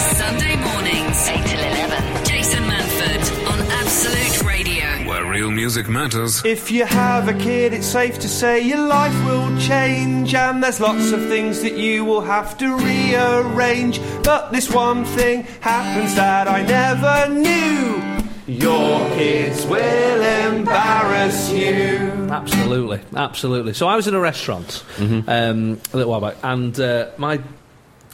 [0.00, 2.24] Sunday mornings, 8 till 11.
[2.24, 4.86] Jason Manford on Absolute Radio.
[5.06, 6.42] Where real music matters.
[6.46, 10.80] If you have a kid, it's safe to say your life will change, and there's
[10.80, 14.00] lots of things that you will have to rearrange.
[14.24, 18.19] But this one thing happens that I never knew.
[18.50, 21.96] Your kids will embarrass you.
[22.30, 23.72] Absolutely, absolutely.
[23.74, 27.40] So I was in a restaurant um, a little while back, and uh, my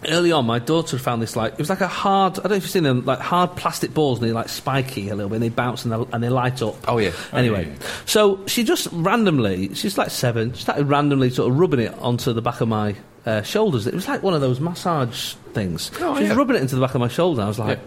[0.08, 2.38] early on, my daughter found this like it was like a hard.
[2.38, 5.08] I don't know if you've seen them, like hard plastic balls, and they're like spiky
[5.08, 6.76] a little bit, and they bounce and they, and they light up.
[6.88, 7.12] Oh, yeah.
[7.32, 7.74] Anyway,
[8.04, 12.32] so she just randomly, she's like seven, she started randomly sort of rubbing it onto
[12.32, 12.94] the back of my.
[13.24, 13.88] Uh, shoulders.
[13.88, 15.90] It was like one of those massage things.
[15.98, 17.42] Oh, she was rubbing it into the back of my shoulder.
[17.42, 17.84] I was like, Yeah.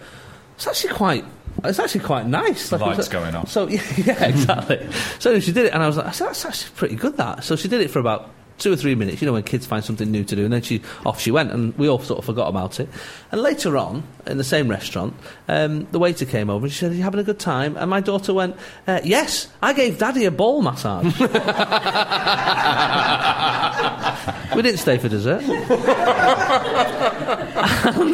[0.58, 1.24] it's actually quite.
[1.64, 2.72] It's actually quite nice.
[2.72, 3.47] Like, Lights a- going on.
[3.47, 4.88] So yeah, yeah, exactly.
[5.20, 7.18] so she did it, and I was like, I said, that's actually pretty good.
[7.18, 7.43] That.
[7.43, 8.30] So she did it for about
[8.60, 9.22] two or three minutes.
[9.22, 11.51] You know, when kids find something new to do, and then she off she went,
[11.51, 12.89] and we all sort of forgot about it.
[13.32, 15.16] And later on, in the same restaurant,
[15.47, 17.89] um, the waiter came over and she said, "Are you having a good time?" And
[17.89, 18.55] my daughter went,
[18.88, 21.20] uh, "Yes, I gave Daddy a ball massage."
[24.55, 25.43] we didn't stay for dessert.
[25.43, 25.51] and,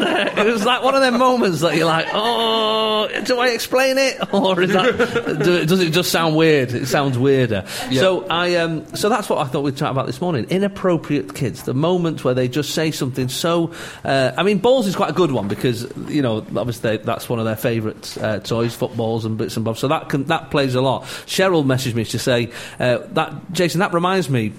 [0.03, 3.97] uh, it was like one of them moments that you're like, oh, do I explain
[3.97, 6.73] it, or is that do, does it just sound weird?
[6.73, 7.65] It sounds weirder.
[7.93, 10.34] So I, um, so that's what I thought we'd chat about this morning.
[10.43, 13.71] Inappropriate kids, the moments where they just say something so.
[14.03, 17.39] Uh, I mean, balls is quite a good one because you know obviously that's one
[17.39, 19.79] of their favourite uh, toys, footballs and bits and bobs.
[19.79, 21.03] So that can, that plays a lot.
[21.25, 24.53] Cheryl messaged me to say uh, that Jason, that reminds me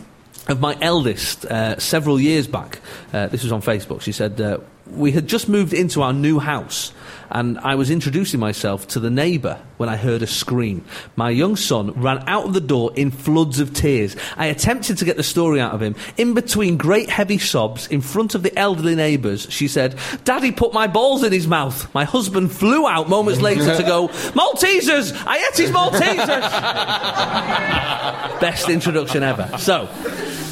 [0.48, 2.80] of my eldest uh, several years back.
[3.12, 4.00] Uh, this was on Facebook.
[4.00, 4.58] She said, uh,
[4.90, 6.92] We had just moved into our new house,
[7.30, 10.84] and I was introducing myself to the neighbour when I heard a scream.
[11.16, 14.16] My young son ran out of the door in floods of tears.
[14.36, 15.96] I attempted to get the story out of him.
[16.16, 20.72] In between great heavy sobs, in front of the elderly neighbours, she said, Daddy put
[20.72, 21.92] my balls in his mouth.
[21.92, 25.12] My husband flew out moments later to go, Maltesers!
[25.26, 26.50] I ate his Maltesers!
[28.40, 29.58] Best introduction ever.
[29.58, 29.88] So,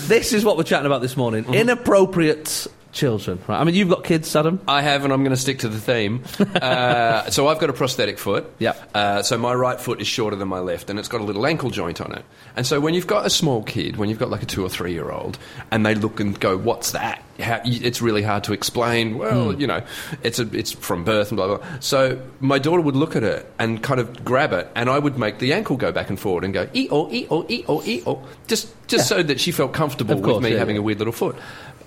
[0.06, 1.44] this is what we're chatting about this morning.
[1.44, 1.54] Mm-hmm.
[1.54, 3.38] Inappropriate children.
[3.46, 3.60] Right.
[3.60, 4.60] I mean, you've got kids, Adam.
[4.66, 6.22] I have, and I'm going to stick to the theme.
[6.62, 8.50] uh, so I've got a prosthetic foot.
[8.58, 8.72] Yeah.
[8.94, 11.44] Uh, so my right foot is shorter than my left, and it's got a little
[11.46, 12.24] ankle joint on it.
[12.56, 14.68] And so when you've got a small kid, when you've got like a two or
[14.70, 15.38] three year old,
[15.70, 19.18] and they look and go, "What's that?" How, it's really hard to explain.
[19.18, 19.60] Well, Hmm.
[19.60, 19.82] you know,
[20.22, 21.56] it's a, it's from birth and blah blah.
[21.56, 21.66] blah.
[21.80, 25.18] So my daughter would look at it and kind of grab it, and I would
[25.18, 27.82] make the ankle go back and forward and go e o e o e o
[27.84, 30.80] e o, just just so that she felt comfortable course, with me yeah, having yeah.
[30.80, 31.34] a weird little foot.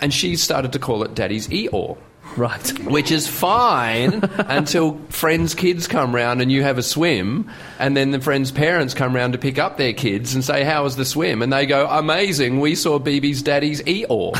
[0.00, 1.98] And she started to call it Daddy's Eeyore.
[2.36, 2.78] Right.
[2.84, 8.10] Which is fine until friends' kids come round and you have a swim, and then
[8.12, 11.04] the friends' parents come round to pick up their kids and say, How was the
[11.04, 11.42] swim?
[11.42, 14.34] And they go, Amazing, we saw BB's daddy's Eeyore.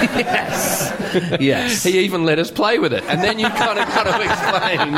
[0.00, 0.92] yes.
[1.40, 1.82] Yes.
[1.82, 3.04] He even let us play with it.
[3.04, 4.94] And then you kind of kind of explain.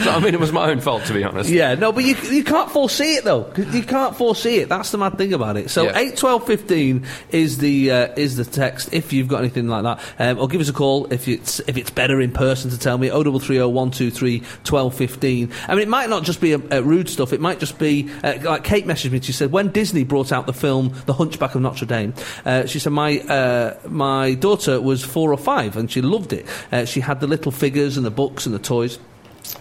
[0.00, 1.50] so, I mean, it was my own fault, to be honest.
[1.50, 3.50] Yeah, no, but you, you can't foresee it though.
[3.56, 4.68] You can't foresee it.
[4.68, 5.70] That's the mad thing about it.
[5.70, 5.98] So Yeah.
[5.98, 8.92] eight twelve fifteen is the uh, is the text.
[8.92, 9.85] If you've got anything like that,
[10.18, 12.98] um, or give us a call if it's if it's better in person to tell
[12.98, 13.10] me.
[13.10, 15.52] Oh, double three oh one two three twelve fifteen.
[15.68, 17.32] I mean, it might not just be a, a rude stuff.
[17.32, 19.20] It might just be uh, like Kate messaged me.
[19.20, 22.14] She said when Disney brought out the film The Hunchback of Notre Dame,
[22.44, 26.46] uh, she said my uh, my daughter was four or five and she loved it.
[26.72, 28.98] Uh, she had the little figures and the books and the toys.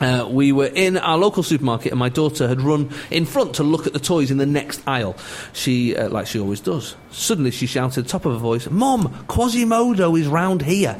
[0.01, 3.63] Uh, we were in our local supermarket, and my daughter had run in front to
[3.63, 5.15] look at the toys in the next aisle.
[5.53, 6.95] She, uh, like she always does.
[7.11, 10.97] Suddenly, she shouted at the top of her voice, "Mom, Quasimodo is round here."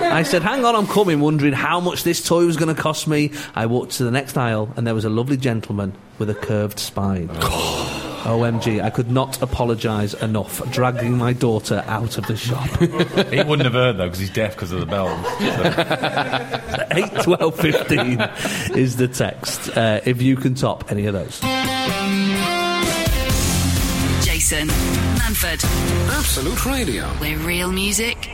[0.00, 3.06] I said, "Hang on, I'm coming." Wondering how much this toy was going to cost
[3.06, 3.32] me.
[3.54, 6.78] I walked to the next aisle, and there was a lovely gentleman with a curved
[6.78, 7.28] spine.
[8.24, 12.68] OMG, I could not apologise enough dragging my daughter out of the shop.
[13.30, 15.18] he wouldn't have heard though because he's deaf because of the bells.
[17.16, 18.20] 8 12 15
[18.76, 21.40] is the text uh, if you can top any of those.
[24.24, 24.68] Jason
[25.18, 25.64] Manford,
[26.10, 27.04] Absolute Radio.
[27.18, 28.30] where real music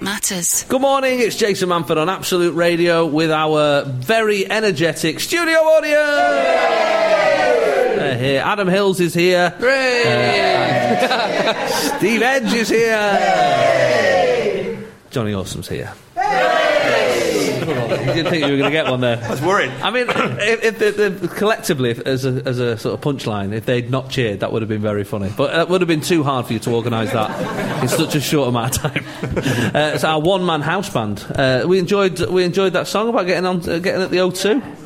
[0.00, 0.64] matters.
[0.64, 7.31] Good morning, it's Jason Manford on Absolute Radio with our very energetic studio audience.
[8.12, 9.54] Uh, here, Adam Hills is here.
[9.58, 9.66] Uh,
[11.96, 13.08] Steve Edge is here.
[15.10, 15.94] Jonny Awsum's here.
[16.14, 19.16] You didn't think you were going to get one there.
[19.22, 19.70] I was worried.
[19.70, 23.64] I mean, if, if the, the, collectively, as, a, as a sort of punchline, if
[23.64, 25.32] they'd not cheered, that would have been very funny.
[25.34, 28.20] But it would have been too hard for you to organise that in such a
[28.20, 29.06] short amount of time.
[29.74, 31.24] Uh, it's our one-man house band.
[31.34, 34.81] Uh, we enjoyed we enjoyed that song about getting on uh, getting at the O2.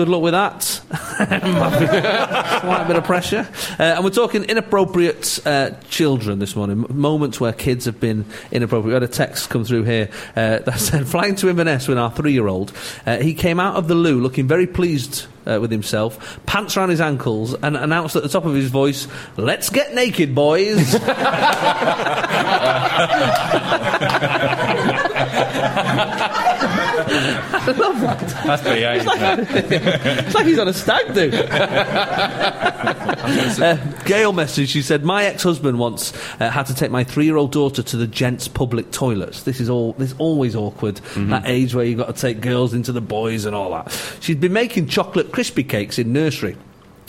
[0.00, 0.80] Good luck with that.
[2.62, 3.46] Quite a bit of pressure.
[3.78, 6.86] Uh, and we're talking inappropriate uh, children this morning.
[6.88, 8.86] Moments where kids have been inappropriate.
[8.86, 12.10] We had a text come through here uh, that said, flying to Inverness with our
[12.10, 12.72] three-year-old.
[13.04, 16.88] Uh, he came out of the loo looking very pleased uh, with himself, pants around
[16.88, 20.94] his ankles, and announced at the top of his voice, "Let's get naked, boys."
[27.10, 28.20] I love that.
[28.46, 31.30] That's pretty It's like, it's like he's on a stag do.
[33.62, 34.68] uh, Gail message.
[34.70, 38.48] She said, "My ex-husband once uh, had to take my three-year-old daughter to the gents'
[38.48, 39.42] public toilets.
[39.42, 39.92] This is all.
[39.94, 40.96] This is always awkward.
[41.16, 43.92] That age where you've got to take girls into the boys and all that.
[44.20, 46.56] She'd been making chocolate crispy cakes in nursery."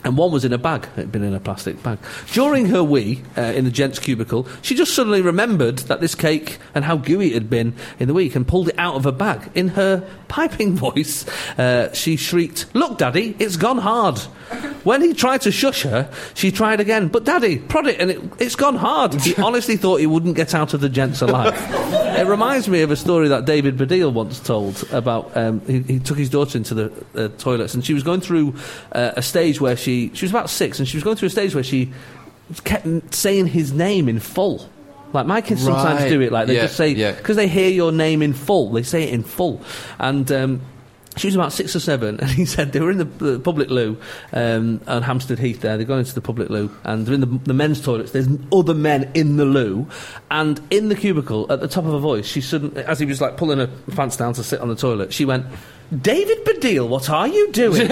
[0.04, 0.84] And one was in a bag.
[0.96, 2.00] It had been in a plastic bag.
[2.32, 6.58] During her wee uh, in the gents' cubicle, she just suddenly remembered that this cake
[6.74, 9.12] and how gooey it had been in the week and pulled it out of her
[9.12, 9.52] bag.
[9.54, 11.28] In her piping voice,
[11.58, 14.20] uh, she shrieked, Look, Daddy, it's gone hard.
[14.84, 18.22] When he tried to shush her, she tried again, But Daddy, prod it and it,
[18.40, 19.14] it's gone hard.
[19.22, 21.54] He honestly thought he wouldn't get out of the gents alive.
[22.18, 26.00] it reminds me of a story that David Baddiel once told about um, he, he
[26.00, 28.56] took his daughter into the uh, toilets and she was going through
[28.92, 31.32] uh, a stage where she she was about six and she was going through a
[31.32, 31.92] stage where she
[32.64, 34.70] kept saying his name in full.
[35.14, 36.32] Like my kids sometimes do it.
[36.32, 37.12] Like they Yeah, just say yeah.
[37.12, 38.72] because they hear your name in full.
[38.72, 39.62] They say it in full,
[40.00, 40.32] and.
[40.32, 40.62] Um,
[41.18, 43.70] she was about six or seven, and he said they were in the, the public
[43.70, 43.98] loo
[44.32, 45.62] um, on Hampstead Heath.
[45.62, 48.12] There, they're going into the public loo, and they're in the, the men's toilets.
[48.12, 49.88] There's other men in the loo,
[50.30, 53.20] and in the cubicle, at the top of her voice, she suddenly, as he was
[53.20, 55.46] like pulling her pants down to sit on the toilet, she went,
[55.92, 57.88] "David Baddiel, what are you doing?"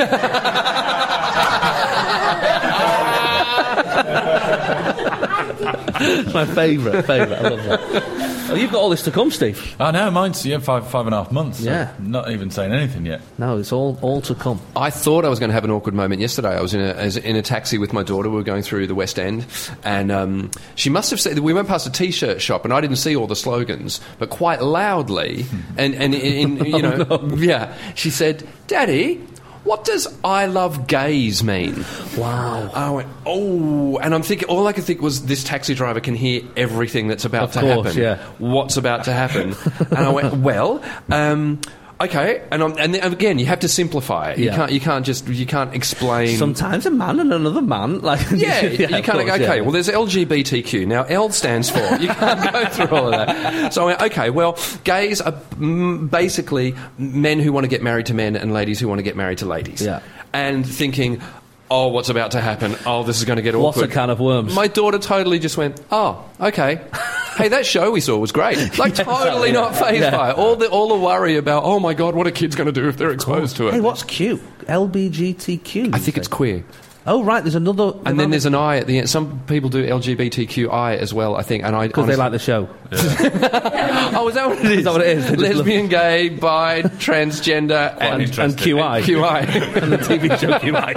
[6.34, 7.40] My favourite, favourite.
[7.46, 8.50] I love that.
[8.52, 9.76] Oh, you've got all this to come, Steve.
[9.80, 11.60] I know, mine's yeah, five five and a half months.
[11.60, 11.94] so Yeah.
[12.00, 13.22] not even saying anything yet.
[13.38, 14.60] No, it's all all to come.
[14.76, 16.58] I thought I was going to have an awkward moment yesterday.
[16.58, 18.30] I was in a, as- in a taxi with my daughter.
[18.30, 19.46] We were going through the West End,
[19.84, 22.96] and um, she must have said we went past a T-shirt shop, and I didn't
[22.98, 25.46] see all the slogans, but quite loudly,
[25.78, 29.22] and and in, in, you know, yeah, she said, "Daddy."
[29.70, 31.86] What does I love gays mean?
[32.18, 32.72] Wow.
[32.74, 36.16] I went, oh, and I'm thinking, all I could think was this taxi driver can
[36.16, 38.02] hear everything that's about Of to course, happen.
[38.02, 38.18] yeah.
[38.40, 39.56] What's about to happen?
[39.92, 41.62] and I went, well, um,
[42.02, 44.38] okay, and I'm, and again, you have to simplify it.
[44.40, 44.56] You Yeah.
[44.56, 46.38] can't, you can't just, you can't explain.
[46.38, 48.00] Sometimes a man and another man.
[48.00, 49.06] Like Yeah, you of can't.
[49.06, 49.62] course, okay, yeah.
[49.62, 50.88] well, there's LGBTQ.
[50.88, 51.80] Now, L stands for.
[51.98, 53.74] You can't go through all of that.
[53.74, 58.06] So, I went, okay, well, gays are mm, basically men who want to get married
[58.08, 59.82] to men and ladies who want to get married to ladies.
[59.82, 60.02] Yeah.
[60.34, 61.22] And thinking,
[61.72, 62.76] oh, what's about to happen?
[62.86, 63.92] Oh, this is going to get What's a awkward.
[63.94, 64.56] can of worms?
[64.56, 66.82] My daughter totally just went, oh, okay.
[67.40, 68.58] Hey, that show we saw was great.
[68.78, 69.80] Like, Yeah, totally exactly, not yeah.
[69.82, 70.12] phased Yeah.
[70.12, 70.38] by it.
[70.38, 72.88] All the all the worry about, oh my god, what are kids going to do
[72.90, 73.74] if they're exposed to it?
[73.74, 74.42] Hey, what's cute?
[74.68, 75.96] LBGTQ.
[75.96, 76.64] I think it's queer.
[77.08, 77.94] Oh right, there's another.
[78.06, 79.10] And then there's an I at the end.
[79.10, 81.64] Some people do LGBTQI as well, I think.
[81.64, 82.70] And I because they honestly- like the show.
[84.12, 84.78] Oh, is that what it is?
[84.80, 85.24] Is that what it is?
[85.30, 89.02] They just Lesbian, gay, bi, transgender, and, and, and QI.
[89.04, 89.44] QI.
[89.84, 90.96] and the TV show QI.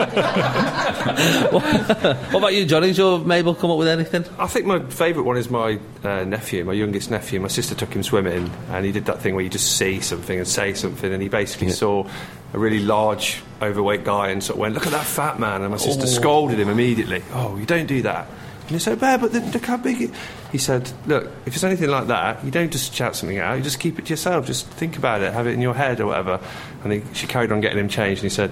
[1.52, 1.62] what,
[2.32, 2.88] what about you, Jonny?
[2.88, 4.24] Did your Mabel come up with anything?
[4.38, 7.38] I think my favourite one is my uh, nephew, my youngest nephew.
[7.40, 10.38] My sister took him swimming, and he did that thing where you just see something
[10.38, 12.08] and say something, and he basically saw
[12.54, 15.70] a really large, overweight guy and sort of went, "Look at that fat man!" And
[15.70, 16.06] my sister Oh.
[16.06, 17.22] scolded him immediately.
[17.34, 18.26] Oh, you don't do that.
[18.72, 20.10] And he said, "Bear, but the, look how big." It...
[20.50, 23.58] He said, "Look, if it's anything like that, you don't just shout something out.
[23.58, 24.46] You just keep it to yourself.
[24.46, 26.40] Just think about it, have it in your head or whatever."
[26.82, 28.50] And he, she carried on getting him changed, and he said.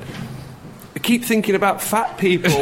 [0.94, 2.50] I keep thinking about fat people.
[2.50, 2.60] so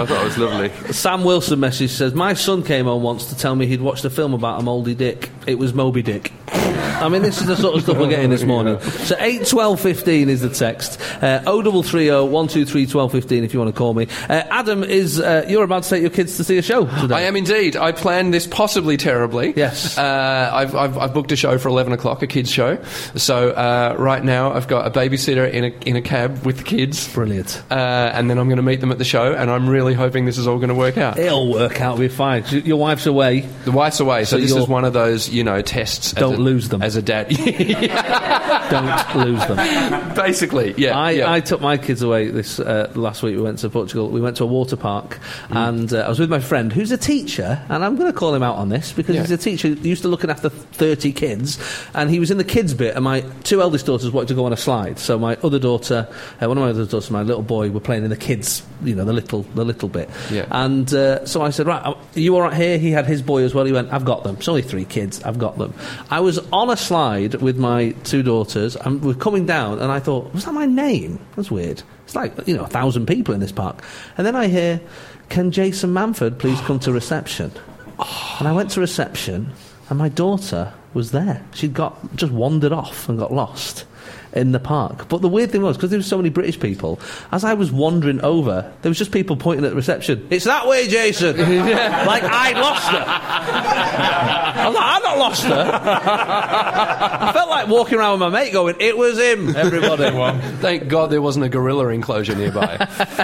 [0.00, 0.92] I thought it was lovely.
[0.92, 4.10] Sam Wilson message says, My son came home once to tell me he'd watched a
[4.10, 5.28] film about a mouldy dick.
[5.46, 6.32] It was Moby Dick.
[6.48, 8.80] I mean, this is the sort of stuff we're getting this morning.
[8.80, 10.98] So 8 12 15 is the text.
[11.22, 14.08] Uh, 0330 123 12 15 if you want to call me.
[14.28, 17.14] Uh, Adam, is uh, you're about to take your kids to see a show today?
[17.14, 17.76] I am indeed.
[17.76, 19.52] I planned this possibly terribly.
[19.54, 19.98] Yes.
[19.98, 22.82] Uh, I've, I've, I've booked a show for 11 o'clock, a kids' show.
[23.14, 26.64] So uh, right now I've got a babysitter in a, in a cab with the
[26.64, 27.12] kids.
[27.12, 27.62] Brilliant.
[27.70, 27.74] Uh,
[28.14, 30.38] and then I'm going to meet them at the show, and I'm really hoping this
[30.38, 31.18] is all going to work out.
[31.18, 32.44] It'll work out, We're fine.
[32.50, 33.40] Your wife's away.
[33.40, 36.12] The wife's away, so, So this is one of those, you know, tests.
[36.12, 36.82] Don't a- lose them.
[36.82, 37.28] As a dad.
[38.70, 40.14] Don't lose them.
[40.14, 40.98] Basically, yeah.
[40.98, 41.30] I, yeah.
[41.32, 43.36] I took my kids away this uh, last week.
[43.36, 44.08] We went to Portugal.
[44.08, 45.18] We went to a water park,
[45.48, 45.68] Mm.
[45.68, 47.62] and uh, I was with my friend who's a teacher.
[47.68, 49.22] And I'm going to call him out on this because Yeah.
[49.22, 51.58] he's a teacher who used to looking after 30 kids,
[51.94, 52.94] and he was in the kids bit.
[52.96, 56.08] And my two eldest daughters wanted to go on a slide, so my other daughter,
[56.40, 58.94] uh, one of my other daughters, my little boy, were playing in the kids, you
[58.94, 60.08] know, the little, the little bit.
[60.30, 60.46] Yeah.
[60.50, 62.78] And uh, so I said, right, are you all right here?
[62.78, 63.64] He had his boy as well.
[63.64, 64.36] He went, I've got them.
[64.36, 65.22] It's only three kids.
[65.26, 65.74] I've got them.
[66.10, 69.98] I was on a slide with my two daughters, and we're coming down, and I
[69.98, 71.18] thought, was that my name?
[71.34, 71.82] That's weird.
[72.04, 73.82] It's like, you know, a thousand people in this park.
[74.16, 74.80] And then I hear,
[75.28, 77.50] can Jason Manford please come to reception?
[77.98, 78.36] Oh.
[78.38, 79.52] And I went to reception,
[79.90, 81.44] and my daughter was there.
[81.52, 83.84] She'd got just wandered off and got lost
[84.32, 85.08] in the park.
[85.08, 86.98] But the weird thing was, because there were so many British people,
[87.32, 90.26] as I was wandering over, there was just people pointing at the reception.
[90.30, 91.36] It's that way, Jason.
[91.38, 93.04] like I lost her.
[93.06, 95.70] I was like, I've not lost her.
[97.28, 100.10] I felt like walking around with my mate going, it was him, everybody.
[100.58, 102.76] Thank God there wasn't a gorilla enclosure nearby.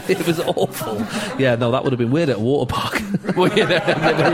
[0.09, 0.99] it was awful.
[1.39, 3.01] Yeah, no, that would have been weird at a water park.
[3.37, 4.33] well, yeah, there, there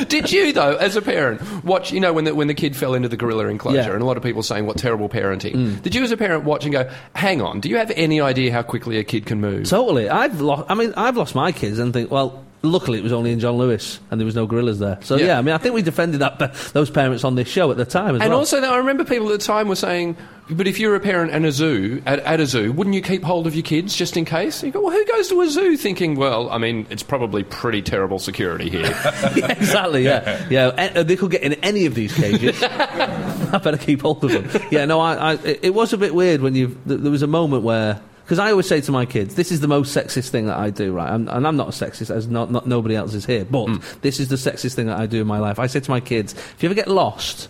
[0.00, 2.76] is Did you, though, as a parent, watch, you know, when the, when the kid
[2.76, 3.92] fell into the gorilla enclosure, Yeah.
[3.92, 5.52] and a lot of people saying, what terrible parenting.
[5.52, 5.74] Hmm.
[5.80, 8.52] Did you, as a parent, watch and go, hang on, do you have any idea
[8.52, 9.68] how quickly a kid can move?
[9.68, 10.08] Totally.
[10.08, 10.66] I've lost.
[10.68, 13.56] I mean, I've lost my kids and think, well, luckily it was only in John
[13.56, 14.98] Lewis and there was no gorillas there.
[15.02, 15.26] So Yeah.
[15.26, 16.38] yeah, I mean, I think we defended that
[16.72, 18.40] those parents on this show at the time as and well.
[18.40, 20.16] also, I remember people at the time were saying,
[20.50, 23.22] but if you're a parent and a zoo, at, at a zoo, wouldn't you keep
[23.22, 24.62] hold of your kids just in case?
[24.64, 27.82] You go, well, who goes to a zoo thinking, well, I mean, it's probably pretty
[27.82, 28.82] terrible security here.
[29.36, 30.02] yeah, exactly.
[30.04, 30.72] Yeah, yeah.
[30.76, 32.60] a- uh, They could get in any of these cages.
[32.64, 34.62] I better keep hold of them.
[34.72, 34.84] Yeah.
[34.86, 35.14] No, I.
[35.14, 36.76] I it, it was a bit weird when you.
[36.84, 38.00] There was a moment where.
[38.30, 40.70] Because I always say to my kids, this is the most sexist thing that I
[40.70, 41.10] do, right?
[41.10, 43.44] I'm, and I'm not a sexist, as not, not nobody else is here.
[43.44, 45.58] But this is the sexist thing that I do in my life.
[45.58, 47.48] I say to my kids, if you ever get lost,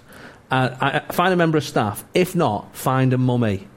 [0.50, 2.02] uh, I, I- find a member of staff.
[2.14, 3.68] If not, find a mummy.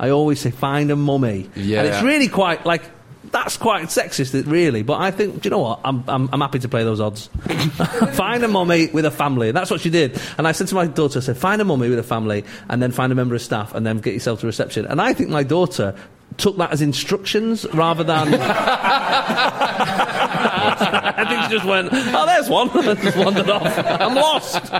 [0.00, 1.48] I always say, find a mummy.
[1.54, 1.78] Yeah.
[1.78, 2.82] And it's really quite like
[3.30, 4.82] that's quite sexist, really.
[4.82, 5.80] But I think, do you know what?
[5.84, 7.26] I'm, I'm, I'm happy to play those odds.
[8.14, 9.48] find a mummy with a family.
[9.48, 10.20] And that's what she did.
[10.38, 12.82] And I said to my daughter, I said, find a mummy with a family, and
[12.82, 14.86] then find a member of staff, and then get yourself to reception.
[14.86, 15.94] And I think my daughter
[16.38, 18.34] took that as instructions rather than.
[20.80, 22.68] I think he just went, oh, there's one.
[23.02, 23.76] just wandered off.
[23.78, 24.72] I'm lost.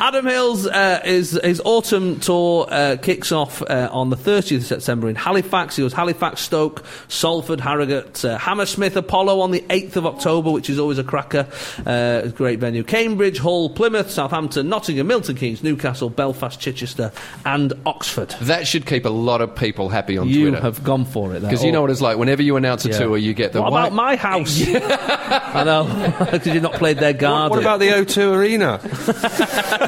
[0.00, 4.64] Adam Hills uh, is his autumn tour uh, kicks off uh, on the 30th of
[4.64, 5.74] September in Halifax.
[5.76, 10.70] He goes Halifax, Stoke, Salford, Harrogate, uh, Hammersmith, Apollo on the 8th of October, which
[10.70, 11.48] is always a cracker.
[11.84, 12.84] Uh, great venue.
[12.84, 17.10] Cambridge, Hull, Plymouth, Southampton, Nottingham, Milton Keynes, Newcastle, Belfast, Chichester,
[17.44, 18.30] and Oxford.
[18.42, 20.56] That should keep a lot of people happy on You Twitter.
[20.58, 21.40] You have gone for it.
[21.40, 21.50] there.
[21.50, 22.18] Because you know what it's like.
[22.18, 22.98] Whenever you announce a Yeah.
[22.98, 24.62] tour, you get the What "Why- about my house?
[24.74, 27.50] I know, because you've not played their What, garden.
[27.50, 28.78] what about the O2 Arena?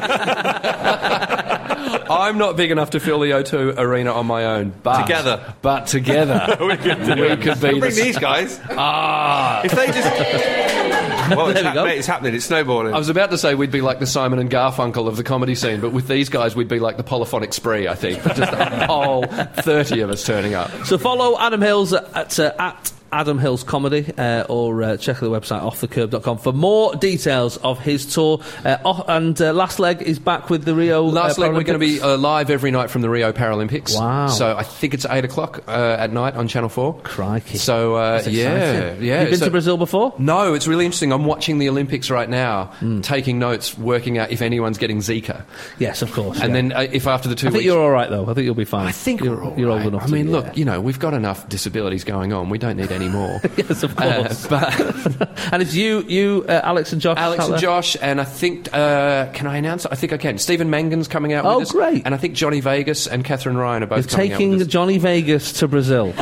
[2.11, 4.73] I'm not big enough to fill the O2 arena on my own.
[4.83, 5.53] But Together.
[5.61, 8.59] but together, we could, we could be Bring the these guys.
[8.71, 9.97] Ah, If they just.
[11.35, 11.85] well, it's, There we hap- go.
[11.85, 12.35] mate, it's happening.
[12.35, 12.93] It's snowballing.
[12.93, 15.55] I was about to say we'd be like the Simon and Garfunkel of the comedy
[15.55, 17.87] scene, but with these guys, we'd be like the polyphonic spree.
[17.87, 20.69] I think just a whole thirty of us turning up.
[20.85, 25.29] So follow Adam Hills at, uh, at Adam Hills Comedy uh, or uh, check the
[25.29, 28.41] website offthecurb.com for more details of his tour.
[28.63, 31.03] Uh, off- and uh, Last Leg is back with the Rio.
[31.03, 33.97] Last uh, leg, we're going to be uh, live every night from the Rio Paralympics.
[33.97, 34.27] Wow.
[34.27, 36.99] So I think it's eight o'clock uh, at night on Channel Four.
[37.01, 37.57] Crikey.
[37.57, 39.21] So uh, yeah, yeah.
[39.21, 40.13] You've been so- to Brazil before?
[40.17, 41.11] No, it's really interesting.
[41.11, 45.43] I'm watching the Olympics right now, taking notes, working out if anyone's getting Zika,
[45.79, 46.39] Yes, of course.
[46.39, 46.61] and yeah.
[46.61, 47.65] then uh, if after the two I think weeks.
[47.65, 48.23] you're all right though.
[48.29, 48.87] I think you'll be fine.
[48.87, 49.83] I think you're, you're right.
[49.83, 50.03] old enough.
[50.03, 50.53] I mean, be, look, yeah.
[50.55, 52.49] you know, we've got enough disabilities going on.
[52.49, 53.39] We don't need any more.
[53.57, 54.47] yes, of Uh, course.
[54.49, 57.17] but and it's you, you, uh, Alex and Josh.
[57.17, 57.59] Alex and there?
[57.59, 59.85] Josh, and I think uh, can I announce?
[59.85, 59.91] it?
[59.91, 60.37] I think I can.
[60.37, 61.45] Stephen Mangan's coming out.
[61.45, 62.03] Oh, with us, great.
[62.05, 64.61] And I think Johnny Vegas and Katherine Ryan are both You're coming out taking with
[64.61, 64.67] us.
[64.67, 66.13] Johnny Vegas to Brazil.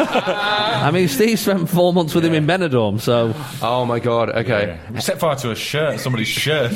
[0.00, 4.30] I mean, Steve spent four months with him in Benidorm, so Oh my god!
[4.30, 4.78] Okay.
[4.92, 6.72] We set fire to a shirt, somebody's shirt.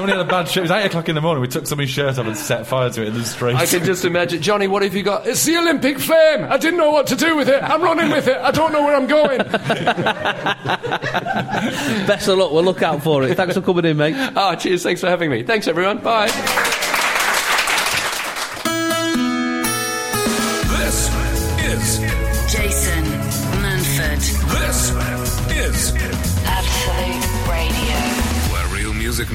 [0.00, 0.62] Somebody had a bad shirt.
[0.62, 1.42] It was 8 o'clock in the morning.
[1.42, 3.56] We took somebody's shirt off and set fire to it in the street.
[3.56, 4.66] I can just imagine, Johnny.
[4.66, 5.26] What have you got?
[5.26, 6.44] It's the Olympic flame.
[6.44, 7.62] I didn't know what to do with it.
[7.62, 8.38] I'm running with it.
[8.38, 9.40] I don't know where I'm going.
[12.06, 12.50] best of luck.
[12.50, 13.36] We'll look out for it.
[13.36, 14.14] Thanks for coming in, mate.
[14.16, 14.82] Ah, cheers.
[14.82, 15.42] Thanks for having me.
[15.42, 15.98] Thanks, everyone.
[15.98, 16.78] Bye.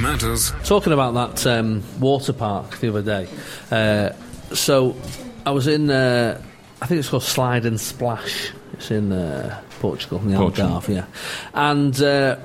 [0.06, 0.52] Matters.
[0.64, 3.28] Talking about that um, water park the other day.
[3.70, 4.10] Uh,
[4.54, 4.96] so
[5.44, 6.40] I was in, uh,
[6.80, 8.52] I think it's called Slide and Splash.
[8.74, 10.70] It's in uh, Portugal, in the Portugal.
[10.70, 11.06] Algarve, yeah.
[11.54, 12.38] And uh,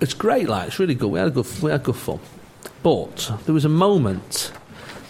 [0.00, 1.10] it's great, like it's really good.
[1.10, 2.20] We had a good, we had good fun.
[2.82, 4.52] But there was a moment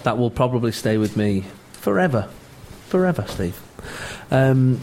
[0.04, 2.28] that will probably stay with me forever,
[2.86, 3.60] forever, Steve.
[4.30, 4.80] Um,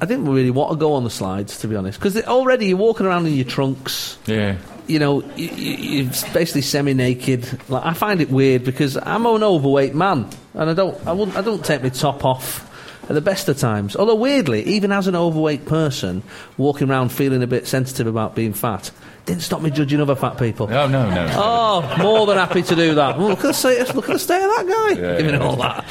[0.00, 2.76] I didn't really want to go on the slides, to be honest, because already you're
[2.76, 4.56] walking around in your trunks yeah.
[4.88, 7.68] You know, you, you, you're basically semi-naked.
[7.68, 11.36] Like, I find it weird because I'm an overweight man, and I don't, I, wouldn't,
[11.36, 12.64] I don't take my top off
[13.02, 13.96] at the best of times.
[13.96, 16.22] Although weirdly, even as an overweight person,
[16.56, 18.90] walking around feeling a bit sensitive about being fat,
[19.26, 20.68] didn't stop me judging other fat people.
[20.68, 21.30] No, no, no.
[21.34, 23.18] Oh, more than happy to do that.
[23.18, 25.00] Look at the state, look at the state of that guy.
[25.00, 25.40] Yeah, Giving yeah.
[25.40, 25.84] it all that.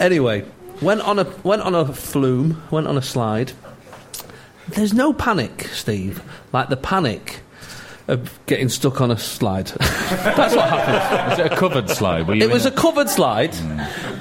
[0.00, 0.44] Anyway,
[0.82, 3.52] went on a went on a flume, went on a slide.
[4.68, 6.22] There's no panic, Steve.
[6.52, 7.42] Like the panic
[8.10, 9.66] of getting stuck on a slide.
[10.10, 11.30] That's what happened.
[11.30, 12.26] Was it a covered slide?
[12.26, 13.54] Were you It was a covered slide.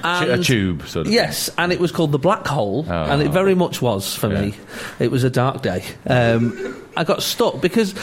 [0.04, 1.14] a, tube, sort of.
[1.14, 2.94] Yes, and it was called the Black Hole, Oh.
[2.94, 4.54] and it very much was for me.
[5.00, 5.84] It was a dark day.
[6.08, 7.94] Um, I got stuck because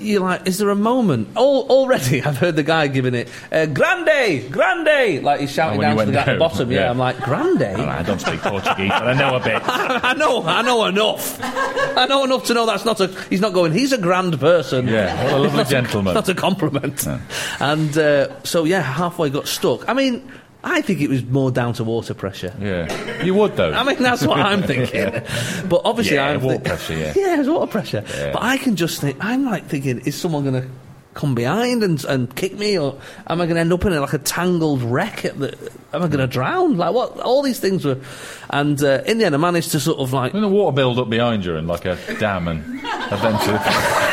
[0.00, 1.28] you're like, is there a moment?
[1.36, 5.82] All, already, I've heard the guy giving it, uh, Grande, Grande, like he's shouting Oh,
[5.82, 6.70] down to the guy at the bottom.
[6.70, 6.90] Yeah, yeah.
[6.90, 7.62] I'm like, Grande.
[7.62, 9.60] I don't speak Portuguese, but I know a bit.
[9.64, 11.38] I know, I know enough.
[11.42, 13.08] I know enough to know that's not a.
[13.28, 13.72] He's not going.
[13.72, 14.86] He's a grand person.
[14.88, 16.14] Yeah, what a lovely gentleman.
[16.14, 17.06] Not a compliment.
[17.06, 17.20] No.
[17.60, 19.88] And uh, so yeah, halfway got stuck.
[19.88, 20.30] I mean,
[20.64, 22.52] I think it was more down to water pressure.
[22.60, 23.22] Yeah.
[23.22, 23.72] You would, though.
[23.72, 25.22] I mean, that's what I'm thinking.
[25.68, 27.12] But obviously, Yeah, I'm water thi- pressure, yeah.
[27.16, 28.04] yeah, it's water pressure.
[28.16, 28.32] Yeah.
[28.32, 29.16] But I can just think.
[29.20, 30.68] I'm like thinking, is someone going to
[31.14, 32.96] come behind and and kick me, or
[33.28, 35.24] am I going to end up in a, like a tangled wreck?
[35.24, 35.48] At the,
[35.92, 36.76] am I going to drown?
[36.76, 37.18] Like what?
[37.20, 37.98] All these things were,
[38.50, 40.98] and uh, in the end, I managed to sort of like When the water build
[40.98, 42.62] up behind you and like a dam and
[43.12, 43.58] eventually.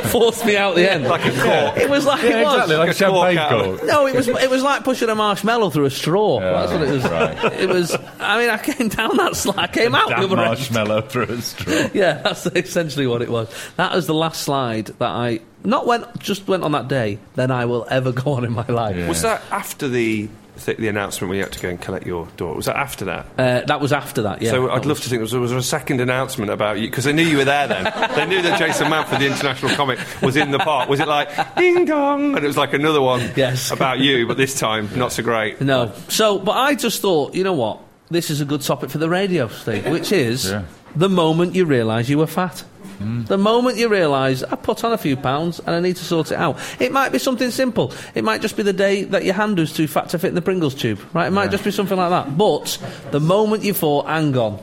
[0.10, 1.04] forced me out the end.
[1.04, 1.76] Like a cork.
[1.78, 2.54] It was like yeah, it was.
[2.54, 3.84] exactly, like a champagne cork cork.
[3.88, 6.40] No, it was it was like pushing a marshmallow through a straw.
[6.40, 7.04] Yeah, That's what it was.
[7.04, 7.52] right.
[7.60, 7.96] It was.
[8.20, 9.58] I mean, I came down that slide.
[9.58, 10.46] I came out the Damn other end.
[10.48, 11.88] marshmallow through a straw.
[11.94, 13.48] Yeah, that's essentially what it was.
[13.76, 17.18] That was the last slide that I not went just went on that day.
[17.34, 18.96] Then I will ever go on in my life.
[18.96, 19.08] Yeah.
[19.08, 20.28] Was that after the
[20.64, 22.56] th- the announcement when you had to go and collect your daughter?
[22.56, 23.26] Was that after that?
[23.38, 24.42] Uh, that was after that.
[24.42, 24.50] Yeah.
[24.52, 26.88] so That I'd love was- to think was, was there a second announcement about you
[26.88, 27.84] because they knew you were there then.
[28.16, 30.88] they knew that Jason Manford, the international comic, was in the park.
[30.88, 32.36] Was it like ding dong?
[32.36, 33.70] And it was like another one Yes.
[33.72, 35.60] about you, but this time not so great.
[35.60, 35.92] No.
[36.08, 37.80] So, but I just thought, you know what?
[38.10, 40.64] This is a good topic for the radio, Steve, which is Yeah.
[40.94, 42.62] the moment you realise you were fat.
[42.98, 43.26] Mm.
[43.26, 46.32] The moment you realise I put on a few pounds and I need to sort
[46.32, 46.58] it out.
[46.78, 47.92] It might be something simple.
[48.14, 50.34] It might just be the day that your hand was too fat to fit in
[50.34, 51.00] the Pringles tube.
[51.12, 51.26] Right?
[51.26, 52.36] It might just be something like that.
[52.36, 52.78] But
[53.10, 54.60] the moment you thought, hang on,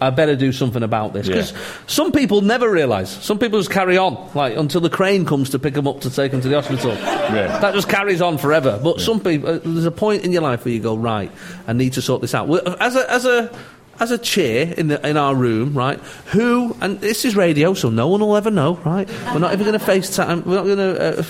[0.00, 1.26] I better do something about this.
[1.26, 1.54] Because
[1.86, 3.08] some people never realise.
[3.08, 6.10] Some people just carry on, like until the crane comes to pick them up to
[6.10, 6.90] take them to the hospital.
[6.92, 7.58] Yeah.
[7.60, 8.78] That just carries on forever.
[8.82, 11.30] But some people, uh, there's a point in your life where you go, right,
[11.66, 12.50] I need to sort this out.
[12.80, 13.58] As a, as a,
[14.00, 15.98] as a chair in the in our room, right?
[16.32, 19.08] Who and this is radio, so no one will ever know, right?
[19.32, 20.44] We're not even going to FaceTime.
[20.44, 21.22] We're not going to uh,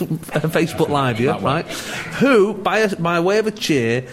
[0.48, 1.66] Facebook Live you, right?
[2.20, 4.06] Who, by a, by way of a cheer,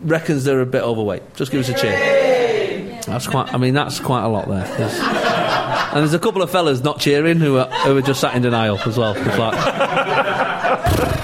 [0.00, 1.34] reckons they're a bit overweight?
[1.34, 3.00] Just give us a cheer.
[3.06, 3.52] That's quite.
[3.52, 4.64] I mean, that's quite a lot there.
[4.76, 5.00] There's-
[5.92, 8.40] and there's a couple of fellas not cheering who are who are just sat in
[8.42, 9.14] denial as well.
[9.14, 9.52] It's like,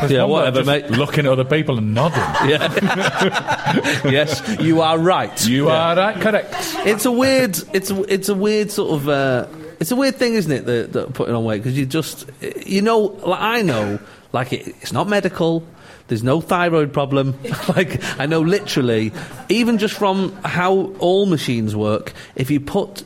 [0.08, 0.90] yeah, whatever, mate.
[0.90, 2.18] Looking at other people and nodding.
[2.48, 4.08] Yeah.
[4.08, 5.46] yes, you are right.
[5.46, 5.90] You Yeah.
[5.92, 6.54] are right, correct.
[6.86, 7.58] It's a weird.
[7.72, 9.08] It's a, it's a weird sort of.
[9.08, 9.46] Uh,
[9.80, 10.64] it's a weird thing, isn't it?
[10.66, 12.28] That, that putting on weight because you just
[12.66, 13.98] you know, like I know,
[14.32, 15.64] like it, it's not medical.
[16.08, 17.38] There's no thyroid problem.
[17.76, 19.12] like I know, literally,
[19.50, 23.04] even just from how all machines work, if you put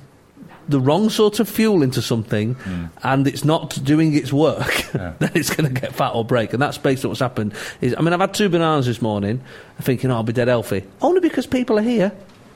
[0.72, 2.86] the wrong sort of fuel into something hmm.
[3.02, 6.52] and it's not doing its work, then it's going to get fat or break.
[6.52, 7.54] And that's basically what's happened.
[7.80, 9.42] Is I mean, I've had two bananas this morning,
[9.80, 12.12] thinking oh, I'll be dead healthy, only because people are here.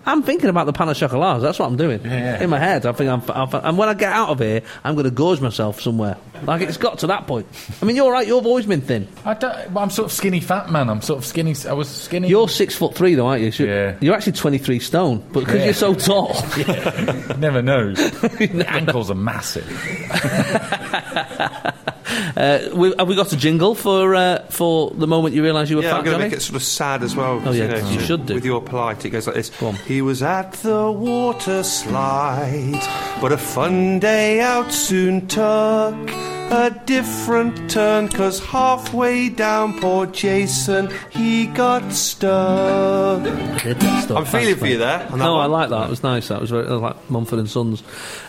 [0.06, 1.42] I'm thinking about the pan of.
[1.42, 2.42] That's what I'm doing yeah.
[2.42, 2.86] in my head.
[2.86, 5.40] I think I'm, I'm, and when I get out of here, I'm going to gorge
[5.40, 6.16] myself somewhere.
[6.44, 7.46] Like it's got to that point.
[7.82, 8.26] I mean, you're right.
[8.26, 9.08] You've always been thin.
[9.24, 10.88] I don't, well, I'm sort of skinny fat man.
[10.88, 11.54] I'm sort of skinny.
[11.68, 12.28] I was skinny.
[12.28, 13.50] You're six foot three, though, aren't you?
[13.50, 13.96] So Yeah.
[14.00, 15.64] You're actually 23 stone, but because Yeah.
[15.64, 16.34] you're so tall,
[17.38, 17.98] never knows.
[18.40, 19.66] Ankles are massive.
[22.36, 25.76] uh, we, have we got a jingle for uh, for the moment you realise you
[25.76, 25.98] were Yeah, fat?
[25.98, 27.42] I'm going to make it sort of sad as well.
[27.44, 28.34] Oh, yeah, you, know, you should do.
[28.34, 29.50] With your polite, it goes like this.
[29.86, 32.80] He was at the water slide,
[33.20, 36.10] but a fun day out soon took
[36.50, 43.26] a different turn, cause halfway down, poor Jason, he got stuck.
[43.26, 44.10] Stuff.
[44.10, 45.08] I'm feeling for you there.
[45.10, 45.86] No, I like that.
[45.86, 46.28] It was nice.
[46.28, 47.82] That was very, that was like Mumford and Sons.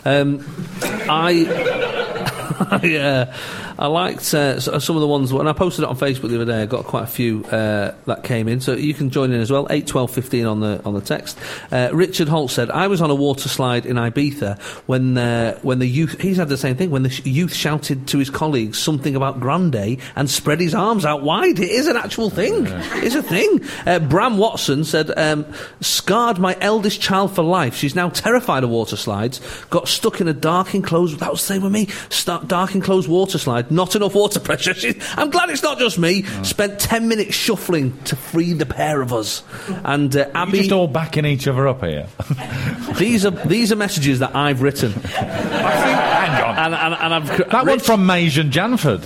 [0.04, 0.44] Um,
[0.82, 2.24] I.
[2.60, 3.34] I, uh,
[3.78, 6.52] I liked uh, some of the ones when I posted it on Facebook the other
[6.52, 6.62] day.
[6.62, 9.52] I got quite a few uh, that came in, so you can join in as
[9.52, 9.68] well.
[9.70, 11.38] Eight, twelve, fifteen on the on the text.
[11.70, 15.78] Uh, Richard Holt said, "I was on a water slide in Ibiza when uh, when
[15.78, 16.20] the youth.
[16.20, 19.38] He's had the same thing when the sh- youth shouted to his colleagues something about
[19.38, 21.60] Grande and spread his arms out wide.
[21.60, 22.66] It is an actual thing.
[22.66, 25.46] It's a thing." Uh, Bram Watson said, um,
[25.80, 27.76] "Scarred my eldest child for life.
[27.76, 29.40] She's now terrified of water slides.
[29.70, 31.20] Got stuck in a dark enclosed.
[31.20, 31.86] That was the same with me.
[32.08, 33.67] Sta dark enclosed water slide.
[33.70, 34.74] Not enough water pressure.
[34.74, 36.24] She, I'm glad it's not just me.
[36.42, 39.42] Spent ten minutes shuffling to free the pair of us.
[39.84, 42.06] And uh, Abby, just all backing each other up here?
[42.98, 44.92] these are these are messages that I've written.
[44.92, 46.58] Hang on.
[46.58, 49.04] And, and, and I've That one's from Majan Janford.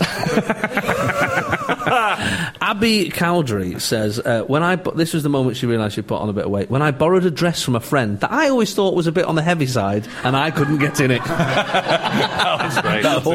[1.92, 6.22] Abby Cowdery says, uh, when I bu- this was the moment she realised she put
[6.22, 6.70] on a bit of weight.
[6.70, 9.26] When I borrowed a dress from a friend that I always thought was a bit
[9.26, 11.20] on the heavy side, and I couldn't get in it.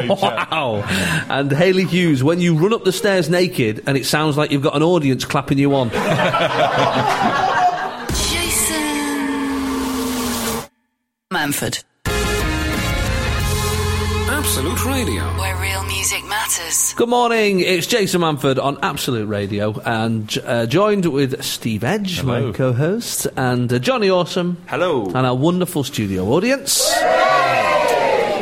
[0.08, 0.82] wow!
[1.28, 4.62] And Haley Hughes, when you run up the stairs naked, and it sounds like you've
[4.62, 5.90] got an audience clapping you on.
[5.90, 6.02] Jason
[11.32, 11.84] Manford,
[14.38, 15.24] Absolute Radio.
[15.36, 16.94] where real music matters.
[16.94, 22.52] Good morning, it's Jason Manford on Absolute Radio, and uh, joined with Steve Edge, my
[22.52, 24.54] co-host, and uh, Jonny Awsum.
[24.68, 25.06] Hello.
[25.06, 26.88] and our wonderful studio audience.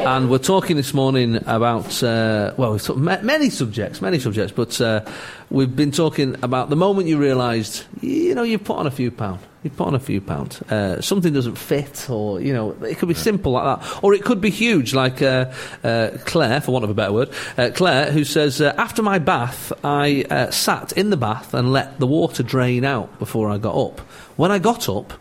[0.07, 4.53] And we're talking this morning about, uh, well, we've talked ma- many subjects, many subjects,
[4.53, 5.01] but uh,
[5.49, 9.11] we've been talking about the moment you realised, you know, you've put on a few
[9.11, 9.41] pounds.
[9.67, 10.63] You've put on a few pounds.
[10.63, 13.99] Uh, something doesn't fit, or, you know, it could be simple like that.
[14.01, 15.51] Or it could be huge, like uh,
[15.83, 19.19] uh, Claire, for want of a better word, uh, Claire, who says, uh, after my
[19.19, 23.59] bath, I uh, sat in the bath and let the water drain out before I
[23.59, 23.99] got up.
[24.37, 25.15] When I got up,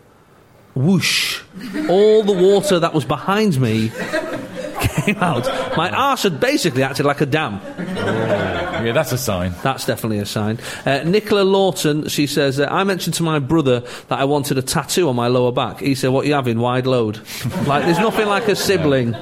[0.76, 1.42] whoosh,
[1.88, 3.90] all the water that was behind me
[4.88, 5.46] came out.
[5.76, 7.60] My arse had basically acted like a dam.
[7.78, 9.54] yeah, that's a sign.
[9.62, 10.58] That's definitely a sign.
[10.84, 14.62] Uh, Nicola Lawton, she says, uh, I mentioned to my brother that I wanted a
[14.62, 15.80] tattoo on my lower back.
[15.80, 16.58] He said, What you having?
[16.58, 17.16] Wide load.
[17.66, 19.12] like, there's nothing like a sibling.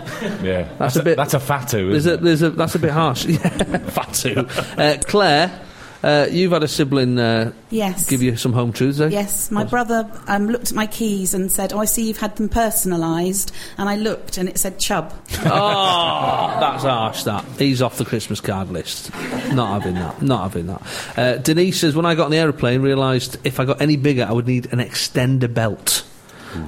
[0.43, 1.17] Yeah, That's, a bit.
[1.17, 1.91] That's a fatu.
[1.91, 3.25] There's a, there's a, that's a bit harsh.
[3.35, 4.47] Yeah, fatu.
[4.79, 5.61] Uh, Claire,
[6.05, 8.09] uh, you've had a sibling uh, Yes.
[8.09, 9.09] give you some home truths, eh?
[9.09, 12.37] Yes, my brother um, looked at my keys and said, "Oh, I see you've had
[12.37, 15.13] them personalised." And I looked, and it said "Chub."
[15.47, 17.23] Oh, that's harsh.
[17.25, 19.11] That he's off the Christmas card list.
[19.53, 20.21] Not having that.
[20.23, 20.83] Not having that.
[21.17, 24.25] Uh, Denise says, when I got on the aeroplane, realised if I got any bigger,
[24.29, 26.05] I would need an extender belt.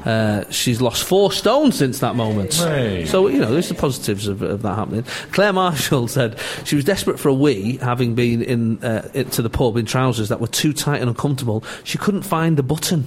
[0.04, 2.54] Uh, she's lost four stones since that moment.
[2.54, 3.04] Hey.
[3.06, 5.04] So, you know, there's the positives of, of that happening.
[5.32, 9.50] Claire Marshall said she was desperate for a wee, having been in, uh, into the
[9.50, 11.64] pub in trousers that were too tight and uncomfortable.
[11.84, 13.06] She couldn't find the button.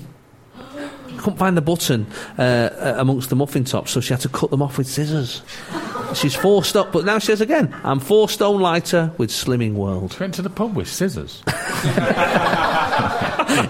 [1.20, 4.50] Couldn't find the button uh, uh, amongst the muffin tops, so she had to cut
[4.52, 5.42] them off with scissors.
[6.16, 10.14] She's four stone, but now she says again, I'm four stone lighter with Slimming World.
[10.14, 11.44] She Went to the pub with scissors.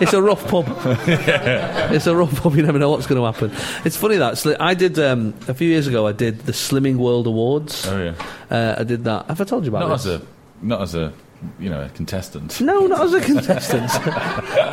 [0.02, 0.66] it's a rough pub.
[1.92, 2.56] It's a rough pub.
[2.56, 3.52] You never know what's going to happen.
[3.84, 6.06] It's funny that I did um, a few years ago.
[6.08, 7.88] I did the Slimming World Awards.
[7.88, 8.14] Oh yeah.
[8.56, 9.26] Uh, I did that.
[9.26, 10.06] Have I told you about Not this?
[10.06, 10.26] as a,
[10.62, 11.14] not as a,
[11.60, 12.60] you know, a contestant.
[12.62, 13.84] No, not as a contestant.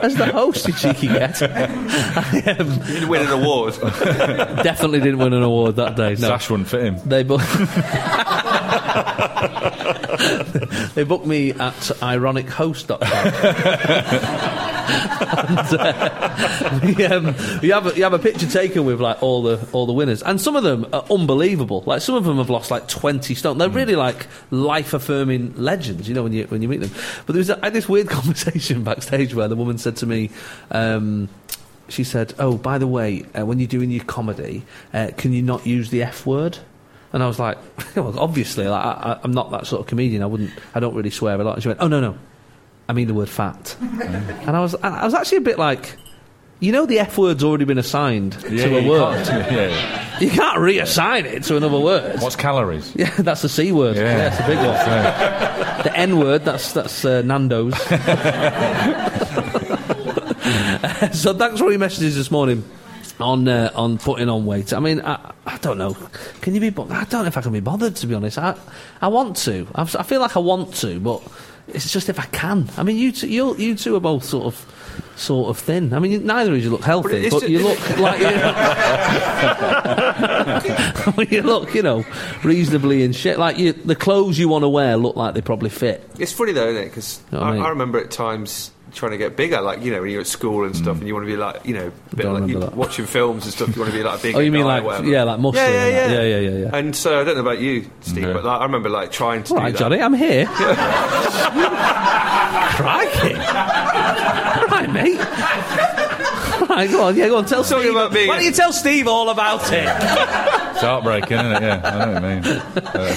[0.02, 1.40] as the host, you cheeky get.
[1.42, 1.64] I,
[2.58, 3.74] um, You didn't win an award.
[4.62, 6.10] definitely didn't win an award that day.
[6.10, 6.28] No.
[6.28, 6.98] Sash wouldn't fit him.
[7.04, 7.44] They booked.
[10.94, 14.55] they booked me at ironichost.com.
[14.88, 17.26] and, uh, we, um,
[17.62, 20.22] you, have a, you have a picture taken with like all the all the winners,
[20.22, 21.82] and some of them are unbelievable.
[21.86, 23.58] Like some of them have lost like twenty stone.
[23.58, 26.08] They're really like life affirming legends.
[26.08, 26.90] You know when you when you meet them.
[27.26, 30.30] But there was I had this weird conversation backstage where the woman said to me.
[30.70, 31.28] Um,
[31.88, 35.42] she said, "Oh, by the way, uh, when you're doing your comedy, uh, can you
[35.42, 36.58] not use the F word?"
[37.12, 37.58] And I was like,
[37.96, 40.22] "Well, obviously, like, I, I, I'm not that sort of comedian.
[40.22, 40.50] I wouldn't.
[40.74, 42.18] I don't really swear a lot." And she went, "Oh no, no,
[42.88, 45.96] I mean the word fat." and I was, I was actually a bit like,
[46.60, 49.24] you know, the F word's already been assigned to a word.
[49.26, 50.18] can't- yeah, yeah.
[50.20, 52.20] You can't reassign it to another word.
[52.22, 52.92] What's calories?
[52.96, 53.96] Yeah, that's the C word.
[53.96, 55.84] Yeah, that's a big one.
[55.84, 57.76] The N word, that's that's uh, Nando's.
[61.12, 62.64] so thanks for all your messages this morning
[63.20, 64.72] on uh, on putting on weight.
[64.72, 65.94] I mean, I, I don't know.
[66.40, 66.70] Can you be?
[66.70, 68.38] Bo- I don't know if I can be bothered to be honest.
[68.38, 68.54] I
[69.00, 69.66] I want to.
[69.74, 71.22] I, I feel like I want to, but
[71.68, 72.68] it's just if I can.
[72.76, 74.72] I mean, you two, you you two are both sort of.
[75.16, 75.92] Sort of thin.
[75.94, 78.18] I mean, neither of you look healthy, but, ju- you look like
[81.28, 82.04] you, you look, you know,
[82.44, 83.38] reasonably in shape.
[83.38, 86.08] Like you, the clothes you want to wear look like they probably fit.
[86.18, 86.86] It's funny though, isn't it?
[86.86, 87.62] Because Know I I, mean?
[87.62, 90.64] I remember at times trying to get bigger, like you know, when you're at school
[90.64, 92.74] and stuff, and you want to be like, you know, a bit like you, remember
[92.74, 93.76] watching films and stuff.
[93.76, 94.34] You want to be like a big.
[94.34, 95.06] Oh, you mean guy like- whatever.
[95.06, 96.08] yeah, like muscly Yeah, yeah, yeah.
[96.10, 96.70] Yeah, yeah, yeah, yeah.
[96.76, 98.32] And so I don't know about you, Steve, Yeah.
[98.32, 99.78] but like, I remember like trying to All do right, that.
[99.78, 100.46] Jonny, I'm here.
[102.76, 103.34] Crikey!
[103.34, 105.18] right, mate.
[106.68, 107.46] right, go on, yeah, go on.
[107.46, 107.92] Tell Talking Steve.
[107.96, 109.86] about being Why don't you tell Steve all about it?
[109.86, 111.62] It's heartbreaking, isn't it?
[111.62, 112.62] Yeah, I know what you mean.
[112.86, 113.16] Uh,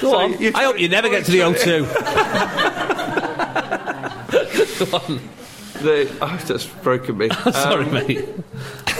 [0.00, 0.34] Go on.
[0.56, 1.84] I hope you never get to the O2.
[4.94, 5.20] on.
[5.82, 7.28] The, oh, that's broken me.
[7.52, 8.28] Sorry, Um, mate.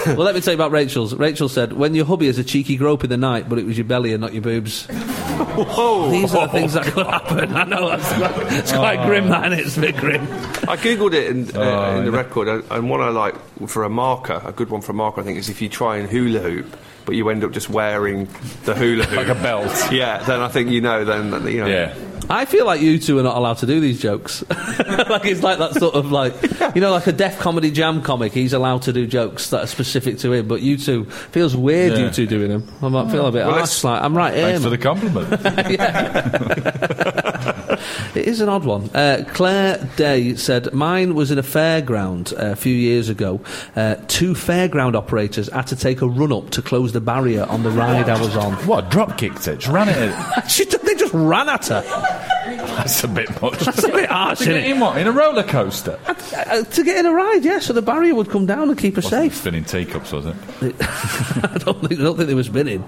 [0.06, 1.14] well, let me tell you about Rachel's.
[1.14, 3.76] Rachel said, when your hubby has a cheeky grope in the night, but it was
[3.76, 4.86] your belly and not your boobs.
[5.40, 6.10] Whoa!
[6.10, 7.54] These are the things that could happen.
[7.54, 10.22] I know, that's quite, it's quite grim, that, is It's a bit grim.
[10.22, 13.34] I googled it in, uh, Oh, in the record, and, and one I like
[13.68, 15.96] for a marker, a good one for a marker, I think, is if you try
[15.96, 18.26] and hula hoop, but you end up just wearing
[18.64, 19.92] the hula hoop like a belt.
[19.92, 21.04] Yeah, then I think you know.
[21.04, 21.66] Then you know.
[21.66, 21.94] Yeah.
[22.30, 24.44] I feel like you two are not allowed to do these jokes.
[24.50, 26.34] like it's like that sort of like
[26.76, 28.32] you know, like a deaf comedy jam comic.
[28.32, 31.92] He's allowed to do jokes that are specific to him, but you two feels weird.
[31.94, 32.06] Yeah.
[32.06, 32.72] You two doing them.
[32.80, 33.56] I might feel a bit Well.
[33.56, 34.46] Like I'm right here.
[34.46, 35.30] Thanks for the compliment.
[38.14, 38.90] It is an odd one.
[38.94, 43.40] Uh, Claire Day said, Mine was in a fairground uh, a few years ago.
[43.76, 47.62] Uh, two fairground operators had to take a run up to close the barrier on
[47.62, 48.54] the ride I was on.
[48.66, 48.90] what?
[48.90, 49.60] Drop kicked it.
[49.60, 50.10] Just ran at it.
[50.50, 51.82] She, they just ran at her.
[52.56, 53.58] That's a bit much.
[53.60, 54.70] That's a bit harsh, To isn't get it?
[54.72, 54.96] in what?
[54.98, 55.98] In a roller coaster?
[56.06, 58.96] Uh, to get in a ride, yeah, so the barrier would come down and keep
[58.96, 59.34] her safe.
[59.36, 60.34] Spinning teacups, was it?
[60.62, 62.82] I don't think, I don't think they were spinning.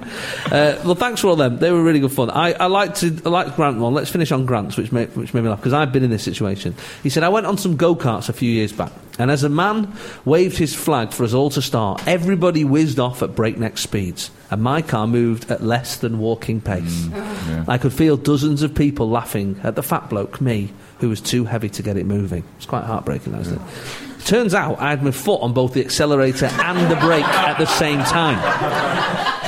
[0.46, 1.58] Uh, well, thanks for all them.
[1.58, 2.30] They were really good fun.
[2.30, 3.94] I, I liked to, I liked Grant one.
[3.94, 6.22] Let's finish on Grant's, which made, which made me laugh because I've been in this
[6.24, 6.74] situation.
[7.02, 9.48] He said I went on some go karts a few years back, and as a
[9.48, 9.94] man
[10.24, 14.60] waved his flag for us all to start, everybody whizzed off at breakneck speeds, and
[14.60, 17.04] my car moved at less than walking pace.
[17.06, 21.20] Mm, I could feel dozens of people laughing at the fat bloke, me, who was
[21.20, 22.42] too heavy to get it moving.
[22.56, 24.24] It's quite heartbreaking, that, isn't it?
[24.26, 27.66] Turns out I had my foot on both the accelerator and the brake at the
[27.66, 28.38] same time.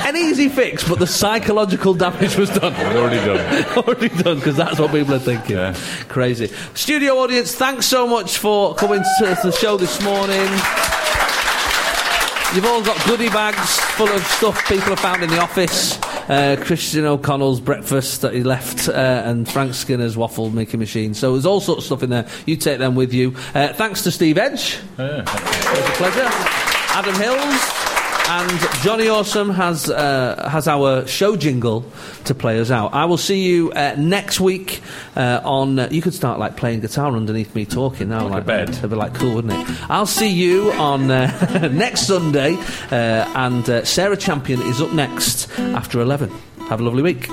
[0.05, 2.75] An easy fix, but the psychological damage was done.
[2.95, 3.65] Already done.
[3.77, 5.55] Already done, because that's what people are thinking.
[5.55, 5.75] Yeah.
[6.09, 6.47] Crazy.
[6.75, 10.47] Studio audience, thanks so much for coming to the show this morning.
[12.53, 15.99] You've all got goodie bags full of stuff people have found in the office.
[16.29, 18.91] Uh, Christian O'Connell's breakfast that he left, uh,
[19.25, 21.15] and Frank Skinner's waffle making machine.
[21.15, 22.27] So there's all sorts of stuff in there.
[22.45, 23.35] You take them with you.
[23.55, 24.77] Uh, thanks to Steve Edge.
[24.99, 25.21] Yeah.
[25.21, 26.29] It was a pleasure.
[26.93, 27.84] Adam Hills.
[28.27, 31.85] And Jonny Awsum has uh, has our show jingle
[32.23, 32.91] to play us out.
[32.91, 34.81] I will see you uh, next week
[35.15, 35.77] uh, on.
[35.77, 38.69] Uh, you could start like playing guitar underneath me talking now, like, a bed.
[38.69, 39.91] It'd be like cool, wouldn't it?
[39.91, 42.55] I'll see you on uh, next Sunday,
[42.89, 46.31] uh, and uh, Sarah Champion is up next after eleven.
[46.67, 47.29] Have a lovely week.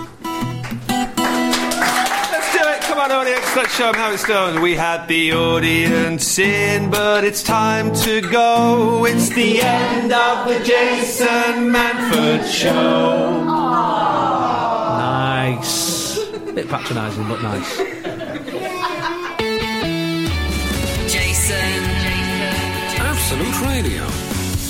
[3.53, 3.63] On.
[3.63, 4.63] Let's show them how it's done.
[4.63, 9.05] We had the audience in, but it's time to go.
[9.05, 13.45] It's the end of the Jason Manford show.
[14.99, 16.19] Nice.
[16.55, 17.77] Bit patronising, but nice.
[21.11, 21.83] Jason.
[23.01, 24.05] Absolute Radio,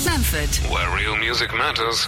[0.05, 0.71] Manford.
[0.71, 2.07] where real music matters.